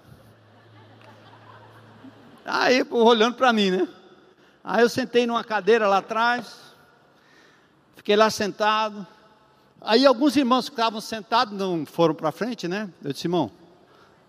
Aí, 2.50 2.82
olhando 2.90 3.36
para 3.36 3.52
mim, 3.52 3.72
né? 3.72 3.88
Aí 4.64 4.82
eu 4.82 4.88
sentei 4.88 5.28
numa 5.28 5.44
cadeira 5.44 5.86
lá 5.86 5.98
atrás, 5.98 6.56
fiquei 7.98 8.16
lá 8.16 8.30
sentado. 8.30 9.06
Aí 9.82 10.06
alguns 10.06 10.38
irmãos 10.38 10.70
que 10.70 10.74
estavam 10.74 11.02
sentados 11.02 11.54
não 11.54 11.86
foram 11.86 12.16
para 12.16 12.32
frente, 12.32 12.66
né? 12.66 12.90
Eu 13.04 13.12
disse, 13.12 13.28
irmão, 13.28 13.52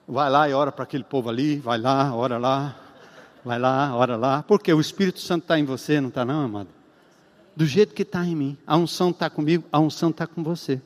vai 0.06 0.28
lá 0.28 0.48
e 0.48 0.52
ora 0.52 0.72
para 0.72 0.82
aquele 0.82 1.04
povo 1.04 1.28
ali, 1.28 1.60
vai 1.60 1.78
lá, 1.78 2.12
ora 2.12 2.38
lá, 2.38 2.76
vai 3.44 3.56
lá, 3.56 3.94
ora 3.94 4.16
lá. 4.16 4.42
Porque 4.42 4.72
o 4.72 4.80
Espírito 4.80 5.20
Santo 5.20 5.42
está 5.42 5.56
em 5.56 5.64
você, 5.64 6.00
não 6.00 6.08
está 6.08 6.24
não, 6.24 6.44
amado? 6.44 6.68
Do 7.54 7.64
jeito 7.64 7.94
que 7.94 8.02
está 8.02 8.24
em 8.24 8.34
mim. 8.34 8.58
A 8.66 8.76
unção 8.76 9.10
está 9.10 9.30
comigo, 9.30 9.64
a 9.70 9.78
unção 9.78 10.10
está 10.10 10.26
com 10.26 10.42
você. 10.42 10.82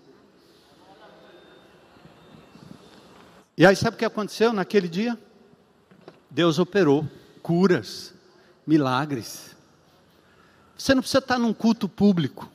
E 3.57 3.65
aí 3.65 3.75
sabe 3.75 3.97
o 3.97 3.99
que 3.99 4.05
aconteceu 4.05 4.53
naquele 4.53 4.89
dia? 4.89 5.19
Deus 6.31 6.59
operou 6.59 7.09
curas, 7.43 8.15
milagres. 8.67 9.57
Você 10.77 10.95
não 10.95 11.03
precisa 11.03 11.19
estar 11.19 11.39
num 11.39 11.53
culto 11.53 11.89
público. 11.89 12.49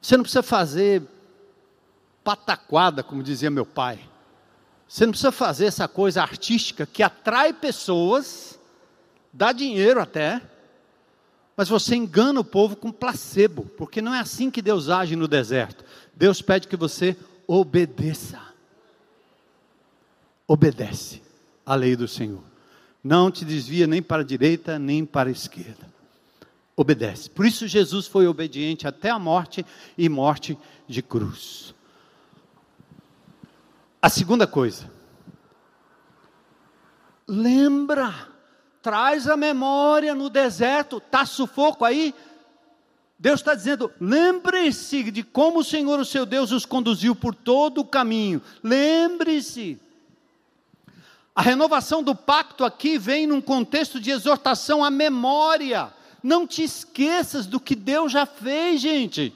Você 0.00 0.16
não 0.16 0.22
precisa 0.22 0.42
fazer 0.42 1.02
pataquada, 2.22 3.02
como 3.02 3.22
dizia 3.22 3.50
meu 3.50 3.66
pai. 3.66 3.98
Você 4.86 5.04
não 5.04 5.12
precisa 5.12 5.32
fazer 5.32 5.66
essa 5.66 5.88
coisa 5.88 6.22
artística 6.22 6.86
que 6.86 7.02
atrai 7.02 7.52
pessoas, 7.52 8.58
dá 9.32 9.52
dinheiro 9.52 10.00
até, 10.00 10.40
mas 11.56 11.68
você 11.68 11.96
engana 11.96 12.40
o 12.40 12.44
povo 12.44 12.76
com 12.76 12.92
placebo, 12.92 13.64
porque 13.76 14.00
não 14.00 14.14
é 14.14 14.20
assim 14.20 14.50
que 14.50 14.62
Deus 14.62 14.88
age 14.88 15.16
no 15.16 15.26
deserto. 15.26 15.84
Deus 16.14 16.40
pede 16.40 16.68
que 16.68 16.76
você 16.76 17.16
obedeça 17.46 18.48
obedece 20.48 21.22
à 21.64 21.74
lei 21.74 21.94
do 21.94 22.08
Senhor. 22.08 22.42
Não 23.08 23.30
te 23.30 23.42
desvia 23.42 23.86
nem 23.86 24.02
para 24.02 24.20
a 24.20 24.24
direita, 24.24 24.78
nem 24.78 25.02
para 25.06 25.30
a 25.30 25.32
esquerda. 25.32 25.88
Obedece. 26.76 27.30
Por 27.30 27.46
isso 27.46 27.66
Jesus 27.66 28.06
foi 28.06 28.26
obediente 28.26 28.86
até 28.86 29.08
a 29.08 29.18
morte 29.18 29.64
e 29.96 30.10
morte 30.10 30.58
de 30.86 31.00
cruz. 31.00 31.74
A 34.02 34.10
segunda 34.10 34.46
coisa. 34.46 34.92
Lembra, 37.26 38.14
traz 38.82 39.26
a 39.26 39.38
memória 39.38 40.14
no 40.14 40.28
deserto, 40.28 40.98
está 40.98 41.24
sufoco 41.24 41.86
aí, 41.86 42.14
Deus 43.18 43.40
está 43.40 43.54
dizendo: 43.54 43.90
lembre-se 43.98 45.10
de 45.10 45.22
como 45.22 45.60
o 45.60 45.64
Senhor, 45.64 45.98
o 45.98 46.04
seu 46.04 46.26
Deus, 46.26 46.52
os 46.52 46.66
conduziu 46.66 47.16
por 47.16 47.34
todo 47.34 47.80
o 47.80 47.86
caminho. 47.86 48.42
Lembre-se. 48.62 49.80
A 51.38 51.40
renovação 51.40 52.02
do 52.02 52.16
pacto 52.16 52.64
aqui 52.64 52.98
vem 52.98 53.24
num 53.24 53.40
contexto 53.40 54.00
de 54.00 54.10
exortação 54.10 54.82
à 54.82 54.90
memória. 54.90 55.94
Não 56.20 56.44
te 56.44 56.64
esqueças 56.64 57.46
do 57.46 57.60
que 57.60 57.76
Deus 57.76 58.10
já 58.10 58.26
fez, 58.26 58.80
gente. 58.80 59.32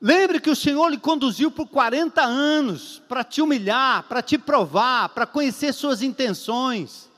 Lembre 0.00 0.40
que 0.40 0.50
o 0.50 0.56
Senhor 0.56 0.88
lhe 0.88 0.98
conduziu 0.98 1.48
por 1.48 1.68
40 1.68 2.22
anos 2.24 3.00
para 3.08 3.22
te 3.22 3.40
humilhar, 3.40 4.02
para 4.08 4.20
te 4.20 4.36
provar, 4.36 5.10
para 5.10 5.28
conhecer 5.28 5.72
suas 5.72 6.02
intenções. 6.02 7.08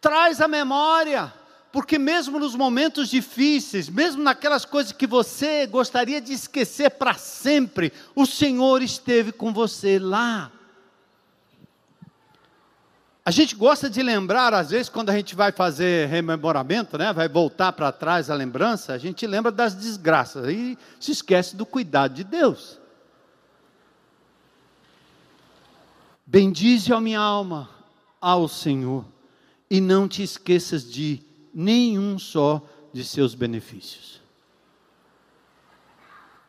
Traz 0.00 0.40
a 0.40 0.46
memória 0.46 1.34
porque 1.74 1.98
mesmo 1.98 2.38
nos 2.38 2.54
momentos 2.54 3.08
difíceis, 3.08 3.88
mesmo 3.88 4.22
naquelas 4.22 4.64
coisas 4.64 4.92
que 4.92 5.08
você 5.08 5.66
gostaria 5.66 6.20
de 6.20 6.32
esquecer 6.32 6.88
para 6.88 7.14
sempre, 7.14 7.92
o 8.14 8.24
Senhor 8.24 8.80
esteve 8.80 9.32
com 9.32 9.52
você 9.52 9.98
lá. 9.98 10.52
A 13.24 13.30
gente 13.32 13.56
gosta 13.56 13.90
de 13.90 14.04
lembrar, 14.04 14.54
às 14.54 14.70
vezes, 14.70 14.88
quando 14.88 15.10
a 15.10 15.16
gente 15.16 15.34
vai 15.34 15.50
fazer 15.50 16.06
rememoramento, 16.06 16.96
né, 16.96 17.12
vai 17.12 17.28
voltar 17.28 17.72
para 17.72 17.90
trás 17.90 18.30
a 18.30 18.36
lembrança, 18.36 18.92
a 18.92 18.98
gente 18.98 19.26
lembra 19.26 19.50
das 19.50 19.74
desgraças 19.74 20.48
e 20.48 20.78
se 21.00 21.10
esquece 21.10 21.56
do 21.56 21.66
cuidado 21.66 22.14
de 22.14 22.22
Deus. 22.22 22.78
Bendize 26.24 26.92
a 26.92 27.00
minha 27.00 27.18
alma 27.18 27.68
ao 28.20 28.46
Senhor 28.46 29.04
e 29.68 29.80
não 29.80 30.06
te 30.06 30.22
esqueças 30.22 30.88
de 30.88 31.33
nenhum 31.54 32.18
só 32.18 32.62
de 32.92 33.04
seus 33.04 33.34
benefícios. 33.34 34.20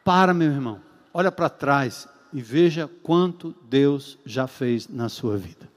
Para, 0.04 0.34
meu 0.34 0.52
irmão, 0.52 0.82
olha 1.14 1.32
para 1.32 1.50
trás 1.50 2.08
e 2.32 2.42
veja 2.42 2.90
quanto 3.02 3.56
Deus 3.64 4.18
já 4.26 4.48
fez 4.48 4.88
na 4.88 5.10
sua 5.10 5.38
vida. 5.38 5.70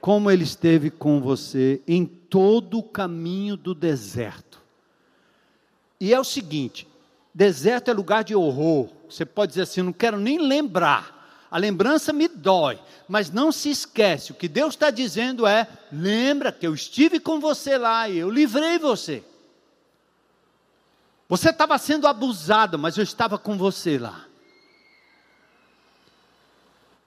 Como 0.00 0.30
Ele 0.30 0.44
esteve 0.44 0.90
com 0.90 1.20
você 1.20 1.82
em 1.86 2.04
todo 2.06 2.78
o 2.78 2.82
caminho 2.82 3.56
do 3.56 3.74
deserto. 3.74 4.60
E 5.98 6.14
é 6.14 6.18
o 6.20 6.24
seguinte: 6.24 6.86
deserto 7.34 7.90
é 7.90 7.94
lugar 7.94 8.24
de 8.24 8.34
horror. 8.34 8.88
Você 9.08 9.26
pode 9.26 9.50
dizer 9.50 9.62
assim, 9.62 9.82
não 9.82 9.92
quero 9.92 10.18
nem 10.18 10.38
lembrar 10.38 11.19
a 11.50 11.58
lembrança 11.58 12.12
me 12.12 12.28
dói, 12.28 12.78
mas 13.08 13.30
não 13.30 13.50
se 13.50 13.70
esquece, 13.70 14.30
o 14.30 14.34
que 14.36 14.46
Deus 14.46 14.74
está 14.74 14.90
dizendo 14.90 15.46
é: 15.46 15.66
lembra 15.90 16.52
que 16.52 16.66
eu 16.66 16.72
estive 16.72 17.18
com 17.18 17.40
você 17.40 17.76
lá 17.76 18.08
e 18.08 18.18
eu 18.18 18.30
livrei 18.30 18.78
você. 18.78 19.24
Você 21.28 21.50
estava 21.50 21.76
sendo 21.78 22.06
abusado, 22.06 22.78
mas 22.78 22.96
eu 22.96 23.04
estava 23.04 23.38
com 23.38 23.56
você 23.56 23.98
lá. 23.98 24.26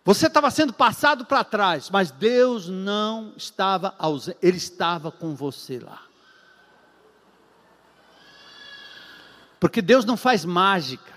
Você 0.05 0.27
estava 0.27 0.51
sendo 0.51 0.73
passado 0.73 1.25
para 1.25 1.45
trás, 1.45 1.89
mas 1.89 2.11
Deus 2.11 2.67
não 2.67 3.33
estava 3.37 3.95
ausente, 3.97 4.37
Ele 4.41 4.57
estava 4.57 5.09
com 5.09 5.33
você 5.33 5.79
lá. 5.79 6.01
Porque 9.57 9.81
Deus 9.81 10.03
não 10.03 10.17
faz 10.17 10.43
mágica. 10.43 11.12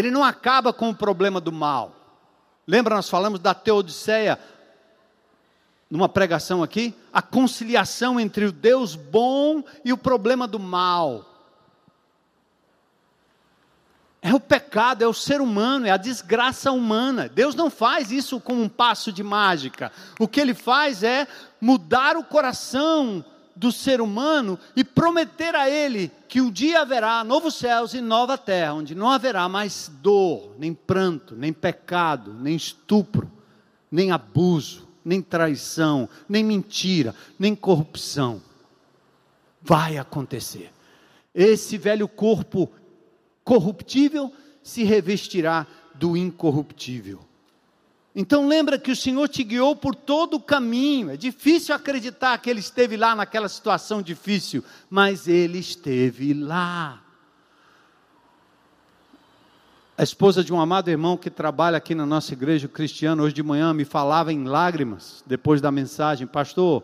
Ele 0.00 0.10
não 0.10 0.24
acaba 0.24 0.72
com 0.72 0.90
o 0.90 0.94
problema 0.94 1.40
do 1.40 1.52
mal. 1.52 1.94
Lembra, 2.66 2.94
nós 2.94 3.08
falamos 3.08 3.38
da 3.38 3.54
Teodiceia, 3.54 4.38
numa 5.90 6.08
pregação 6.08 6.62
aqui? 6.62 6.94
A 7.12 7.20
conciliação 7.20 8.18
entre 8.18 8.46
o 8.46 8.52
Deus 8.52 8.96
bom 8.96 9.62
e 9.84 9.92
o 9.92 9.98
problema 9.98 10.46
do 10.46 10.58
mal. 10.58 11.26
É 14.22 14.34
o 14.34 14.40
pecado, 14.40 15.02
é 15.02 15.06
o 15.06 15.14
ser 15.14 15.40
humano, 15.40 15.86
é 15.86 15.90
a 15.90 15.96
desgraça 15.96 16.70
humana. 16.70 17.28
Deus 17.28 17.54
não 17.54 17.70
faz 17.70 18.10
isso 18.10 18.38
com 18.40 18.54
um 18.54 18.68
passo 18.68 19.10
de 19.10 19.22
mágica. 19.22 19.90
O 20.18 20.28
que 20.28 20.40
ele 20.40 20.54
faz 20.54 21.02
é 21.02 21.26
mudar 21.60 22.16
o 22.16 22.24
coração 22.24 23.24
do 23.60 23.70
ser 23.70 24.00
humano 24.00 24.58
e 24.74 24.82
prometer 24.82 25.54
a 25.54 25.68
ele 25.68 26.10
que 26.26 26.40
um 26.40 26.50
dia 26.50 26.80
haverá 26.80 27.22
novos 27.22 27.56
céus 27.56 27.92
e 27.92 28.00
nova 28.00 28.38
terra, 28.38 28.72
onde 28.72 28.94
não 28.94 29.10
haverá 29.10 29.46
mais 29.50 29.92
dor, 30.00 30.54
nem 30.58 30.72
pranto, 30.72 31.36
nem 31.36 31.52
pecado, 31.52 32.32
nem 32.32 32.56
estupro, 32.56 33.30
nem 33.92 34.12
abuso, 34.12 34.88
nem 35.04 35.20
traição, 35.20 36.08
nem 36.26 36.42
mentira, 36.42 37.14
nem 37.38 37.54
corrupção. 37.54 38.40
Vai 39.60 39.98
acontecer. 39.98 40.72
Esse 41.34 41.76
velho 41.76 42.08
corpo 42.08 42.72
corruptível 43.44 44.32
se 44.62 44.84
revestirá 44.84 45.66
do 45.94 46.16
incorruptível. 46.16 47.20
Então 48.14 48.48
lembra 48.48 48.78
que 48.78 48.90
o 48.90 48.96
Senhor 48.96 49.28
te 49.28 49.44
guiou 49.44 49.76
por 49.76 49.94
todo 49.94 50.34
o 50.34 50.40
caminho. 50.40 51.10
É 51.10 51.16
difícil 51.16 51.74
acreditar 51.74 52.36
que 52.38 52.50
ele 52.50 52.60
esteve 52.60 52.96
lá 52.96 53.14
naquela 53.14 53.48
situação 53.48 54.02
difícil, 54.02 54.64
mas 54.88 55.28
ele 55.28 55.58
esteve 55.58 56.34
lá. 56.34 57.00
A 59.96 60.02
esposa 60.02 60.42
de 60.42 60.52
um 60.52 60.58
amado 60.58 60.88
irmão 60.88 61.16
que 61.16 61.28
trabalha 61.28 61.76
aqui 61.76 61.94
na 61.94 62.06
nossa 62.06 62.32
igreja 62.32 62.66
cristiana 62.66 63.22
hoje 63.22 63.34
de 63.34 63.42
manhã 63.42 63.74
me 63.74 63.84
falava 63.84 64.32
em 64.32 64.44
lágrimas 64.44 65.22
depois 65.26 65.60
da 65.60 65.70
mensagem, 65.70 66.26
pastor. 66.26 66.82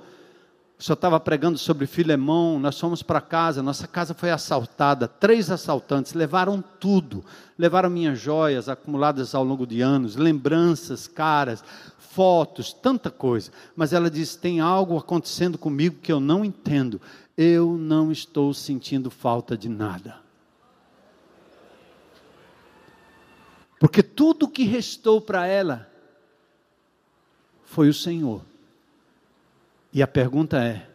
Senhor 0.78 0.94
estava 0.94 1.18
pregando 1.18 1.56
sobre 1.56 1.86
Filemão, 1.86 2.58
nós 2.58 2.78
fomos 2.78 3.02
para 3.02 3.20
casa, 3.20 3.62
nossa 3.62 3.88
casa 3.88 4.12
foi 4.12 4.30
assaltada, 4.30 5.08
três 5.08 5.50
assaltantes 5.50 6.12
levaram 6.12 6.62
tudo, 6.78 7.24
levaram 7.58 7.88
minhas 7.88 8.20
joias 8.20 8.68
acumuladas 8.68 9.34
ao 9.34 9.42
longo 9.42 9.66
de 9.66 9.80
anos, 9.80 10.16
lembranças 10.16 11.06
caras, 11.08 11.64
fotos, 12.16 12.74
tanta 12.74 13.10
coisa. 13.10 13.50
Mas 13.74 13.92
ela 13.92 14.10
disse: 14.10 14.38
tem 14.38 14.60
algo 14.60 14.98
acontecendo 14.98 15.56
comigo 15.56 16.00
que 16.02 16.12
eu 16.12 16.20
não 16.20 16.44
entendo. 16.44 17.00
Eu 17.36 17.76
não 17.76 18.10
estou 18.10 18.54
sentindo 18.54 19.10
falta 19.10 19.56
de 19.56 19.68
nada. 19.68 20.18
Porque 23.78 24.02
tudo 24.02 24.48
que 24.48 24.64
restou 24.64 25.20
para 25.20 25.46
ela 25.46 25.86
foi 27.64 27.90
o 27.90 27.94
Senhor. 27.94 28.42
E 29.96 30.02
a 30.02 30.06
pergunta 30.06 30.62
é: 30.62 30.86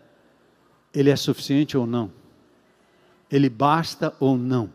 ele 0.94 1.10
é 1.10 1.16
suficiente 1.16 1.76
ou 1.76 1.88
não? 1.88 2.12
Ele 3.32 3.50
basta 3.50 4.16
ou 4.20 4.38
não? 4.38 4.72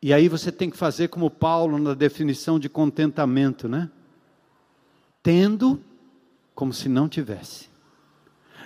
E 0.00 0.14
aí 0.14 0.26
você 0.26 0.50
tem 0.50 0.70
que 0.70 0.78
fazer 0.78 1.08
como 1.08 1.30
Paulo 1.30 1.78
na 1.78 1.92
definição 1.92 2.58
de 2.58 2.70
contentamento, 2.70 3.68
né? 3.68 3.90
Tendo 5.22 5.78
como 6.54 6.72
se 6.72 6.88
não 6.88 7.06
tivesse. 7.06 7.68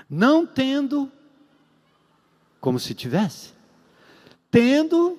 Não 0.09 0.47
tendo 0.47 1.11
como 2.61 2.79
se 2.79 2.95
tivesse. 2.95 3.53
Tendo 4.49 5.19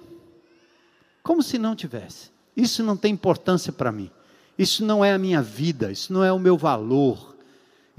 como 1.22 1.44
se 1.44 1.58
não 1.58 1.76
tivesse. 1.76 2.32
Isso 2.56 2.82
não 2.82 2.96
tem 2.96 3.12
importância 3.12 3.74
para 3.74 3.92
mim. 3.92 4.10
Isso 4.58 4.86
não 4.86 5.04
é 5.04 5.12
a 5.12 5.20
minha 5.20 5.42
vida, 5.42 5.92
isso 5.92 6.14
não 6.14 6.24
é 6.24 6.32
o 6.32 6.40
meu 6.40 6.58
valor. 6.58 7.31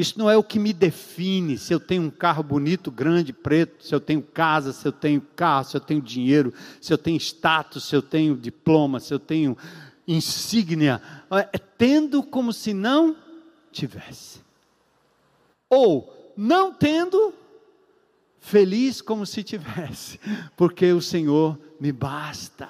Isso 0.02 0.18
não 0.18 0.28
é 0.28 0.36
o 0.36 0.42
que 0.42 0.58
me 0.58 0.72
define 0.72 1.56
se 1.56 1.72
eu 1.72 1.78
tenho 1.78 2.02
um 2.02 2.10
carro 2.10 2.42
bonito, 2.42 2.90
grande, 2.90 3.32
preto, 3.32 3.86
se 3.86 3.94
eu 3.94 4.00
tenho 4.00 4.20
casa, 4.20 4.72
se 4.72 4.84
eu 4.84 4.90
tenho 4.90 5.20
carro, 5.20 5.64
se 5.64 5.76
eu 5.76 5.80
tenho 5.80 6.02
dinheiro, 6.02 6.52
se 6.80 6.92
eu 6.92 6.98
tenho 6.98 7.16
status, 7.18 7.84
se 7.84 7.94
eu 7.94 8.02
tenho 8.02 8.36
diploma, 8.36 8.98
se 8.98 9.14
eu 9.14 9.20
tenho 9.20 9.56
insígnia. 10.04 11.00
É 11.52 11.56
tendo 11.56 12.20
como 12.20 12.52
se 12.52 12.74
não 12.74 13.16
tivesse. 13.70 14.40
Ou 15.70 16.32
não 16.36 16.74
tendo, 16.74 17.32
feliz 18.40 19.00
como 19.00 19.24
se 19.24 19.44
tivesse, 19.44 20.18
porque 20.56 20.90
o 20.90 21.00
Senhor 21.00 21.56
me 21.78 21.92
basta. 21.92 22.68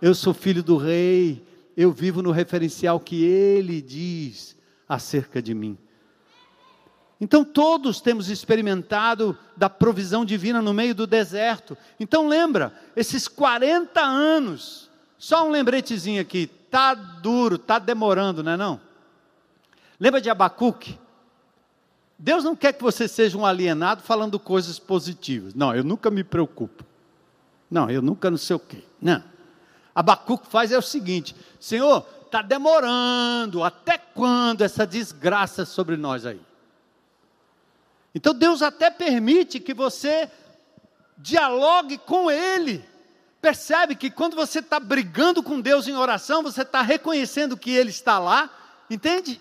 Eu 0.00 0.14
sou 0.14 0.32
filho 0.32 0.62
do 0.62 0.76
rei, 0.76 1.44
eu 1.76 1.90
vivo 1.90 2.22
no 2.22 2.30
referencial 2.30 3.00
que 3.00 3.24
ele 3.24 3.82
diz 3.82 4.56
acerca 4.88 5.42
de 5.42 5.54
mim. 5.54 5.76
Então 7.20 7.44
todos 7.44 8.00
temos 8.00 8.30
experimentado 8.30 9.36
da 9.54 9.68
provisão 9.68 10.24
divina 10.24 10.62
no 10.62 10.72
meio 10.72 10.94
do 10.94 11.06
deserto. 11.06 11.76
Então 11.98 12.26
lembra, 12.26 12.72
esses 12.96 13.28
40 13.28 14.00
anos, 14.00 14.88
só 15.18 15.46
um 15.46 15.50
lembretezinho 15.50 16.22
aqui, 16.22 16.46
tá 16.46 16.94
duro, 16.94 17.58
tá 17.58 17.78
demorando, 17.78 18.42
não 18.42 18.52
é 18.52 18.56
não? 18.56 18.80
Lembra 19.98 20.20
de 20.20 20.30
Abacuque? 20.30 20.98
Deus 22.18 22.42
não 22.42 22.56
quer 22.56 22.72
que 22.72 22.82
você 22.82 23.06
seja 23.06 23.36
um 23.36 23.44
alienado 23.44 24.02
falando 24.02 24.38
coisas 24.38 24.78
positivas. 24.78 25.54
Não, 25.54 25.74
eu 25.74 25.84
nunca 25.84 26.10
me 26.10 26.24
preocupo. 26.24 26.84
Não, 27.70 27.90
eu 27.90 28.00
nunca 28.00 28.30
não 28.30 28.38
sei 28.38 28.56
o 28.56 28.58
quê. 28.58 28.82
Não. 29.00 29.22
Abacuque 29.94 30.46
faz 30.48 30.72
é 30.72 30.78
o 30.78 30.82
seguinte: 30.82 31.36
Senhor, 31.58 32.06
está 32.24 32.40
demorando, 32.40 33.62
até 33.62 33.98
quando 33.98 34.62
essa 34.62 34.86
desgraça 34.86 35.66
sobre 35.66 35.96
nós 35.96 36.24
aí? 36.24 36.40
Então 38.14 38.34
Deus 38.34 38.62
até 38.62 38.90
permite 38.90 39.60
que 39.60 39.72
você 39.72 40.30
dialogue 41.16 41.98
com 41.98 42.30
Ele. 42.30 42.84
Percebe 43.40 43.94
que 43.94 44.10
quando 44.10 44.36
você 44.36 44.58
está 44.58 44.78
brigando 44.78 45.42
com 45.42 45.60
Deus 45.60 45.88
em 45.88 45.94
oração, 45.94 46.42
você 46.42 46.62
está 46.62 46.82
reconhecendo 46.82 47.56
que 47.56 47.70
Ele 47.70 47.90
está 47.90 48.18
lá, 48.18 48.50
entende? 48.88 49.40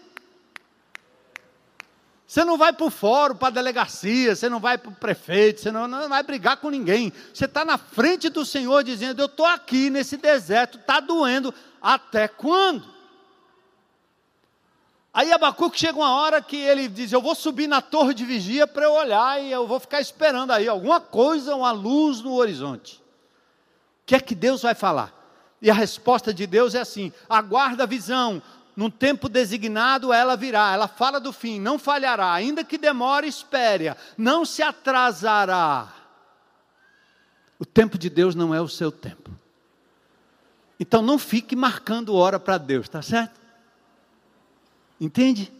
Você 2.25 2.45
não 2.45 2.59
vai 2.59 2.71
para 2.71 2.85
o 2.85 2.91
fórum, 2.91 3.35
para 3.35 3.47
a 3.47 3.51
delegacia, 3.51 4.35
você 4.35 4.47
não 4.47 4.59
vai 4.59 4.77
para 4.77 4.91
o 4.91 4.95
prefeito, 4.95 5.61
você 5.61 5.71
não, 5.71 5.87
não 5.87 6.07
vai 6.07 6.21
brigar 6.21 6.57
com 6.57 6.69
ninguém. 6.69 7.11
Você 7.33 7.45
está 7.45 7.65
na 7.65 7.75
frente 7.75 8.29
do 8.29 8.45
Senhor 8.45 8.83
dizendo: 8.83 9.19
Eu 9.19 9.25
estou 9.25 9.47
aqui 9.47 9.89
nesse 9.89 10.15
deserto, 10.15 10.77
está 10.77 10.99
doendo, 10.99 11.51
até 11.81 12.27
quando? 12.27 12.98
Aí 15.13 15.31
Abacuque 15.31 15.79
chega 15.79 15.97
uma 15.97 16.13
hora 16.13 16.41
que 16.41 16.55
ele 16.55 16.87
diz: 16.87 17.11
Eu 17.11 17.21
vou 17.21 17.33
subir 17.33 17.67
na 17.67 17.81
torre 17.81 18.13
de 18.13 18.25
vigia 18.25 18.67
para 18.67 18.85
eu 18.85 18.93
olhar 18.93 19.41
e 19.41 19.51
eu 19.51 19.67
vou 19.67 19.79
ficar 19.79 19.99
esperando 19.99 20.51
aí 20.51 20.67
alguma 20.67 21.01
coisa, 21.01 21.55
uma 21.55 21.71
luz 21.71 22.21
no 22.21 22.33
horizonte. 22.33 22.97
O 24.03 24.05
que 24.05 24.15
é 24.15 24.19
que 24.19 24.35
Deus 24.35 24.61
vai 24.61 24.75
falar? 24.75 25.13
E 25.61 25.69
a 25.69 25.73
resposta 25.73 26.33
de 26.33 26.45
Deus 26.45 26.75
é 26.75 26.81
assim: 26.81 27.11
aguarda 27.27 27.83
a 27.83 27.87
visão, 27.87 28.41
num 28.75 28.89
tempo 28.89 29.27
designado 29.27 30.13
ela 30.13 30.37
virá, 30.37 30.71
ela 30.71 30.87
fala 30.87 31.19
do 31.19 31.33
fim, 31.33 31.59
não 31.59 31.77
falhará, 31.77 32.31
ainda 32.31 32.63
que 32.63 32.77
demore, 32.77 33.27
espere, 33.27 33.93
não 34.17 34.45
se 34.45 34.61
atrasará. 34.61 35.93
O 37.59 37.65
tempo 37.65 37.97
de 37.97 38.09
Deus 38.09 38.35
não 38.35 38.55
é 38.55 38.61
o 38.61 38.69
seu 38.69 38.89
tempo. 38.89 39.31
Então 40.79 41.01
não 41.01 41.19
fique 41.19 41.57
marcando 41.57 42.15
hora 42.15 42.39
para 42.39 42.57
Deus, 42.57 42.87
tá 42.87 43.01
certo? 43.01 43.37
Entende? 44.99 45.51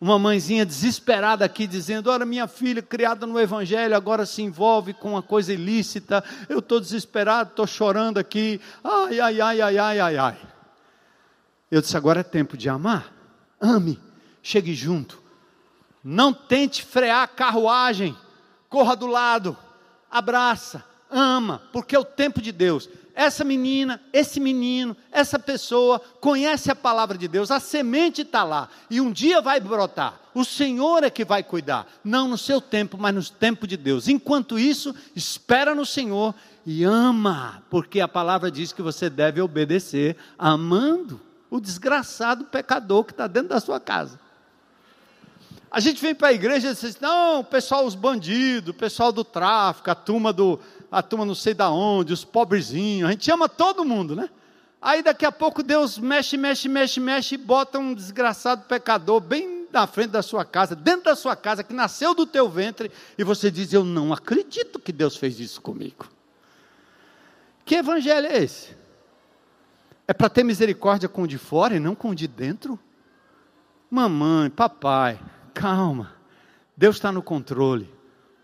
Uma 0.00 0.18
mãezinha 0.18 0.66
desesperada 0.66 1.44
aqui 1.44 1.66
dizendo: 1.66 2.10
Olha, 2.10 2.26
minha 2.26 2.48
filha 2.48 2.82
criada 2.82 3.24
no 3.24 3.38
Evangelho 3.38 3.94
agora 3.94 4.26
se 4.26 4.42
envolve 4.42 4.92
com 4.92 5.10
uma 5.10 5.22
coisa 5.22 5.52
ilícita. 5.52 6.24
Eu 6.48 6.58
estou 6.58 6.80
desesperado, 6.80 7.50
estou 7.50 7.66
chorando 7.66 8.18
aqui. 8.18 8.60
Ai, 8.82 9.20
ai, 9.20 9.40
ai, 9.40 9.60
ai, 9.60 9.78
ai, 9.78 10.00
ai, 10.00 10.16
ai. 10.16 10.36
Eu 11.70 11.80
disse: 11.80 11.96
Agora 11.96 12.20
é 12.20 12.24
tempo 12.24 12.56
de 12.56 12.68
amar. 12.68 13.12
Ame, 13.60 14.00
chegue 14.42 14.74
junto. 14.74 15.22
Não 16.02 16.32
tente 16.32 16.84
frear 16.84 17.22
a 17.22 17.28
carruagem. 17.28 18.16
Corra 18.68 18.96
do 18.96 19.06
lado, 19.06 19.56
abraça, 20.10 20.82
ama, 21.10 21.62
porque 21.72 21.94
é 21.94 21.98
o 21.98 22.04
tempo 22.04 22.40
de 22.40 22.50
Deus 22.50 22.88
essa 23.14 23.44
menina, 23.44 24.00
esse 24.12 24.40
menino, 24.40 24.96
essa 25.10 25.38
pessoa 25.38 26.00
conhece 26.20 26.70
a 26.70 26.76
palavra 26.76 27.18
de 27.18 27.28
Deus, 27.28 27.50
a 27.50 27.60
semente 27.60 28.22
está 28.22 28.42
lá, 28.42 28.68
e 28.90 29.00
um 29.00 29.12
dia 29.12 29.40
vai 29.40 29.60
brotar. 29.60 30.20
O 30.34 30.44
Senhor 30.44 31.04
é 31.04 31.10
que 31.10 31.24
vai 31.24 31.42
cuidar, 31.42 31.86
não 32.02 32.26
no 32.26 32.38
seu 32.38 32.60
tempo, 32.60 32.96
mas 32.98 33.14
no 33.14 33.22
tempo 33.22 33.66
de 33.66 33.76
Deus. 33.76 34.08
Enquanto 34.08 34.58
isso, 34.58 34.94
espera 35.14 35.74
no 35.74 35.84
Senhor 35.84 36.34
e 36.64 36.84
ama, 36.84 37.62
porque 37.68 38.00
a 38.00 38.08
palavra 38.08 38.50
diz 38.50 38.72
que 38.72 38.80
você 38.80 39.10
deve 39.10 39.40
obedecer, 39.40 40.16
amando 40.38 41.20
o 41.50 41.60
desgraçado 41.60 42.46
pecador 42.46 43.04
que 43.04 43.12
está 43.12 43.26
dentro 43.26 43.50
da 43.50 43.60
sua 43.60 43.78
casa. 43.78 44.18
A 45.70 45.80
gente 45.80 46.02
vem 46.02 46.14
para 46.14 46.28
a 46.28 46.32
igreja 46.32 46.70
e 46.70 46.74
diz: 46.74 47.00
não, 47.00 47.40
o 47.40 47.44
pessoal, 47.44 47.86
os 47.86 47.94
bandidos, 47.94 48.70
o 48.70 48.74
pessoal 48.74 49.10
do 49.10 49.24
tráfico, 49.24 49.90
a 49.90 49.94
turma 49.94 50.30
do, 50.30 50.60
a 50.92 51.02
turma 51.02 51.24
não 51.24 51.34
sei 51.34 51.54
da 51.54 51.70
onde, 51.70 52.12
os 52.12 52.22
pobrezinhos, 52.22 53.08
a 53.08 53.12
gente 53.12 53.30
ama 53.30 53.48
todo 53.48 53.82
mundo, 53.82 54.14
né? 54.14 54.28
Aí 54.80 55.02
daqui 55.02 55.24
a 55.24 55.32
pouco 55.32 55.62
Deus 55.62 55.96
mexe, 55.98 56.36
mexe, 56.36 56.68
mexe, 56.68 57.00
mexe 57.00 57.34
e 57.36 57.38
bota 57.38 57.78
um 57.78 57.94
desgraçado 57.94 58.64
pecador 58.64 59.18
bem 59.20 59.66
na 59.72 59.86
frente 59.86 60.10
da 60.10 60.22
sua 60.22 60.44
casa, 60.44 60.76
dentro 60.76 61.04
da 61.04 61.16
sua 61.16 61.34
casa, 61.34 61.64
que 61.64 61.72
nasceu 61.72 62.14
do 62.14 62.26
teu 62.26 62.46
ventre, 62.46 62.90
e 63.16 63.24
você 63.24 63.50
diz: 63.50 63.72
Eu 63.72 63.84
não 63.84 64.12
acredito 64.12 64.78
que 64.78 64.92
Deus 64.92 65.16
fez 65.16 65.40
isso 65.40 65.62
comigo. 65.62 66.06
Que 67.64 67.76
evangelho 67.76 68.26
é 68.26 68.42
esse? 68.42 68.76
É 70.06 70.12
para 70.12 70.28
ter 70.28 70.44
misericórdia 70.44 71.08
com 71.08 71.22
o 71.22 71.28
de 71.28 71.38
fora 71.38 71.74
e 71.74 71.80
não 71.80 71.94
com 71.94 72.10
o 72.10 72.14
de 72.14 72.28
dentro? 72.28 72.78
Mamãe, 73.90 74.50
papai, 74.50 75.18
calma. 75.54 76.12
Deus 76.76 76.96
está 76.96 77.10
no 77.10 77.22
controle. 77.22 77.88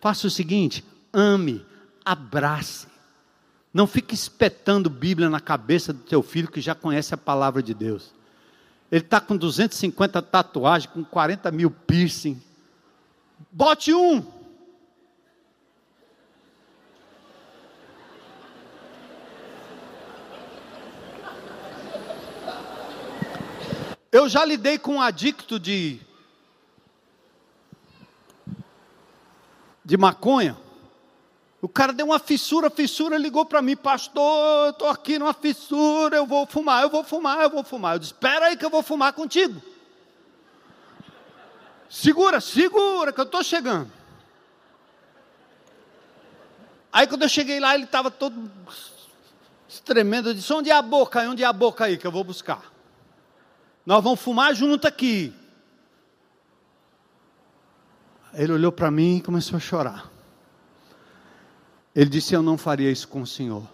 Faça 0.00 0.26
o 0.26 0.30
seguinte: 0.30 0.84
ame, 1.12 1.66
abrace. 2.08 2.86
Não 3.72 3.86
fique 3.86 4.14
espetando 4.14 4.88
Bíblia 4.88 5.28
na 5.28 5.40
cabeça 5.40 5.92
do 5.92 6.02
teu 6.02 6.22
filho 6.22 6.50
que 6.50 6.60
já 6.60 6.74
conhece 6.74 7.12
a 7.12 7.18
palavra 7.18 7.62
de 7.62 7.74
Deus. 7.74 8.14
Ele 8.90 9.04
está 9.04 9.20
com 9.20 9.36
250 9.36 10.22
tatuagens, 10.22 10.90
com 10.90 11.04
40 11.04 11.50
mil 11.50 11.70
piercing. 11.70 12.40
Bote 13.52 13.92
um. 13.92 14.24
Eu 24.10 24.26
já 24.26 24.42
lidei 24.46 24.78
com 24.78 24.94
um 24.94 25.02
adicto 25.02 25.60
de 25.60 26.00
de 29.84 29.96
maconha. 29.98 30.56
O 31.60 31.68
cara 31.68 31.92
deu 31.92 32.06
uma 32.06 32.18
fissura, 32.18 32.70
fissura, 32.70 33.18
ligou 33.18 33.44
para 33.44 33.60
mim, 33.60 33.76
pastor, 33.76 34.66
eu 34.66 34.70
estou 34.70 34.88
aqui 34.88 35.18
numa 35.18 35.34
fissura, 35.34 36.16
eu 36.16 36.24
vou 36.24 36.46
fumar, 36.46 36.82
eu 36.82 36.90
vou 36.90 37.02
fumar, 37.02 37.42
eu 37.42 37.50
vou 37.50 37.64
fumar. 37.64 37.96
Eu 37.96 37.98
disse, 37.98 38.12
espera 38.12 38.46
aí 38.46 38.56
que 38.56 38.64
eu 38.64 38.70
vou 38.70 38.82
fumar 38.82 39.12
contigo. 39.12 39.60
Segura, 41.90 42.40
segura, 42.40 43.12
que 43.12 43.20
eu 43.20 43.24
estou 43.24 43.42
chegando. 43.42 43.90
Aí 46.92 47.06
quando 47.06 47.22
eu 47.22 47.28
cheguei 47.28 47.58
lá, 47.58 47.74
ele 47.74 47.84
estava 47.84 48.10
todo 48.10 48.50
tremendo. 49.88 50.28
Eu 50.28 50.34
disse: 50.34 50.52
Onde 50.52 50.70
é 50.70 50.74
a 50.74 50.82
boca? 50.82 51.20
Onde 51.22 51.42
é 51.42 51.46
a 51.46 51.52
boca 51.52 51.86
aí 51.86 51.96
que 51.96 52.06
eu 52.06 52.12
vou 52.12 52.22
buscar? 52.22 52.62
Nós 53.84 54.04
vamos 54.04 54.20
fumar 54.20 54.54
junto 54.54 54.86
aqui. 54.86 55.32
Ele 58.34 58.52
olhou 58.52 58.70
para 58.70 58.90
mim 58.90 59.16
e 59.16 59.22
começou 59.22 59.56
a 59.56 59.60
chorar. 59.60 60.17
Ele 61.98 62.08
disse: 62.08 62.32
Eu 62.32 62.42
não 62.42 62.56
faria 62.56 62.88
isso 62.92 63.08
com 63.08 63.22
o 63.22 63.26
Senhor. 63.26 63.64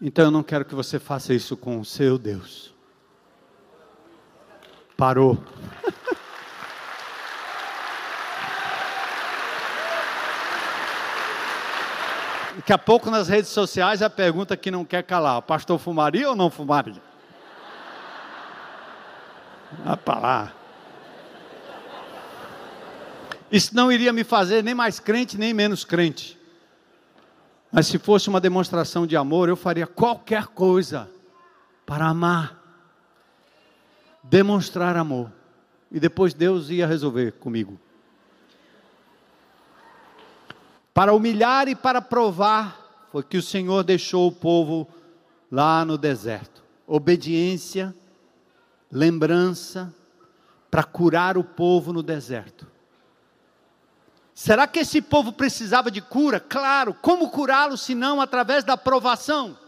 Então 0.00 0.24
eu 0.24 0.32
não 0.32 0.42
quero 0.42 0.64
que 0.64 0.74
você 0.74 0.98
faça 0.98 1.32
isso 1.32 1.56
com 1.56 1.78
o 1.78 1.84
seu 1.84 2.18
Deus. 2.18 2.74
Parou. 4.96 5.38
Daqui 12.56 12.72
a 12.72 12.78
pouco 12.78 13.12
nas 13.12 13.28
redes 13.28 13.50
sociais 13.52 14.02
a 14.02 14.10
pergunta 14.10 14.56
que 14.56 14.68
não 14.68 14.84
quer 14.84 15.04
calar: 15.04 15.38
o 15.38 15.42
pastor 15.42 15.78
fumaria 15.78 16.28
ou 16.28 16.34
não 16.34 16.50
fumaria? 16.50 17.00
Vá 19.84 19.96
para 19.96 20.18
lá. 20.18 20.52
Isso 23.52 23.72
não 23.72 23.92
iria 23.92 24.12
me 24.12 24.24
fazer 24.24 24.64
nem 24.64 24.74
mais 24.74 24.98
crente, 24.98 25.38
nem 25.38 25.54
menos 25.54 25.84
crente. 25.84 26.41
Mas 27.72 27.86
se 27.86 27.98
fosse 27.98 28.28
uma 28.28 28.38
demonstração 28.38 29.06
de 29.06 29.16
amor, 29.16 29.48
eu 29.48 29.56
faria 29.56 29.86
qualquer 29.86 30.48
coisa 30.48 31.10
para 31.86 32.06
amar, 32.06 32.62
demonstrar 34.22 34.94
amor. 34.94 35.32
E 35.90 35.98
depois 35.98 36.34
Deus 36.34 36.68
ia 36.68 36.86
resolver 36.86 37.32
comigo. 37.32 37.80
Para 40.92 41.14
humilhar 41.14 41.66
e 41.68 41.74
para 41.74 42.02
provar, 42.02 43.06
foi 43.10 43.22
que 43.22 43.38
o 43.38 43.42
Senhor 43.42 43.82
deixou 43.82 44.28
o 44.28 44.32
povo 44.32 44.86
lá 45.50 45.82
no 45.82 45.96
deserto. 45.96 46.62
Obediência, 46.86 47.94
lembrança, 48.90 49.94
para 50.70 50.82
curar 50.82 51.38
o 51.38 51.44
povo 51.44 51.92
no 51.92 52.02
deserto. 52.02 52.66
Será 54.34 54.66
que 54.66 54.80
esse 54.80 55.02
povo 55.02 55.32
precisava 55.32 55.90
de 55.90 56.00
cura? 56.00 56.40
Claro, 56.40 56.94
como 56.94 57.30
curá-lo 57.30 57.76
se 57.76 57.94
não 57.94 58.20
através 58.20 58.64
da 58.64 58.76
provação? 58.76 59.58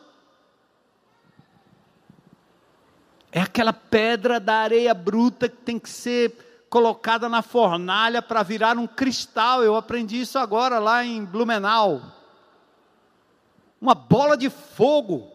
É 3.30 3.40
aquela 3.40 3.72
pedra 3.72 4.40
da 4.40 4.54
areia 4.54 4.94
bruta 4.94 5.48
que 5.48 5.56
tem 5.56 5.78
que 5.78 5.90
ser 5.90 6.66
colocada 6.70 7.28
na 7.28 7.42
fornalha 7.42 8.22
para 8.22 8.42
virar 8.42 8.78
um 8.78 8.86
cristal. 8.86 9.62
Eu 9.62 9.76
aprendi 9.76 10.20
isso 10.20 10.38
agora 10.38 10.78
lá 10.78 11.04
em 11.04 11.24
Blumenau. 11.24 12.00
Uma 13.80 13.94
bola 13.94 14.36
de 14.36 14.48
fogo, 14.48 15.30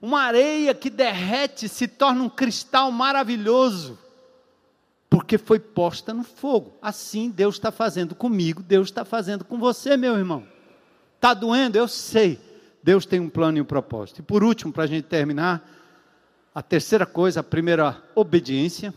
uma 0.00 0.22
areia 0.22 0.74
que 0.74 0.88
derrete, 0.88 1.68
se 1.68 1.86
torna 1.86 2.22
um 2.22 2.30
cristal 2.30 2.90
maravilhoso 2.90 3.98
porque 5.08 5.38
foi 5.38 5.58
posta 5.58 6.12
no 6.12 6.22
fogo. 6.22 6.76
Assim 6.82 7.30
Deus 7.30 7.54
está 7.56 7.72
fazendo 7.72 8.14
comigo, 8.14 8.62
Deus 8.62 8.88
está 8.88 9.04
fazendo 9.04 9.44
com 9.44 9.58
você, 9.58 9.96
meu 9.96 10.16
irmão. 10.16 10.46
Está 11.16 11.34
doendo? 11.34 11.76
Eu 11.76 11.88
sei. 11.88 12.38
Deus 12.82 13.04
tem 13.04 13.18
um 13.18 13.28
plano 13.28 13.58
e 13.58 13.60
um 13.60 13.64
propósito. 13.64 14.20
E 14.20 14.22
por 14.22 14.44
último, 14.44 14.72
para 14.72 14.84
a 14.84 14.86
gente 14.86 15.04
terminar, 15.04 15.68
a 16.54 16.62
terceira 16.62 17.04
coisa, 17.06 17.40
a 17.40 17.42
primeira, 17.42 18.02
obediência. 18.14 18.94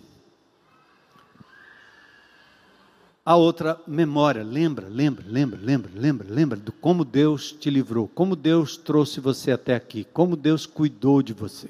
A 3.25 3.35
outra, 3.35 3.79
memória. 3.87 4.43
Lembra, 4.43 4.87
lembra, 4.87 5.25
lembra, 5.27 5.59
lembra, 5.61 5.91
lembra, 5.93 6.27
lembra 6.29 6.59
de 6.59 6.71
como 6.71 7.05
Deus 7.05 7.51
te 7.51 7.69
livrou, 7.69 8.07
como 8.07 8.35
Deus 8.35 8.77
trouxe 8.77 9.19
você 9.19 9.51
até 9.51 9.75
aqui, 9.75 10.03
como 10.03 10.35
Deus 10.35 10.65
cuidou 10.65 11.21
de 11.21 11.33
você. 11.33 11.69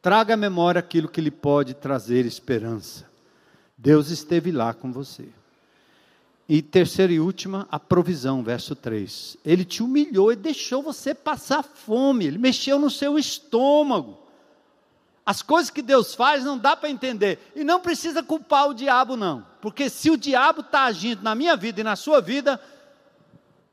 Traga 0.00 0.34
à 0.34 0.36
memória 0.36 0.78
aquilo 0.78 1.08
que 1.08 1.20
lhe 1.20 1.30
pode 1.30 1.74
trazer 1.74 2.24
esperança. 2.24 3.08
Deus 3.78 4.10
esteve 4.10 4.50
lá 4.50 4.74
com 4.74 4.90
você. 4.90 5.28
E 6.48 6.60
terceira 6.60 7.12
e 7.12 7.20
última, 7.20 7.68
a 7.70 7.78
provisão, 7.78 8.42
verso 8.42 8.74
3. 8.74 9.36
Ele 9.44 9.64
te 9.64 9.82
humilhou 9.82 10.32
e 10.32 10.36
deixou 10.36 10.82
você 10.82 11.14
passar 11.14 11.62
fome, 11.62 12.26
ele 12.26 12.38
mexeu 12.38 12.78
no 12.78 12.90
seu 12.90 13.16
estômago. 13.16 14.18
As 15.24 15.42
coisas 15.42 15.70
que 15.70 15.82
Deus 15.82 16.14
faz 16.14 16.42
não 16.42 16.56
dá 16.56 16.74
para 16.74 16.88
entender. 16.88 17.38
E 17.54 17.62
não 17.62 17.80
precisa 17.80 18.22
culpar 18.22 18.68
o 18.68 18.74
diabo, 18.74 19.14
não. 19.14 19.46
Porque 19.60 19.90
se 19.90 20.10
o 20.10 20.16
diabo 20.16 20.62
está 20.62 20.84
agindo 20.84 21.22
na 21.22 21.34
minha 21.34 21.54
vida 21.54 21.82
e 21.82 21.84
na 21.84 21.96
sua 21.96 22.20
vida, 22.20 22.58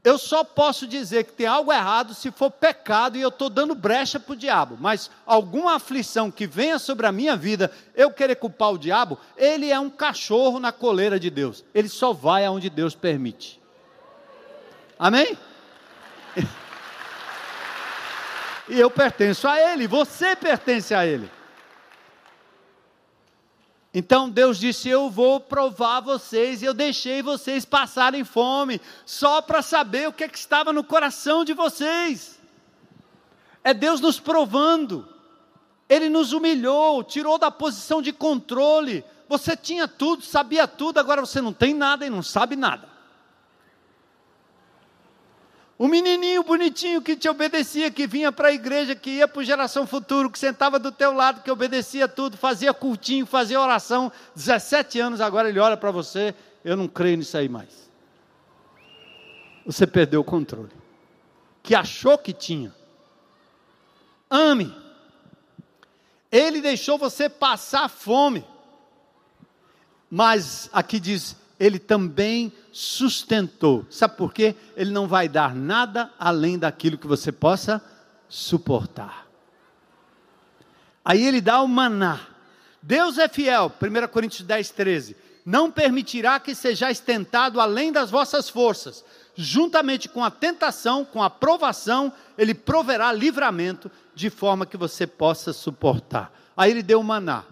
eu 0.06 0.20
só 0.20 0.43
posso 0.43 0.86
dizer 0.86 1.24
que 1.24 1.32
tem 1.32 1.47
algo 1.47 1.74
errado 1.74 2.14
se 2.14 2.30
for 2.30 2.51
pecado 2.51 3.18
e 3.18 3.22
eu 3.22 3.30
estou 3.30 3.49
dando 3.49 3.74
brecha 3.74 4.20
para 4.20 4.34
o 4.34 4.36
diabo. 4.36 4.78
Mas 4.80 5.10
alguma 5.26 5.78
aflição 5.78 6.30
que 6.30 6.45
venha 6.45 6.78
sobre 6.78 7.08
a 7.08 7.12
minha 7.12 7.36
vida, 7.36 7.72
eu 7.95 8.12
querer 8.12 8.36
culpar 8.36 8.72
o 8.72 8.78
diabo, 8.78 9.18
ele 9.36 9.72
é 9.72 9.80
um 9.80 9.89
cachorro 9.89 10.60
na 10.60 10.72
coleira 10.72 11.20
de 11.20 11.32
Deus. 11.32 11.66
Ele 11.74 11.89
só 11.89 12.14
vai 12.14 12.45
aonde 12.45 12.70
Deus 12.70 12.93
permite. 12.93 13.60
Amém? 14.97 15.38
E 18.68 18.80
eu 18.80 18.89
pertenço 18.89 19.47
a 19.47 19.60
ele, 19.60 19.88
você 19.88 20.36
pertence 20.36 20.91
a 20.95 21.06
ele. 21.06 21.30
Então 23.98 24.30
Deus 24.30 24.60
disse: 24.60 24.89
Eu 24.89 25.10
vou 25.10 25.39
provar 25.39 26.02
vocês, 26.02 26.62
eu 26.62 26.74
deixei 26.74 27.22
vocês 27.22 27.64
passarem 27.64 28.26
fome, 28.26 28.82
só 29.06 29.41
para 29.41 29.62
saber 29.62 30.10
o 30.10 30.12
que, 30.12 30.26
é 30.26 30.28
que 30.28 30.38
estava 30.38 30.74
no 30.74 30.84
coração 30.84 31.46
de 31.46 31.54
vocês. 31.54 32.38
É 33.64 33.74
Deus 33.74 34.02
nos 34.02 34.20
provando, 34.20 35.08
Ele 35.88 36.10
nos 36.10 36.34
humilhou, 36.34 37.06
tirou 37.06 37.38
da 37.38 37.50
posição 37.50 38.02
de 38.02 38.12
controle. 38.12 39.02
Você 39.30 39.56
tinha 39.56 39.88
tudo, 39.88 40.24
sabia 40.24 40.68
tudo, 40.68 41.00
agora 41.00 41.22
você 41.22 41.39
não 41.39 41.54
tem 41.54 41.74
nada 41.74 42.06
e 42.06 42.10
não 42.10 42.22
sabe 42.22 42.58
nada. 42.58 42.95
O 45.78 45.89
menininho 45.89 46.41
bonitinho 46.41 47.01
que 47.01 47.17
te 47.17 47.28
obedecia, 47.28 47.91
que 47.91 48.07
vinha 48.07 48.32
para 48.32 48.47
a 48.47 48.53
igreja, 48.53 48.95
que 48.95 49.09
ia 49.09 49.28
para 49.28 49.43
geração 49.43 49.86
futuro, 49.86 50.30
que 50.30 50.39
sentava 50.39 50.80
do 50.80 50.89
teu 50.89 51.11
lado, 51.11 51.41
que 51.41 51.51
obedecia 51.51 52.07
tudo, 52.07 52.38
fazia 52.38 52.73
cultinho, 52.73 53.26
fazia 53.26 53.59
oração, 53.59 54.09
17 54.36 54.99
anos, 55.01 55.19
agora 55.19 55.49
ele 55.49 55.59
olha 55.59 55.76
para 55.76 55.91
você, 55.91 56.34
eu 56.63 56.78
não 56.78 56.88
creio 56.88 57.17
nisso 57.17 57.38
aí 57.38 57.49
mais. 57.49 57.89
Você 59.65 59.86
perdeu 59.86 60.21
o 60.21 60.23
controle. 60.23 60.71
Que 61.61 61.76
achou 61.76 62.17
que 62.17 62.32
tinha. 62.32 62.73
Ame. 64.30 64.73
Ele 66.32 66.61
deixou 66.61 66.97
você 66.97 67.28
passar 67.28 67.89
fome. 67.89 68.45
Mas 70.09 70.69
aqui 70.71 70.99
diz, 70.99 71.36
ele 71.60 71.80
também 71.80 72.51
sustentou. 72.72 73.86
Sabe 73.89 74.18
por 74.18 74.34
quê? 74.34 74.56
Ele 74.76 74.91
não 74.91 75.08
vai 75.08 75.30
dar 75.30 75.56
nada 75.56 76.12
além 76.20 76.60
daquilo 76.60 76.97
que 76.97 77.08
você 77.08 77.32
possa 77.32 77.82
suportar. 78.28 79.26
Aí 81.03 81.26
ele 81.26 81.39
dá 81.39 81.62
o 81.62 81.68
maná. 81.68 82.20
Deus 82.82 83.18
é 83.18 83.28
fiel, 83.28 83.72
1 83.82 84.08
Coríntios 84.08 84.41
10, 84.41 84.70
13. 84.72 85.16
Não 85.45 85.72
permitirá 85.72 86.39
que 86.39 86.56
sejais 86.56 86.99
tentado 86.99 87.62
além 87.62 87.91
das 87.91 88.10
vossas 88.10 88.49
forças. 88.49 89.06
Juntamente 89.36 90.10
com 90.10 90.24
a 90.24 90.32
tentação, 90.32 91.06
com 91.06 91.22
a 91.22 91.30
provação, 91.30 92.12
ele 92.38 92.53
proverá 92.53 93.12
livramento, 93.12 93.91
de 94.16 94.30
forma 94.30 94.66
que 94.66 94.78
você 94.78 95.06
possa 95.06 95.53
suportar. 95.53 96.32
Aí 96.58 96.72
ele 96.72 96.82
deu 96.82 96.99
o 96.99 97.03
maná. 97.03 97.43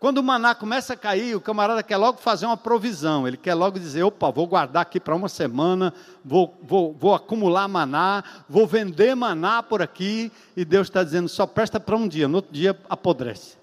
Quando 0.00 0.16
o 0.16 0.22
maná 0.22 0.54
começa 0.54 0.94
a 0.94 0.96
cair, 0.96 1.36
o 1.36 1.42
camarada 1.42 1.82
quer 1.82 1.98
logo 1.98 2.16
fazer 2.16 2.46
uma 2.46 2.56
provisão. 2.56 3.28
Ele 3.28 3.36
quer 3.36 3.52
logo 3.52 3.78
dizer: 3.78 4.02
opa, 4.02 4.30
vou 4.30 4.46
guardar 4.46 4.80
aqui 4.80 4.98
para 4.98 5.14
uma 5.14 5.28
semana, 5.28 5.92
vou, 6.24 6.58
vou, 6.62 6.94
vou 6.98 7.14
acumular 7.14 7.68
maná, 7.68 8.24
vou 8.48 8.66
vender 8.66 9.14
maná 9.14 9.62
por 9.62 9.82
aqui. 9.82 10.32
E 10.56 10.64
Deus 10.64 10.86
está 10.86 11.04
dizendo: 11.04 11.28
só 11.28 11.46
presta 11.46 11.78
para 11.78 11.94
um 11.94 12.08
dia, 12.08 12.26
no 12.26 12.36
outro 12.36 12.50
dia 12.50 12.74
apodrece. 12.88 13.58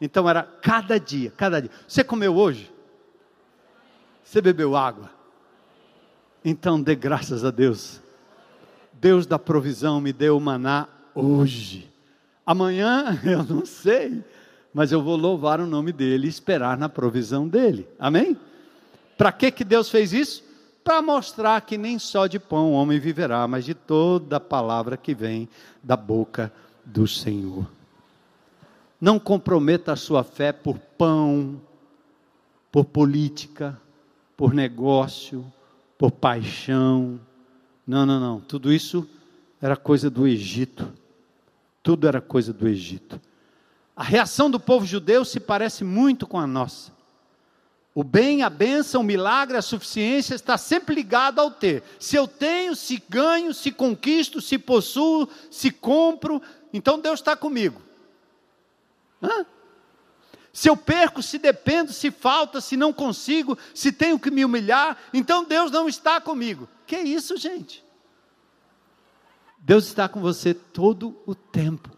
Então 0.00 0.30
era 0.30 0.44
cada 0.44 0.98
dia, 0.98 1.32
cada 1.36 1.60
dia. 1.60 1.72
Você 1.88 2.04
comeu 2.04 2.36
hoje? 2.36 2.72
Você 4.22 4.40
bebeu 4.40 4.76
água? 4.76 5.10
Então 6.44 6.80
dê 6.80 6.94
graças 6.94 7.44
a 7.44 7.50
Deus. 7.50 8.00
Deus 8.92 9.26
da 9.26 9.40
provisão 9.40 10.00
me 10.00 10.12
deu 10.12 10.36
o 10.36 10.40
maná 10.40 10.86
hoje. 11.16 11.92
Amanhã 12.46 13.18
eu 13.26 13.42
não 13.42 13.66
sei 13.66 14.22
mas 14.72 14.92
eu 14.92 15.02
vou 15.02 15.16
louvar 15.16 15.60
o 15.60 15.66
nome 15.66 15.92
dele 15.92 16.26
e 16.26 16.30
esperar 16.30 16.78
na 16.78 16.88
provisão 16.88 17.48
dele. 17.48 17.88
Amém? 17.98 18.36
Para 19.16 19.32
que, 19.32 19.50
que 19.50 19.64
Deus 19.64 19.90
fez 19.90 20.12
isso? 20.12 20.44
Para 20.82 21.02
mostrar 21.02 21.60
que 21.62 21.76
nem 21.76 21.98
só 21.98 22.26
de 22.26 22.38
pão 22.38 22.72
o 22.72 22.74
homem 22.74 22.98
viverá, 22.98 23.46
mas 23.46 23.64
de 23.64 23.74
toda 23.74 24.40
palavra 24.40 24.96
que 24.96 25.14
vem 25.14 25.48
da 25.82 25.96
boca 25.96 26.52
do 26.84 27.06
Senhor. 27.06 27.66
Não 29.00 29.18
comprometa 29.18 29.92
a 29.92 29.96
sua 29.96 30.22
fé 30.22 30.52
por 30.52 30.78
pão, 30.78 31.60
por 32.70 32.84
política, 32.84 33.78
por 34.36 34.54
negócio, 34.54 35.44
por 35.98 36.10
paixão. 36.10 37.20
Não, 37.86 38.06
não, 38.06 38.20
não. 38.20 38.40
Tudo 38.40 38.72
isso 38.72 39.06
era 39.60 39.76
coisa 39.76 40.08
do 40.08 40.26
Egito. 40.26 40.90
Tudo 41.82 42.06
era 42.06 42.20
coisa 42.20 42.52
do 42.52 42.66
Egito. 42.68 43.20
A 44.00 44.02
reação 44.02 44.50
do 44.50 44.58
povo 44.58 44.86
judeu 44.86 45.26
se 45.26 45.38
parece 45.38 45.84
muito 45.84 46.26
com 46.26 46.40
a 46.40 46.46
nossa. 46.46 46.90
O 47.94 48.02
bem, 48.02 48.42
a 48.42 48.48
bênção, 48.48 49.02
o 49.02 49.04
milagre, 49.04 49.58
a 49.58 49.62
suficiência 49.62 50.34
está 50.34 50.56
sempre 50.56 50.94
ligado 50.94 51.38
ao 51.38 51.50
ter. 51.50 51.82
Se 51.98 52.16
eu 52.16 52.26
tenho, 52.26 52.74
se 52.74 53.02
ganho, 53.10 53.52
se 53.52 53.70
conquisto, 53.70 54.40
se 54.40 54.56
possuo, 54.56 55.28
se 55.50 55.70
compro, 55.70 56.40
então 56.72 56.98
Deus 56.98 57.20
está 57.20 57.36
comigo. 57.36 57.82
Hã? 59.22 59.44
Se 60.50 60.70
eu 60.70 60.78
perco, 60.78 61.22
se 61.22 61.36
dependo, 61.36 61.92
se 61.92 62.10
falta, 62.10 62.58
se 62.62 62.78
não 62.78 62.94
consigo, 62.94 63.58
se 63.74 63.92
tenho 63.92 64.18
que 64.18 64.30
me 64.30 64.46
humilhar, 64.46 64.96
então 65.12 65.44
Deus 65.44 65.70
não 65.70 65.86
está 65.86 66.18
comigo. 66.22 66.66
Que 66.86 66.96
isso, 66.96 67.36
gente? 67.36 67.84
Deus 69.58 69.84
está 69.84 70.08
com 70.08 70.22
você 70.22 70.54
todo 70.54 71.20
o 71.26 71.34
tempo, 71.34 71.90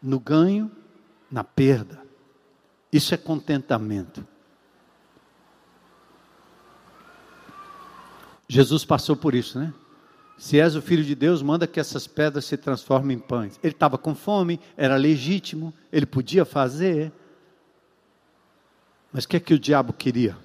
no 0.00 0.20
ganho, 0.20 0.70
na 1.34 1.42
perda. 1.42 2.00
Isso 2.92 3.12
é 3.12 3.16
contentamento. 3.16 4.24
Jesus 8.48 8.84
passou 8.84 9.16
por 9.16 9.34
isso, 9.34 9.58
né? 9.58 9.74
Se 10.38 10.60
és 10.60 10.76
o 10.76 10.82
filho 10.82 11.02
de 11.02 11.12
Deus, 11.16 11.42
manda 11.42 11.66
que 11.66 11.80
essas 11.80 12.06
pedras 12.06 12.44
se 12.44 12.56
transformem 12.56 13.16
em 13.16 13.20
pães. 13.20 13.58
Ele 13.64 13.72
estava 13.72 13.98
com 13.98 14.14
fome, 14.14 14.60
era 14.76 14.94
legítimo, 14.94 15.74
ele 15.90 16.06
podia 16.06 16.44
fazer. 16.44 17.10
Mas 19.12 19.24
o 19.24 19.28
que 19.28 19.36
é 19.36 19.40
que 19.40 19.54
o 19.54 19.58
diabo 19.58 19.92
queria? 19.92 20.36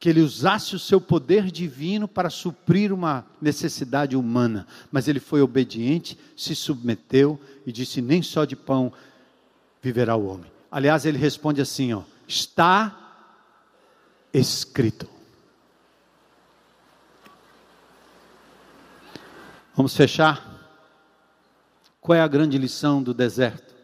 Que 0.00 0.08
ele 0.08 0.22
usasse 0.22 0.74
o 0.74 0.78
seu 0.78 1.00
poder 1.00 1.52
divino 1.52 2.08
para 2.08 2.30
suprir 2.30 2.92
uma 2.92 3.24
necessidade 3.40 4.16
humana. 4.16 4.66
Mas 4.90 5.06
ele 5.06 5.20
foi 5.20 5.40
obediente, 5.40 6.18
se 6.36 6.56
submeteu 6.56 7.40
e 7.64 7.70
disse: 7.70 8.02
Nem 8.02 8.22
só 8.22 8.44
de 8.44 8.56
pão 8.56 8.92
viverá 9.84 10.16
o 10.16 10.26
homem. 10.26 10.50
Aliás, 10.70 11.04
ele 11.04 11.18
responde 11.18 11.60
assim: 11.60 11.92
ó, 11.92 12.02
Está 12.26 13.20
escrito. 14.32 15.06
Vamos 19.76 19.94
fechar? 19.94 20.52
Qual 22.00 22.16
é 22.16 22.22
a 22.22 22.28
grande 22.28 22.56
lição 22.56 23.02
do 23.02 23.12
deserto? 23.12 23.74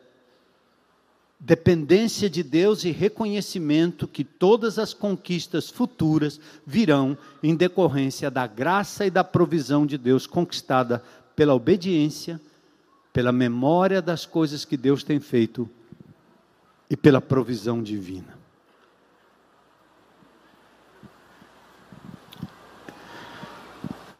Dependência 1.39 2.31
de 2.31 2.43
Deus 2.43 2.85
e 2.85 2.91
reconhecimento 2.91 4.07
que 4.07 4.25
todas 4.25 4.79
as 4.79 4.95
conquistas 4.95 5.69
futuras 5.69 6.41
virão 6.67 7.17
em 7.43 7.55
decorrência 7.55 8.31
da 8.31 8.47
graça 8.47 9.05
e 9.07 9.11
da 9.11 9.25
provisão 9.25 9.85
de 9.85 9.99
Deus 9.99 10.27
conquistada 10.27 11.03
pela 11.35 11.55
obediência, 11.55 12.41
pela 13.13 13.33
memória 13.33 14.01
das 14.01 14.27
coisas 14.27 14.65
que 14.65 14.77
Deus 14.77 15.03
tem 15.03 15.19
feito 15.19 15.69
e 16.91 16.97
pela 16.97 17.21
provisão 17.21 17.81
divina. 17.81 18.37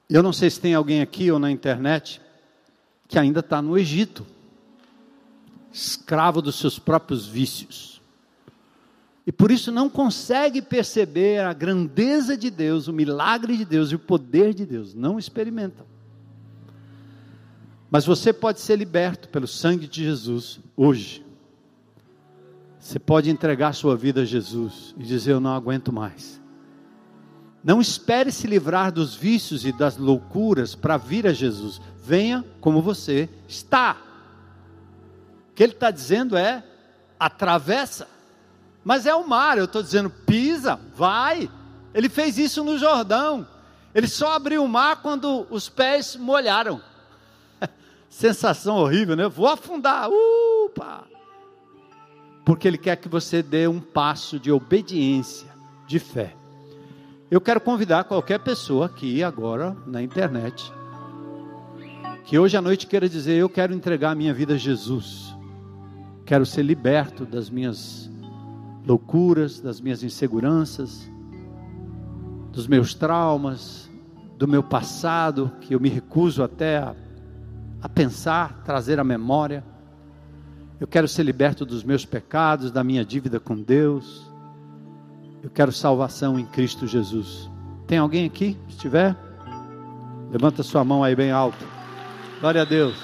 Eu 0.09 0.23
não 0.23 0.33
sei 0.33 0.49
se 0.49 0.61
tem 0.61 0.75
alguém 0.75 1.03
aqui 1.03 1.31
ou 1.31 1.39
na 1.39 1.51
internet 1.51 2.21
que 3.09 3.19
ainda 3.19 3.41
está 3.41 3.61
no 3.61 3.77
Egito, 3.77 4.25
escravo 5.73 6.41
dos 6.41 6.59
seus 6.59 6.79
próprios 6.79 7.27
vícios. 7.27 8.01
E 9.27 9.33
por 9.33 9.51
isso 9.51 9.71
não 9.71 9.89
consegue 9.89 10.63
perceber 10.63 11.41
a 11.41 11.53
grandeza 11.53 12.37
de 12.37 12.51
Deus, 12.51 12.89
o 12.89 12.93
milagre 12.93 13.57
de 13.57 13.65
Deus 13.65 13.93
e 13.93 13.97
o 13.97 13.99
poder 13.99 14.55
de 14.55 14.65
Deus. 14.65 14.95
Não 14.95 15.19
experimentam. 15.19 15.87
Mas 17.91 18.07
você 18.07 18.33
pode 18.33 18.61
ser 18.61 18.77
liberto 18.77 19.29
pelo 19.29 19.47
sangue 19.47 19.87
de 19.87 20.05
Jesus 20.05 20.61
hoje. 20.77 21.25
Você 22.81 22.99
pode 22.99 23.29
entregar 23.29 23.75
sua 23.75 23.95
vida 23.95 24.23
a 24.23 24.25
Jesus 24.25 24.95
e 24.97 25.03
dizer: 25.03 25.33
Eu 25.33 25.41
não 25.41 25.55
aguento 25.55 25.93
mais. 25.93 26.41
Não 27.63 27.79
espere 27.79 28.33
se 28.33 28.47
livrar 28.47 28.91
dos 28.91 29.15
vícios 29.15 29.67
e 29.67 29.73
das 29.73 29.99
loucuras 29.99 30.75
para 30.75 30.97
vir 30.97 31.27
a 31.27 31.33
Jesus. 31.33 31.79
Venha 32.03 32.43
como 32.59 32.81
você 32.81 33.29
está. 33.47 33.99
O 35.51 35.55
que 35.55 35.63
ele 35.63 35.75
está 35.75 35.91
dizendo 35.91 36.39
é: 36.39 36.65
atravessa. 37.19 38.09
Mas 38.83 39.05
é 39.05 39.15
o 39.15 39.29
mar, 39.29 39.59
eu 39.59 39.67
estou 39.67 39.83
dizendo, 39.83 40.09
pisa, 40.09 40.81
vai. 40.97 41.51
Ele 41.93 42.09
fez 42.09 42.39
isso 42.39 42.65
no 42.65 42.79
Jordão. 42.79 43.47
Ele 43.95 44.09
só 44.09 44.33
abriu 44.33 44.65
o 44.65 44.69
mar 44.69 45.03
quando 45.03 45.47
os 45.51 45.69
pés 45.69 46.17
molharam. 46.17 46.81
Sensação 48.09 48.77
horrível, 48.77 49.17
né? 49.17 49.29
Vou 49.29 49.47
afundar. 49.47 50.09
Upa! 50.09 51.05
Porque 52.45 52.67
ele 52.67 52.79
quer 52.79 52.97
que 52.97 53.09
você 53.09 53.43
dê 53.43 53.69
um 53.69 53.81
passo 53.81 54.39
de 54.39 54.51
obediência, 54.51 55.49
de 55.87 55.99
fé. 55.99 56.35
Eu 57.31 57.41
quero 57.41 57.61
convidar 57.61 58.05
qualquer 58.05 58.41
pessoa 58.41 58.87
aqui 58.87 59.23
agora 59.23 59.77
na 59.87 60.03
internet 60.03 60.73
que 62.31 62.39
hoje 62.39 62.57
à 62.57 62.63
noite 62.63 62.87
queira 62.87 63.09
dizer: 63.09 63.37
Eu 63.37 63.49
quero 63.49 63.75
entregar 63.75 64.13
a 64.13 64.15
minha 64.15 64.33
vida 64.33 64.55
a 64.55 64.57
Jesus, 64.57 65.37
quero 66.25 66.47
ser 66.47 66.63
liberto 66.63 67.27
das 67.27 67.51
minhas 67.51 68.09
loucuras, 68.87 69.61
das 69.61 69.81
minhas 69.81 70.05
inseguranças, 70.05 71.11
dos 72.53 72.69
meus 72.69 72.95
traumas, 72.95 73.91
do 74.39 74.47
meu 74.47 74.63
passado, 74.63 75.51
que 75.61 75.75
eu 75.75 75.81
me 75.81 75.89
recuso 75.89 76.45
até 76.45 76.79
a, 76.79 76.95
a 77.83 77.89
pensar, 77.89 78.63
trazer 78.63 79.01
à 79.01 79.05
memória. 79.05 79.65
Eu 80.81 80.87
quero 80.87 81.07
ser 81.07 81.25
liberto 81.25 81.67
dos 81.67 81.85
meus 81.85 82.07
pecados, 82.07 82.73
da 82.73 82.83
minha 82.83 83.05
dívida 83.05 83.39
com 83.39 83.55
Deus. 83.55 84.33
Eu 85.43 85.51
quero 85.51 85.71
salvação 85.71 86.39
em 86.39 86.47
Cristo 86.47 86.87
Jesus. 86.87 87.51
Tem 87.87 87.99
alguém 87.99 88.25
aqui? 88.25 88.57
Se 88.71 88.79
tiver, 88.79 89.15
levanta 90.31 90.63
sua 90.63 90.83
mão 90.83 91.05
aí 91.05 91.15
bem 91.15 91.31
alto. 91.31 91.63
Glória 92.41 92.63
a 92.63 92.65
Deus. 92.65 92.97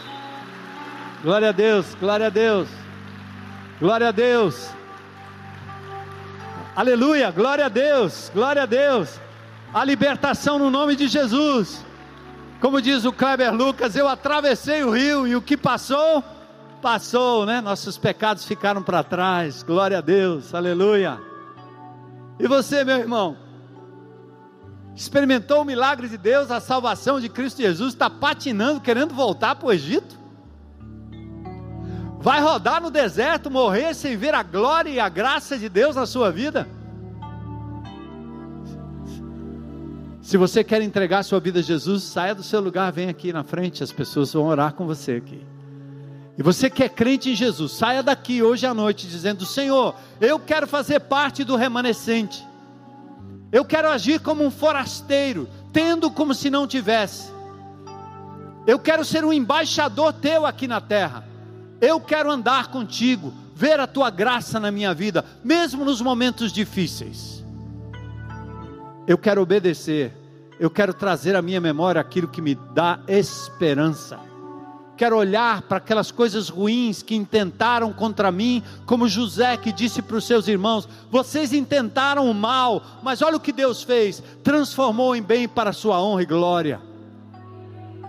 Glória 1.23 1.51
a 1.51 1.53
Deus, 1.53 1.95
glória 2.01 2.27
a 2.29 2.31
Deus. 2.31 2.69
Glória 3.79 4.09
a 4.09 4.13
Deus. 4.13 4.71
Aleluia, 6.75 7.31
glória 7.31 7.67
a 7.67 7.69
Deus, 7.69 8.31
glória 8.33 8.63
a 8.63 8.67
Deus. 8.67 9.21
A 9.75 9.85
libertação 9.85 10.59
no 10.59 10.71
nome 10.71 10.97
de 10.97 11.09
Jesus. 11.09 11.85
Como 12.59 12.81
diz 12.81 13.05
o 13.05 13.13
Kleber 13.13 13.53
Lucas, 13.55 13.97
eu 13.97 14.09
atravessei 14.09 14.83
o 14.83 14.91
rio 14.91 15.27
e 15.27 15.37
o 15.37 15.43
que 15.43 15.59
passou, 15.59 16.25
passou, 16.77 17.45
né? 17.47 17.61
Nossos 17.61 17.99
pecados 17.99 18.45
ficaram 18.45 18.83
para 18.83 19.03
trás. 19.03 19.63
Glória 19.63 19.99
a 19.99 20.01
Deus, 20.01 20.55
aleluia. 20.55 21.21
E 22.39 22.47
você, 22.47 22.85
meu 22.85 22.99
irmão? 22.99 23.37
Experimentou 24.95 25.63
o 25.63 25.65
milagre 25.65 26.09
de 26.09 26.17
Deus, 26.17 26.51
a 26.51 26.61
salvação 26.61 27.21
de 27.21 27.29
Cristo 27.29 27.61
Jesus, 27.61 27.93
está 27.93 28.09
patinando, 28.09 28.81
querendo 28.81 29.15
voltar 29.15 29.55
para 29.55 29.69
o 29.69 29.73
Egito? 29.73 30.19
Vai 32.19 32.41
rodar 32.41 32.81
no 32.81 32.91
deserto, 32.91 33.51
morrer 33.51 33.95
sem 33.95 34.17
ver 34.17 34.35
a 34.35 34.43
glória 34.43 34.91
e 34.91 34.99
a 34.99 35.09
graça 35.09 35.59
de 35.59 35.69
Deus 35.69 35.97
na 35.97 36.07
sua 36.07 36.31
vida? 36.31 36.67
Se 40.23 40.37
você 40.37 40.65
quer 40.65 40.83
entregar 40.83 41.23
sua 41.23 41.39
vida 41.39 41.61
a 41.61 41.63
Jesus, 41.63 42.03
saia 42.03 42.35
do 42.35 42.43
seu 42.43 42.61
lugar, 42.61 42.91
vem 42.91 43.09
aqui 43.09 43.33
na 43.33 43.45
frente, 43.45 43.85
as 43.85 43.93
pessoas 43.93 44.33
vão 44.33 44.47
orar 44.47 44.73
com 44.73 44.85
você 44.87 45.13
aqui. 45.13 45.56
E 46.39 46.43
você 46.43 46.69
que 46.69 46.83
é 46.83 46.89
crente 46.89 47.31
em 47.31 47.35
Jesus, 47.35 47.73
saia 47.73 48.03
daqui 48.03 48.43
hoje 48.43 48.67
à 48.67 48.75
noite 48.75 49.07
dizendo: 49.07 49.47
Senhor, 49.47 49.95
eu 50.21 50.39
quero 50.39 50.67
fazer 50.67 51.01
parte 51.01 51.43
do 51.45 51.57
remanescente. 51.57 52.47
Eu 53.51 53.65
quero 53.65 53.89
agir 53.89 54.21
como 54.21 54.45
um 54.45 54.51
forasteiro, 54.51 55.49
tendo 55.73 56.11
como 56.11 56.35
se 56.35 56.51
não 56.51 56.67
tivesse. 56.67 57.31
Eu 58.67 58.79
quero 58.79 59.05
ser 59.05 59.25
um 59.25 59.33
embaixador 59.33 60.13
teu 60.13 60.45
aqui 60.45 60.67
na 60.67 60.81
terra. 60.81 61.27
Eu 61.81 62.01
quero 62.01 62.31
andar 62.31 62.69
contigo, 62.69 63.33
ver 63.55 63.81
a 63.81 63.87
tua 63.87 64.11
graça 64.11 64.61
na 64.61 64.71
minha 64.71 64.93
vida, 64.93 65.25
mesmo 65.43 65.85
nos 65.85 66.03
momentos 66.03 66.53
difíceis. 66.53 67.43
Eu 69.07 69.17
quero 69.17 69.41
obedecer. 69.41 70.13
Eu 70.59 70.71
quero 70.71 70.93
trazer 70.93 71.37
à 71.37 71.41
minha 71.41 71.61
memória 71.61 72.01
aquilo 72.01 72.29
que 72.29 72.43
me 72.43 72.55
dá 72.55 72.99
esperança 73.07 74.26
quero 74.97 75.17
olhar 75.17 75.63
para 75.63 75.77
aquelas 75.77 76.11
coisas 76.11 76.49
ruins 76.49 77.03
que 77.03 77.15
intentaram 77.15 77.93
contra 77.93 78.33
mim, 78.33 78.63
como 78.87 79.09
José 79.09 79.57
que 79.57 79.73
disse 79.73 80.01
para 80.01 80.17
os 80.17 80.27
seus 80.27 80.49
irmãos: 80.49 80.89
vocês 81.11 81.53
intentaram 81.53 82.31
o 82.31 82.35
mal, 82.35 82.83
mas 83.03 83.23
olha 83.23 83.37
o 83.37 83.41
que 83.41 83.53
Deus 83.53 83.83
fez, 83.83 84.23
transformou 84.43 85.15
em 85.15 85.23
bem 85.23 85.47
para 85.47 85.71
a 85.71 85.75
sua 85.75 86.03
honra 86.03 86.23
e 86.23 86.27
glória. 86.27 86.81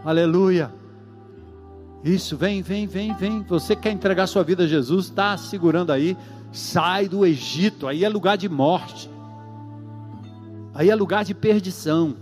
Aleluia. 0.03 0.73
Isso, 2.03 2.38
vem, 2.38 2.61
vem, 2.61 2.88
vem, 2.88 3.13
vem. 3.13 3.43
Você 3.43 3.75
quer 3.75 3.91
entregar 3.91 4.27
sua 4.27 4.43
vida 4.43 4.63
a 4.63 4.67
Jesus? 4.67 5.07
Está 5.07 5.38
segurando 5.38 5.91
aí. 5.91 6.15
sai 6.51 7.09
do 7.09 7.25
Egito, 7.25 7.88
aí 7.88 8.05
é 8.05 8.09
lugar 8.09 8.38
de 8.38 8.47
morte, 8.47 9.09
aí 10.73 10.89
é 10.89 10.95
lugar 10.95 11.25
de 11.25 11.33
perdição. 11.33 12.15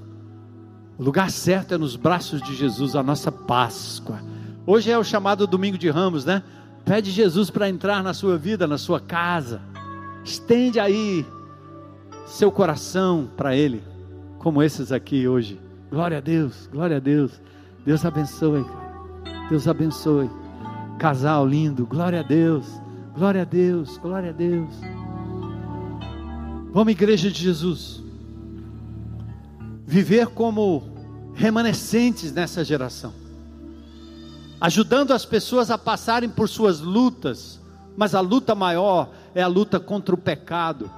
O 0.98 1.04
lugar 1.04 1.30
certo 1.30 1.74
é 1.74 1.78
nos 1.78 1.96
braços 1.96 2.42
de 2.42 2.56
Jesus, 2.56 2.96
a 2.96 3.04
nossa 3.04 3.32
Páscoa. 3.32 4.20
Hoje 4.68 4.90
é 4.90 4.98
o 4.98 5.04
chamado 5.04 5.46
Domingo 5.46 5.78
de 5.78 5.90
Ramos, 5.90 6.26
né? 6.26 6.42
Pede 6.84 7.12
Jesus 7.12 7.50
para 7.50 7.70
entrar 7.70 8.04
na 8.04 8.14
sua 8.14 8.38
vida, 8.38 8.66
na 8.66 8.78
sua 8.78 9.00
casa. 9.00 9.62
Estende 10.24 10.80
aí 10.80 11.26
seu 12.26 12.52
coração 12.52 13.30
para 13.38 13.56
Ele, 13.56 13.84
como 14.40 14.64
esses 14.64 14.92
aqui 14.92 15.28
hoje. 15.28 15.60
Glória 15.90 16.18
a 16.18 16.22
Deus, 16.22 16.68
glória 16.72 16.98
a 16.98 17.00
Deus. 17.00 17.40
Deus 17.86 18.04
abençoe. 18.04 18.66
Deus 19.50 19.68
abençoe. 19.68 20.30
Casal 20.98 21.46
lindo, 21.46 21.86
glória 21.86 22.22
a 22.22 22.24
Deus, 22.24 22.66
glória 23.16 23.44
a 23.44 23.46
Deus, 23.46 23.98
glória 23.98 24.30
a 24.30 24.34
Deus. 24.34 24.74
Vamos, 26.72 26.92
igreja 26.92 27.30
de 27.30 27.40
Jesus, 27.40 28.04
viver 29.86 30.28
como 30.28 30.84
remanescentes 31.36 32.34
nessa 32.34 32.64
geração, 32.64 33.14
ajudando 34.60 35.12
as 35.12 35.26
pessoas 35.26 35.70
a 35.70 35.78
passarem 35.78 36.30
por 36.30 36.48
suas 36.48 36.80
lutas, 36.80 37.60
mas 37.98 38.16
a 38.16 38.20
luta 38.20 38.56
maior 38.56 39.10
é 39.34 39.42
a 39.42 39.48
luta 39.48 39.80
contra 39.80 40.16
o 40.16 40.18
pecado. 40.18 40.90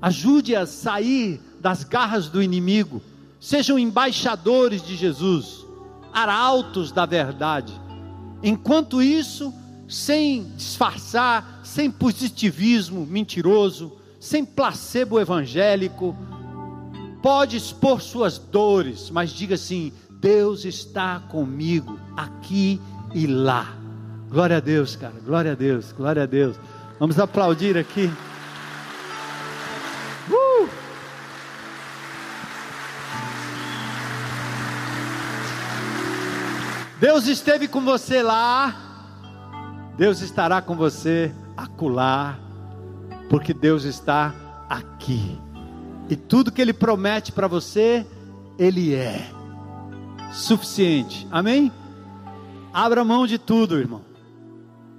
Ajude 0.00 0.56
a 0.56 0.66
sair 0.66 1.40
das 1.60 1.84
garras 1.84 2.28
do 2.28 2.42
inimigo, 2.42 3.00
sejam 3.40 3.78
embaixadores 3.78 4.82
de 4.82 4.96
Jesus, 4.96 5.64
arautos 6.12 6.90
da 6.90 7.06
verdade. 7.06 7.72
Enquanto 8.42 9.00
isso, 9.00 9.54
sem 9.88 10.44
disfarçar, 10.56 11.60
sem 11.62 11.90
positivismo 11.90 13.06
mentiroso, 13.06 13.92
sem 14.18 14.44
placebo 14.44 15.20
evangélico, 15.20 16.16
pode 17.22 17.56
expor 17.56 18.00
suas 18.02 18.38
dores, 18.38 19.10
mas 19.10 19.30
diga 19.30 19.54
assim: 19.54 19.92
Deus 20.22 20.64
está 20.64 21.18
comigo 21.18 21.98
aqui 22.16 22.80
e 23.12 23.26
lá. 23.26 23.74
Glória 24.30 24.58
a 24.58 24.60
Deus, 24.60 24.94
cara, 24.94 25.14
glória 25.26 25.50
a 25.50 25.54
Deus, 25.56 25.90
glória 25.90 26.22
a 26.22 26.26
Deus. 26.26 26.54
Vamos 27.00 27.18
aplaudir 27.18 27.76
aqui. 27.76 28.08
Uh! 30.30 30.68
Deus 37.00 37.26
esteve 37.26 37.66
com 37.66 37.80
você 37.80 38.22
lá, 38.22 38.76
Deus 39.98 40.20
estará 40.20 40.62
com 40.62 40.76
você 40.76 41.34
acolá, 41.56 42.38
porque 43.28 43.52
Deus 43.52 43.82
está 43.82 44.32
aqui. 44.70 45.36
E 46.08 46.14
tudo 46.14 46.52
que 46.52 46.62
Ele 46.62 46.72
promete 46.72 47.32
para 47.32 47.48
você, 47.48 48.06
Ele 48.56 48.94
é 48.94 49.41
suficiente. 50.32 51.26
Amém? 51.30 51.70
Abra 52.72 53.04
mão 53.04 53.26
de 53.26 53.38
tudo, 53.38 53.78
irmão. 53.78 54.00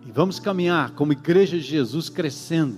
E 0.05 0.11
vamos 0.11 0.39
caminhar 0.39 0.91
como 0.91 1.11
igreja 1.11 1.57
de 1.57 1.63
Jesus 1.63 2.09
crescendo 2.09 2.77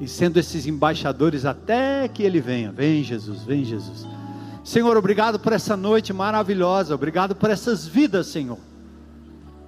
e 0.00 0.08
sendo 0.08 0.38
esses 0.38 0.66
embaixadores 0.66 1.44
até 1.44 2.08
que 2.08 2.22
Ele 2.22 2.40
venha. 2.40 2.72
Vem, 2.72 3.04
Jesus, 3.04 3.44
vem, 3.44 3.64
Jesus. 3.64 4.06
Senhor, 4.64 4.96
obrigado 4.96 5.38
por 5.38 5.52
essa 5.52 5.76
noite 5.76 6.12
maravilhosa, 6.12 6.94
obrigado 6.94 7.34
por 7.34 7.50
essas 7.50 7.86
vidas, 7.86 8.28
Senhor. 8.28 8.58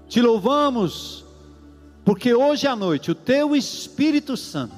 Te 0.08 0.20
louvamos, 0.20 1.24
porque 2.04 2.34
hoje 2.34 2.66
à 2.66 2.76
noite 2.76 3.10
o 3.10 3.14
Teu 3.14 3.56
Espírito 3.56 4.36
Santo 4.36 4.74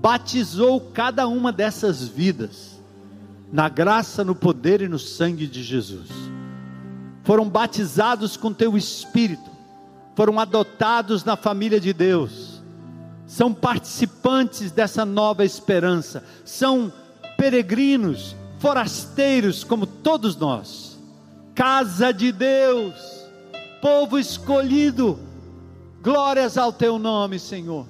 batizou 0.00 0.80
cada 0.80 1.28
uma 1.28 1.52
dessas 1.52 2.08
vidas, 2.08 2.71
na 3.52 3.68
graça, 3.68 4.24
no 4.24 4.34
poder 4.34 4.80
e 4.80 4.88
no 4.88 4.98
sangue 4.98 5.46
de 5.46 5.62
Jesus. 5.62 6.08
Foram 7.22 7.48
batizados 7.48 8.36
com 8.36 8.52
Teu 8.52 8.76
Espírito, 8.76 9.50
foram 10.16 10.40
adotados 10.40 11.22
na 11.22 11.36
família 11.36 11.78
de 11.78 11.92
Deus, 11.92 12.62
são 13.26 13.52
participantes 13.52 14.72
dessa 14.72 15.04
nova 15.04 15.44
esperança, 15.44 16.24
são 16.44 16.90
peregrinos 17.36 18.34
forasteiros 18.58 19.64
como 19.64 19.86
todos 19.86 20.34
nós, 20.36 20.98
casa 21.54 22.10
de 22.12 22.32
Deus, 22.32 22.94
povo 23.82 24.18
escolhido, 24.18 25.18
glórias 26.02 26.56
ao 26.56 26.72
teu 26.72 26.98
nome, 26.98 27.38
Senhor. 27.38 27.86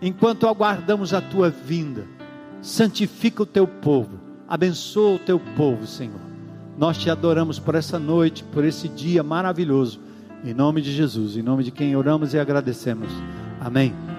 Enquanto 0.00 0.46
aguardamos 0.46 1.12
a 1.12 1.20
tua 1.20 1.50
vinda, 1.50 2.06
santifica 2.62 3.42
o 3.42 3.46
teu 3.46 3.66
povo, 3.66 4.27
abençoa 4.48 5.16
o 5.16 5.18
teu 5.18 5.38
povo, 5.56 5.86
Senhor. 5.86 6.20
Nós 6.78 6.96
te 6.96 7.10
adoramos 7.10 7.58
por 7.58 7.74
essa 7.74 7.98
noite, 7.98 8.44
por 8.44 8.64
esse 8.64 8.88
dia 8.88 9.22
maravilhoso. 9.22 10.00
Em 10.44 10.54
nome 10.54 10.80
de 10.80 10.92
Jesus, 10.92 11.36
em 11.36 11.42
nome 11.42 11.64
de 11.64 11.70
quem 11.70 11.96
oramos 11.96 12.32
e 12.32 12.38
agradecemos. 12.38 13.10
Amém. 13.60 14.17